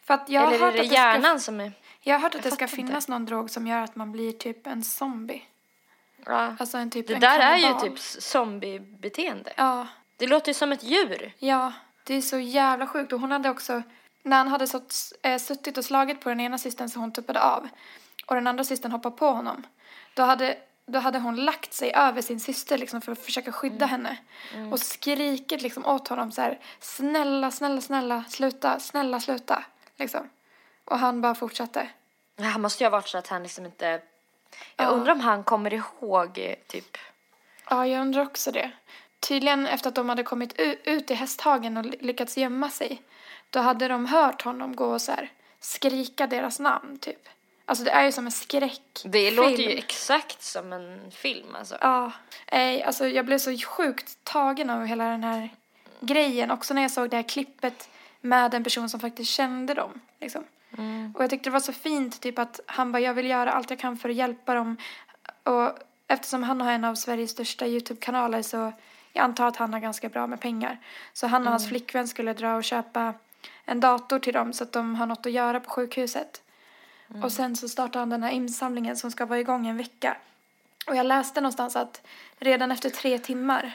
För 0.02 0.14
att 0.14 0.28
jag 0.28 0.40
har 0.40 0.52
eller 0.52 0.64
hört 0.66 0.74
är 0.74 0.78
det 0.78 0.80
att 0.80 0.88
det 0.88 0.94
ska, 0.94 0.94
hjärnan 0.94 1.40
som 1.40 1.60
är... 1.60 1.72
jag 2.00 2.14
har 2.14 2.20
hört 2.20 2.34
att 2.34 2.44
Jag 2.44 2.52
det 2.52 2.56
ska 2.56 2.66
fattar 2.68 2.78
inte. 2.78 2.88
finnas 2.92 3.08
någon 3.08 3.26
drog 3.26 3.50
som 3.50 3.66
gör 3.66 3.80
att 3.80 3.96
man 3.96 4.12
blir 4.12 4.32
typ 4.32 4.66
en 4.66 4.82
zombie. 4.84 5.42
Ja. 6.26 6.56
Alltså 6.60 6.78
en 6.78 6.90
typ 6.90 7.06
Det 7.06 7.14
en 7.14 7.20
där 7.20 7.38
är 7.40 7.56
ju 7.56 7.62
kannibal. 7.62 7.88
typ 7.90 7.98
zombiebeteende. 7.98 9.52
Ja, 9.56 9.86
Det 10.16 10.26
låter 10.26 10.48
ju 10.48 10.54
som 10.54 10.72
ett 10.72 10.82
djur. 10.82 11.32
ja. 11.38 11.72
Det 12.04 12.14
är 12.14 12.20
så 12.20 12.38
jävla 12.38 12.86
sjukt. 12.86 13.12
Och 13.12 13.20
hon 13.20 13.32
hade 13.32 13.50
också, 13.50 13.82
när 14.22 14.36
han 14.36 14.48
hade 14.48 14.66
sutt, 14.66 14.94
äh, 15.22 15.38
suttit 15.38 15.78
och 15.78 15.84
slagit 15.84 16.20
på 16.20 16.28
den 16.28 16.40
ena 16.40 16.58
systern 16.58 16.88
så 16.88 17.00
hon 17.00 17.12
tuppade 17.12 17.42
av 17.42 17.68
och 18.26 18.34
den 18.34 18.46
andra 18.46 18.64
systern 18.64 18.92
hoppade 18.92 19.16
på 19.16 19.30
honom. 19.30 19.66
Då 20.14 20.22
hade, 20.22 20.56
då 20.86 20.98
hade 20.98 21.18
hon 21.18 21.36
lagt 21.36 21.72
sig 21.72 21.92
över 21.94 22.22
sin 22.22 22.40
syster 22.40 22.78
liksom 22.78 23.00
för 23.00 23.12
att 23.12 23.18
försöka 23.18 23.52
skydda 23.52 23.86
henne. 23.86 24.16
Och 24.72 24.80
skrikit 24.80 25.62
liksom 25.62 25.86
åt 25.86 26.08
honom 26.08 26.32
så 26.32 26.40
här, 26.42 26.58
snälla, 26.80 27.50
snälla, 27.50 27.80
snälla, 27.80 28.24
sluta, 28.28 28.80
snälla, 28.80 29.20
sluta. 29.20 29.64
Liksom. 29.96 30.28
Och 30.84 30.98
han 30.98 31.20
bara 31.20 31.34
fortsatte. 31.34 31.88
Han 32.38 32.60
måste 32.62 32.84
ju 32.84 32.86
ha 32.86 32.90
varit 32.90 33.08
så 33.08 33.18
att 33.18 33.28
han 33.28 33.42
liksom 33.42 33.64
inte... 33.66 34.00
Jag 34.76 34.86
Ja. 34.86 34.90
undrar 34.90 35.12
om 35.12 35.20
han 35.20 35.44
kommer 35.44 35.74
ihåg 35.74 36.38
eh, 36.38 36.54
typ... 36.66 36.98
Ja, 37.70 37.86
jag 37.86 38.00
undrar 38.00 38.22
också 38.22 38.52
det. 38.52 38.70
Tydligen 39.20 39.66
efter 39.66 39.88
att 39.88 39.94
de 39.94 40.08
hade 40.08 40.22
kommit 40.22 40.52
ut 40.84 41.10
i 41.10 41.14
hästhagen 41.14 41.76
och 41.76 41.84
ly- 41.84 41.96
lyckats 42.00 42.36
gömma 42.38 42.70
sig. 42.70 43.02
Då 43.50 43.60
hade 43.60 43.88
de 43.88 44.06
hört 44.06 44.42
honom 44.42 44.76
gå 44.76 44.86
och 44.86 45.02
så 45.02 45.12
här 45.12 45.30
skrika 45.60 46.26
deras 46.26 46.60
namn 46.60 46.98
typ. 46.98 47.28
Alltså 47.64 47.84
det 47.84 47.90
är 47.90 48.04
ju 48.04 48.12
som 48.12 48.26
en 48.26 48.32
skräckfilm. 48.32 49.12
Det 49.12 49.30
låter 49.30 49.62
ju 49.62 49.70
exakt 49.70 50.42
som 50.42 50.72
en 50.72 51.10
film 51.10 51.54
alltså. 51.54 51.76
Ja. 51.80 52.12
Nej, 52.52 52.82
alltså 52.82 53.08
jag 53.08 53.24
blev 53.26 53.38
så 53.38 53.58
sjukt 53.58 54.18
tagen 54.24 54.70
av 54.70 54.84
hela 54.86 55.04
den 55.04 55.24
här 55.24 55.48
grejen. 56.00 56.50
Också 56.50 56.74
när 56.74 56.82
jag 56.82 56.90
såg 56.90 57.10
det 57.10 57.16
här 57.16 57.28
klippet 57.28 57.88
med 58.20 58.54
en 58.54 58.64
person 58.64 58.88
som 58.88 59.00
faktiskt 59.00 59.30
kände 59.30 59.74
dem. 59.74 60.00
Liksom. 60.20 60.44
Och 61.14 61.22
jag 61.22 61.30
tyckte 61.30 61.50
det 61.50 61.52
var 61.52 61.60
så 61.60 61.72
fint 61.72 62.20
typ 62.20 62.38
att 62.38 62.60
han 62.66 62.92
bara, 62.92 63.00
jag 63.00 63.14
vill 63.14 63.26
göra 63.26 63.52
allt 63.52 63.70
jag 63.70 63.78
kan 63.78 63.96
för 63.96 64.08
att 64.08 64.14
hjälpa 64.14 64.54
dem. 64.54 64.76
Och 65.42 65.78
eftersom 66.08 66.42
han 66.42 66.60
har 66.60 66.72
en 66.72 66.84
av 66.84 66.94
Sveriges 66.94 67.30
största 67.30 67.66
YouTube-kanaler 67.66 68.42
så 68.42 68.72
jag 69.12 69.24
antar 69.24 69.46
att 69.46 69.56
han 69.56 69.72
har 69.72 69.80
ganska 69.80 70.08
bra 70.08 70.26
med 70.26 70.40
pengar. 70.40 70.78
Så 71.12 71.26
han 71.26 71.42
och 71.42 71.50
hans 71.50 71.68
flickvän 71.68 72.08
skulle 72.08 72.32
dra 72.32 72.56
och 72.56 72.64
köpa 72.64 73.14
en 73.64 73.80
dator 73.80 74.18
till 74.18 74.32
dem 74.32 74.52
så 74.52 74.64
att 74.64 74.72
de 74.72 74.94
har 74.94 75.06
något 75.06 75.26
att 75.26 75.32
göra 75.32 75.60
på 75.60 75.70
sjukhuset. 75.70 76.42
Och 77.22 77.32
sen 77.32 77.56
så 77.56 77.68
startar 77.68 78.00
han 78.00 78.10
den 78.10 78.22
här 78.22 78.30
insamlingen 78.30 78.96
som 78.96 79.10
ska 79.10 79.26
vara 79.26 79.40
igång 79.40 79.66
en 79.66 79.76
vecka. 79.76 80.16
Och 80.86 80.96
jag 80.96 81.06
läste 81.06 81.40
någonstans 81.40 81.76
att 81.76 82.06
redan 82.38 82.70
efter 82.70 82.90
tre 82.90 83.18
timmar 83.18 83.72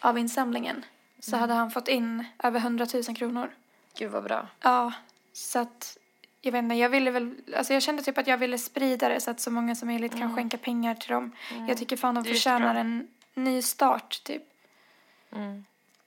av 0.00 0.18
insamlingen 0.18 0.84
så 1.20 1.36
hade 1.36 1.54
han 1.54 1.70
fått 1.70 1.88
in 1.88 2.24
över 2.42 2.60
100 2.60 2.86
000 2.94 3.16
kronor. 3.16 3.50
Gud 3.98 4.10
vad 4.10 4.24
bra. 4.24 4.46
Ja, 4.60 4.92
så 5.32 5.58
att 5.58 5.98
jag 6.44 6.52
vet 6.52 6.62
inte, 6.62 6.74
jag 6.74 6.88
ville 6.88 7.10
väl, 7.10 7.34
alltså 7.56 7.72
jag 7.72 7.82
kände 7.82 8.02
typ 8.02 8.18
att 8.18 8.26
jag 8.26 8.38
ville 8.38 8.58
sprida 8.58 9.08
det 9.08 9.20
så 9.20 9.30
att 9.30 9.40
så 9.40 9.50
många 9.50 9.74
som 9.74 9.88
möjligt 9.88 10.18
kan 10.18 10.36
skänka 10.36 10.58
pengar 10.58 10.94
till 10.94 11.10
dem. 11.10 11.32
Jag 11.68 11.78
tycker 11.78 11.96
fan 11.96 12.14
de 12.14 12.24
förtjänar 12.24 12.74
en 12.74 13.08
ny 13.34 13.62
start 13.62 14.24
typ. 14.24 14.42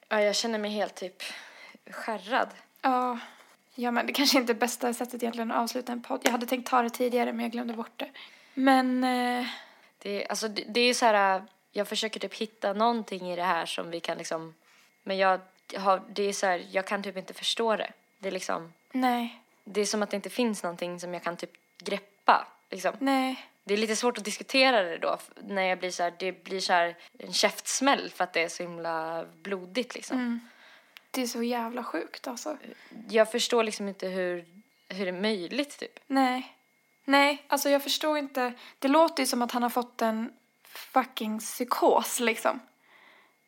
Ja, 0.09 0.21
jag 0.21 0.35
känner 0.35 0.59
mig 0.59 0.71
helt 0.71 0.95
typ 0.95 1.23
skärrad. 1.89 2.49
Ja, 2.81 3.19
ja 3.75 3.91
men 3.91 4.07
det 4.07 4.13
kanske 4.13 4.37
inte 4.37 4.51
är 4.51 4.55
bästa 4.55 4.93
sättet 4.93 5.23
egentligen 5.23 5.51
att 5.51 5.57
avsluta 5.57 5.91
en 5.91 6.01
podd. 6.01 6.21
Jag 6.23 6.31
hade 6.31 6.45
tänkt 6.45 6.69
ta 6.69 6.81
det 6.81 6.89
tidigare 6.89 7.33
men 7.33 7.43
jag 7.43 7.51
glömde 7.51 7.73
bort 7.73 7.99
det. 7.99 8.09
Men, 8.53 9.03
eh, 9.03 9.45
Det, 9.99 10.27
alltså, 10.27 10.47
det, 10.47 10.63
det 10.67 10.79
är 10.79 10.93
så 10.93 11.05
här, 11.05 11.43
jag 11.71 11.87
försöker 11.87 12.19
typ 12.19 12.33
hitta 12.33 12.73
någonting 12.73 13.31
i 13.31 13.35
det 13.35 13.43
här 13.43 13.65
som 13.65 13.91
vi 13.91 13.99
kan 13.99 14.17
liksom, 14.17 14.53
men 15.03 15.17
jag 15.17 15.39
har, 15.77 16.01
det 16.09 16.23
är 16.23 16.33
så 16.33 16.45
här, 16.45 16.65
jag 16.71 16.87
kan 16.87 17.03
typ 17.03 17.17
inte 17.17 17.33
förstå 17.33 17.75
det. 17.75 17.91
Det 18.19 18.27
är 18.27 18.31
liksom, 18.31 18.73
nej, 18.91 19.41
det 19.65 19.81
är 19.81 19.85
som 19.85 20.03
att 20.03 20.09
det 20.09 20.15
inte 20.15 20.29
finns 20.29 20.63
någonting 20.63 20.99
som 20.99 21.13
jag 21.13 21.23
kan 21.23 21.37
typ 21.37 21.51
greppa. 21.77 22.47
Liksom. 22.71 22.93
nej. 22.99 23.45
Det 23.67 23.73
är 23.73 23.77
lite 23.77 23.95
svårt 23.95 24.17
att 24.17 24.23
diskutera 24.25 24.83
det 24.83 24.97
då 24.97 25.17
när 25.43 25.61
jag 25.61 25.79
blir 25.79 25.91
så 25.91 26.03
här, 26.03 26.13
det 26.19 26.43
blir 26.43 26.59
så 26.59 26.73
här 26.73 26.97
en 27.19 27.33
käftsmäll 27.33 28.09
för 28.09 28.23
att 28.23 28.33
det 28.33 28.43
är 28.43 28.49
så 28.49 28.63
himla 28.63 29.25
blodigt 29.41 29.95
liksom. 29.95 30.49
Det 31.11 31.21
är 31.21 31.27
så 31.27 31.43
jävla 31.43 31.83
sjukt 31.83 32.27
alltså. 32.27 32.57
Jag 33.09 33.31
förstår 33.31 33.63
liksom 33.63 33.87
inte 33.87 34.07
hur, 34.07 34.45
hur 34.89 35.05
det 35.05 35.11
är 35.11 35.21
möjligt 35.21 35.77
typ. 35.79 35.99
Nej. 36.07 36.55
Nej, 37.05 37.45
alltså 37.47 37.69
jag 37.69 37.83
förstår 37.83 38.17
inte. 38.17 38.53
Det 38.79 38.87
låter 38.87 39.23
ju 39.23 39.27
som 39.27 39.41
att 39.41 39.51
han 39.51 39.63
har 39.63 39.69
fått 39.69 40.01
en 40.01 40.33
fucking 40.63 41.39
psykos 41.39 42.19
liksom. 42.19 42.59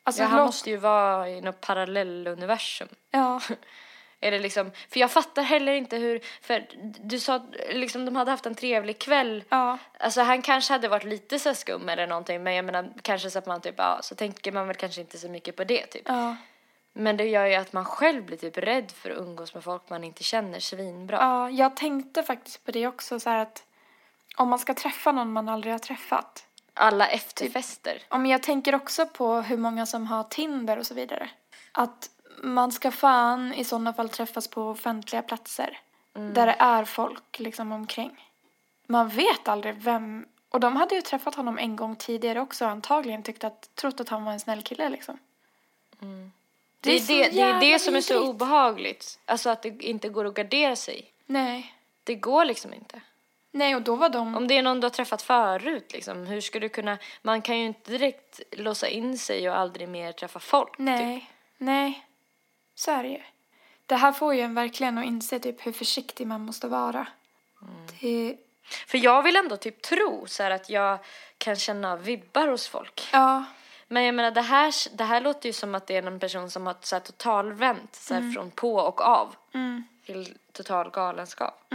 Alltså, 0.03 0.22
Ja, 0.22 0.28
han 0.28 0.38
låter- 0.38 0.45
måste 0.45 0.70
ju 0.70 0.78
vara 0.78 1.30
i 1.30 1.41
något 1.41 1.61
parallelluniversum. 1.61 2.88
Ja, 3.11 3.41
Är 4.20 4.32
det 4.32 4.39
liksom, 4.39 4.72
för 4.89 4.99
jag 4.99 5.11
fattar 5.11 5.43
heller 5.43 5.74
inte 5.74 5.97
hur, 5.97 6.20
för 6.41 6.68
du 7.03 7.20
sa 7.20 7.45
liksom, 7.70 8.05
de 8.05 8.15
hade 8.15 8.32
haft 8.32 8.45
en 8.45 8.55
trevlig 8.55 8.99
kväll. 8.99 9.43
ja, 9.49 9.78
Alltså 9.99 10.22
han 10.22 10.41
kanske 10.41 10.74
hade 10.74 10.88
varit 10.88 11.03
lite 11.03 11.39
så 11.39 11.53
skum 11.53 11.89
eller 11.89 12.07
någonting 12.07 12.43
men 12.43 12.53
jag 12.53 12.65
menar 12.65 12.93
kanske 13.01 13.30
så 13.30 13.39
att 13.39 13.45
man 13.45 13.61
typ, 13.61 13.76
ja 13.78 13.99
så 14.01 14.15
tänker 14.15 14.51
man 14.51 14.68
väl 14.68 14.76
kanske 14.76 15.01
inte 15.01 15.18
så 15.18 15.30
mycket 15.30 15.55
på 15.55 15.63
det 15.63 15.86
typ. 15.86 16.03
ja. 16.05 16.36
Men 16.93 17.18
det 17.18 17.24
gör 17.24 17.45
ju 17.45 17.55
att 17.55 17.74
man 17.74 17.86
själv 17.86 18.26
blir 18.26 18.38
typ 18.38 18.57
rädd 18.57 18.91
för 18.91 19.09
att 19.09 19.18
umgås 19.18 19.53
med 19.53 19.63
folk 19.63 19.89
man 19.89 20.03
inte 20.03 20.24
känner 20.24 20.59
svinbra. 20.59 21.18
Ja, 21.18 21.49
jag 21.49 21.76
tänkte 21.76 22.24
faktiskt 22.24 22.65
på 22.65 22.72
det 22.72 22.88
också 22.88 23.20
så 23.20 23.30
här 23.30 23.38
att 23.38 23.63
om 24.36 24.49
man 24.49 24.59
ska 24.59 24.74
träffa 24.74 25.11
någon 25.11 25.32
man 25.32 25.49
aldrig 25.49 25.74
har 25.74 25.80
träffat. 25.80 26.45
Alla 26.74 27.07
efterfester. 27.07 28.01
Ja, 28.09 28.18
men 28.18 28.32
jag 28.32 28.43
tänker 28.43 28.76
också 28.76 29.05
på 29.05 29.34
hur 29.36 29.57
många 29.57 29.86
som 29.86 30.07
har 30.07 30.24
Tinder 30.24 30.78
och 30.78 30.86
så 30.88 30.93
vidare. 30.93 31.30
Att 31.72 32.09
man 32.43 32.71
ska 32.71 32.91
fan 32.91 33.53
i 33.53 33.63
sådana 33.63 33.93
fall 33.93 34.09
träffas 34.09 34.47
på 34.47 34.69
offentliga 34.69 35.21
platser. 35.21 35.79
Där 36.13 36.45
det 36.45 36.55
är 36.59 36.85
folk 36.85 37.39
liksom 37.39 37.71
omkring. 37.71 38.31
Man 38.85 39.09
vet 39.09 39.47
aldrig 39.47 39.75
vem... 39.75 40.25
Och 40.49 40.59
de 40.59 40.75
hade 40.75 40.95
ju 40.95 41.01
träffat 41.01 41.35
honom 41.35 41.57
en 41.57 41.75
gång 41.75 41.95
tidigare 41.95 42.41
också 42.41 42.65
antagligen 42.65 43.23
tyckte 43.23 43.47
att, 43.47 43.75
trott 43.75 43.99
att 43.99 44.09
han 44.09 44.25
var 44.25 44.31
en 44.31 44.39
snäll 44.39 44.61
kille 44.61 44.89
liksom. 44.89 45.17
Det 46.81 46.91
är 46.91 46.99
så 46.99 47.13
det, 47.13 47.29
det, 47.29 47.41
är 47.41 47.59
det 47.59 47.79
som 47.79 47.95
är 47.95 48.01
så 48.01 48.29
obehagligt. 48.29 49.19
Alltså 49.25 49.49
att 49.49 49.61
det 49.61 49.83
inte 49.83 50.09
går 50.09 50.25
att 50.25 50.33
gardera 50.33 50.75
sig. 50.75 51.11
Nej. 51.25 51.73
Det 52.03 52.15
går 52.15 52.45
liksom 52.45 52.73
inte. 52.73 53.01
Nej, 53.51 53.75
och 53.75 53.81
då 53.81 53.95
var 53.95 54.09
de... 54.09 54.35
Om 54.35 54.47
det 54.47 54.57
är 54.57 54.61
någon 54.61 54.79
du 54.79 54.85
har 54.85 54.89
träffat 54.89 55.21
förut 55.21 55.93
liksom, 55.93 56.25
hur 56.25 56.41
ska 56.41 56.59
du 56.59 56.69
kunna, 56.69 56.97
man 57.21 57.41
kan 57.41 57.59
ju 57.59 57.65
inte 57.65 57.91
direkt 57.91 58.41
låsa 58.51 58.88
in 58.88 59.17
sig 59.17 59.49
och 59.49 59.57
aldrig 59.57 59.89
mer 59.89 60.11
träffa 60.11 60.39
folk. 60.39 60.71
Typ. 60.71 60.79
Nej, 60.79 61.31
nej. 61.57 62.07
Så 62.78 62.91
är 62.91 63.03
det 63.03 63.09
ju. 63.09 63.21
Det 63.86 63.95
här 63.95 64.11
får 64.11 64.36
ju 64.36 64.41
en 64.41 64.53
verkligen 64.55 64.97
att 64.97 65.05
inse 65.05 65.39
typ 65.39 65.65
hur 65.65 65.71
försiktig 65.71 66.28
man 66.28 66.41
måste 66.41 66.67
vara. 66.67 67.07
Det, 68.01 68.38
För 68.88 68.97
jag 68.97 69.23
vill 69.23 69.36
ändå 69.36 69.57
typ 69.57 69.82
tro 69.82 70.25
så 70.28 70.43
att 70.43 70.69
jag 70.69 70.99
kan 71.38 71.55
känna 71.55 71.95
vibbar 71.95 72.47
hos 72.47 72.67
folk. 72.67 73.09
ja, 73.13 73.43
Men 73.88 74.03
jag 74.03 74.15
menar 74.15 74.32
det 74.32 74.41
här, 74.41 74.73
det 74.97 75.03
här 75.03 75.21
låter 75.21 75.49
ju 75.49 75.53
som 75.53 75.75
att 75.75 75.88
det 75.88 75.97
är 75.97 76.01
någon 76.01 76.19
person 76.19 76.51
som 76.51 76.65
har 76.67 76.75
så 76.82 76.95
här 76.95 77.01
totalvänt 77.01 77.95
så 77.95 78.13
här 78.13 78.32
från 78.34 78.51
på 78.51 78.75
och 78.75 79.01
av 79.01 79.36
till 80.05 80.38
total 80.51 80.89
galenskap. 80.89 81.65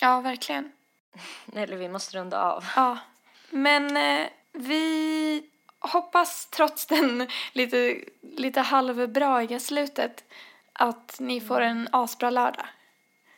ja, 0.00 0.20
verkligen. 0.20 0.72
Eller 1.54 1.76
vi 1.76 1.88
måste 1.88 2.18
runda 2.18 2.42
av. 2.42 2.64
Ja. 2.76 2.98
Men 3.50 3.96
eh, 3.96 4.26
vi 4.52 5.42
hoppas 5.82 6.46
trots 6.46 6.86
den 6.86 7.28
lite, 7.52 7.98
lite 8.36 8.60
halvbraiga 8.60 9.60
slutet 9.60 10.24
att 10.72 11.16
ni 11.20 11.40
får 11.40 11.60
en 11.60 11.88
asbra 11.92 12.30
lördag. 12.30 12.66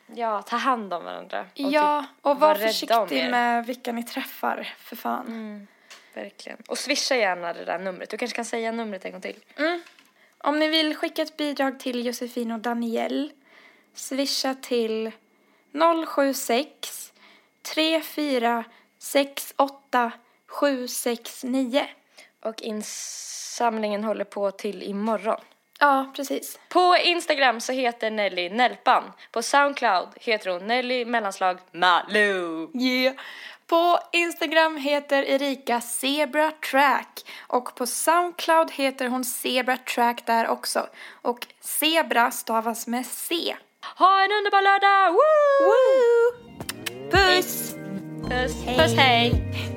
Ja, 0.07 0.41
ta 0.41 0.55
hand 0.55 0.93
om 0.93 1.03
varandra. 1.03 1.41
Och 1.41 1.47
ja, 1.55 2.01
typ 2.01 2.25
och 2.25 2.39
var 2.39 2.55
om 2.55 2.61
försiktig 2.61 3.29
med 3.29 3.65
vilka 3.65 3.91
ni 3.91 4.03
träffar, 4.03 4.73
för 4.77 4.95
fan. 4.95 5.67
verkligen. 6.13 6.57
Och 6.67 6.77
swisha 6.77 7.15
gärna 7.15 7.53
det 7.53 7.65
där 7.65 7.79
numret. 7.79 8.09
Du 8.09 8.17
kanske 8.17 8.35
kan 8.35 8.45
säga 8.45 8.71
numret 8.71 9.05
en 9.05 9.11
gång 9.11 9.21
till. 9.21 9.35
Om 10.37 10.59
ni 10.59 10.67
vill 10.67 10.95
skicka 10.95 11.21
ett 11.21 11.37
bidrag 11.37 11.79
till 11.79 12.05
Josefin 12.05 12.51
och 12.51 12.59
Daniel, 12.59 13.31
swisha 13.93 14.55
till 14.55 15.11
076 16.07 17.13
34 17.61 18.63
68 18.97 20.11
769. 20.47 21.87
Och 22.45 22.61
insamlingen 22.61 24.03
håller 24.03 24.25
på 24.25 24.51
till 24.51 24.83
imorgon. 24.83 25.41
Ja, 25.79 26.11
precis. 26.15 26.59
På 26.69 26.97
Instagram 27.03 27.61
så 27.61 27.73
heter 27.73 28.11
Nelly 28.11 28.49
Nelpan. 28.49 29.03
På 29.31 29.41
Soundcloud 29.41 30.07
heter 30.15 30.49
hon 30.49 30.67
Nelly 30.67 31.05
mellanslag 31.05 31.57
Malou. 31.71 32.71
Yeah. 32.81 33.15
På 33.67 33.99
Instagram 34.11 34.77
heter 34.77 35.23
Erika 35.23 35.81
Zebra 35.81 36.51
Track 36.71 37.25
och 37.47 37.75
på 37.75 37.85
Soundcloud 37.87 38.71
heter 38.71 39.07
hon 39.07 39.25
Zebra 39.25 39.77
Track 39.77 40.25
där 40.25 40.47
också. 40.47 40.87
Och 41.21 41.47
Zebra 41.61 42.31
stavas 42.31 42.87
med 42.87 43.05
C. 43.05 43.55
Ha 43.97 44.23
en 44.23 44.31
underbar 44.31 44.61
lördag! 44.61 45.11
Woo! 45.11 45.65
Woo! 45.67 47.11
Puss! 47.11 47.75
Puss, 48.29 48.65
puss 48.77 48.97
hej! 48.97 49.74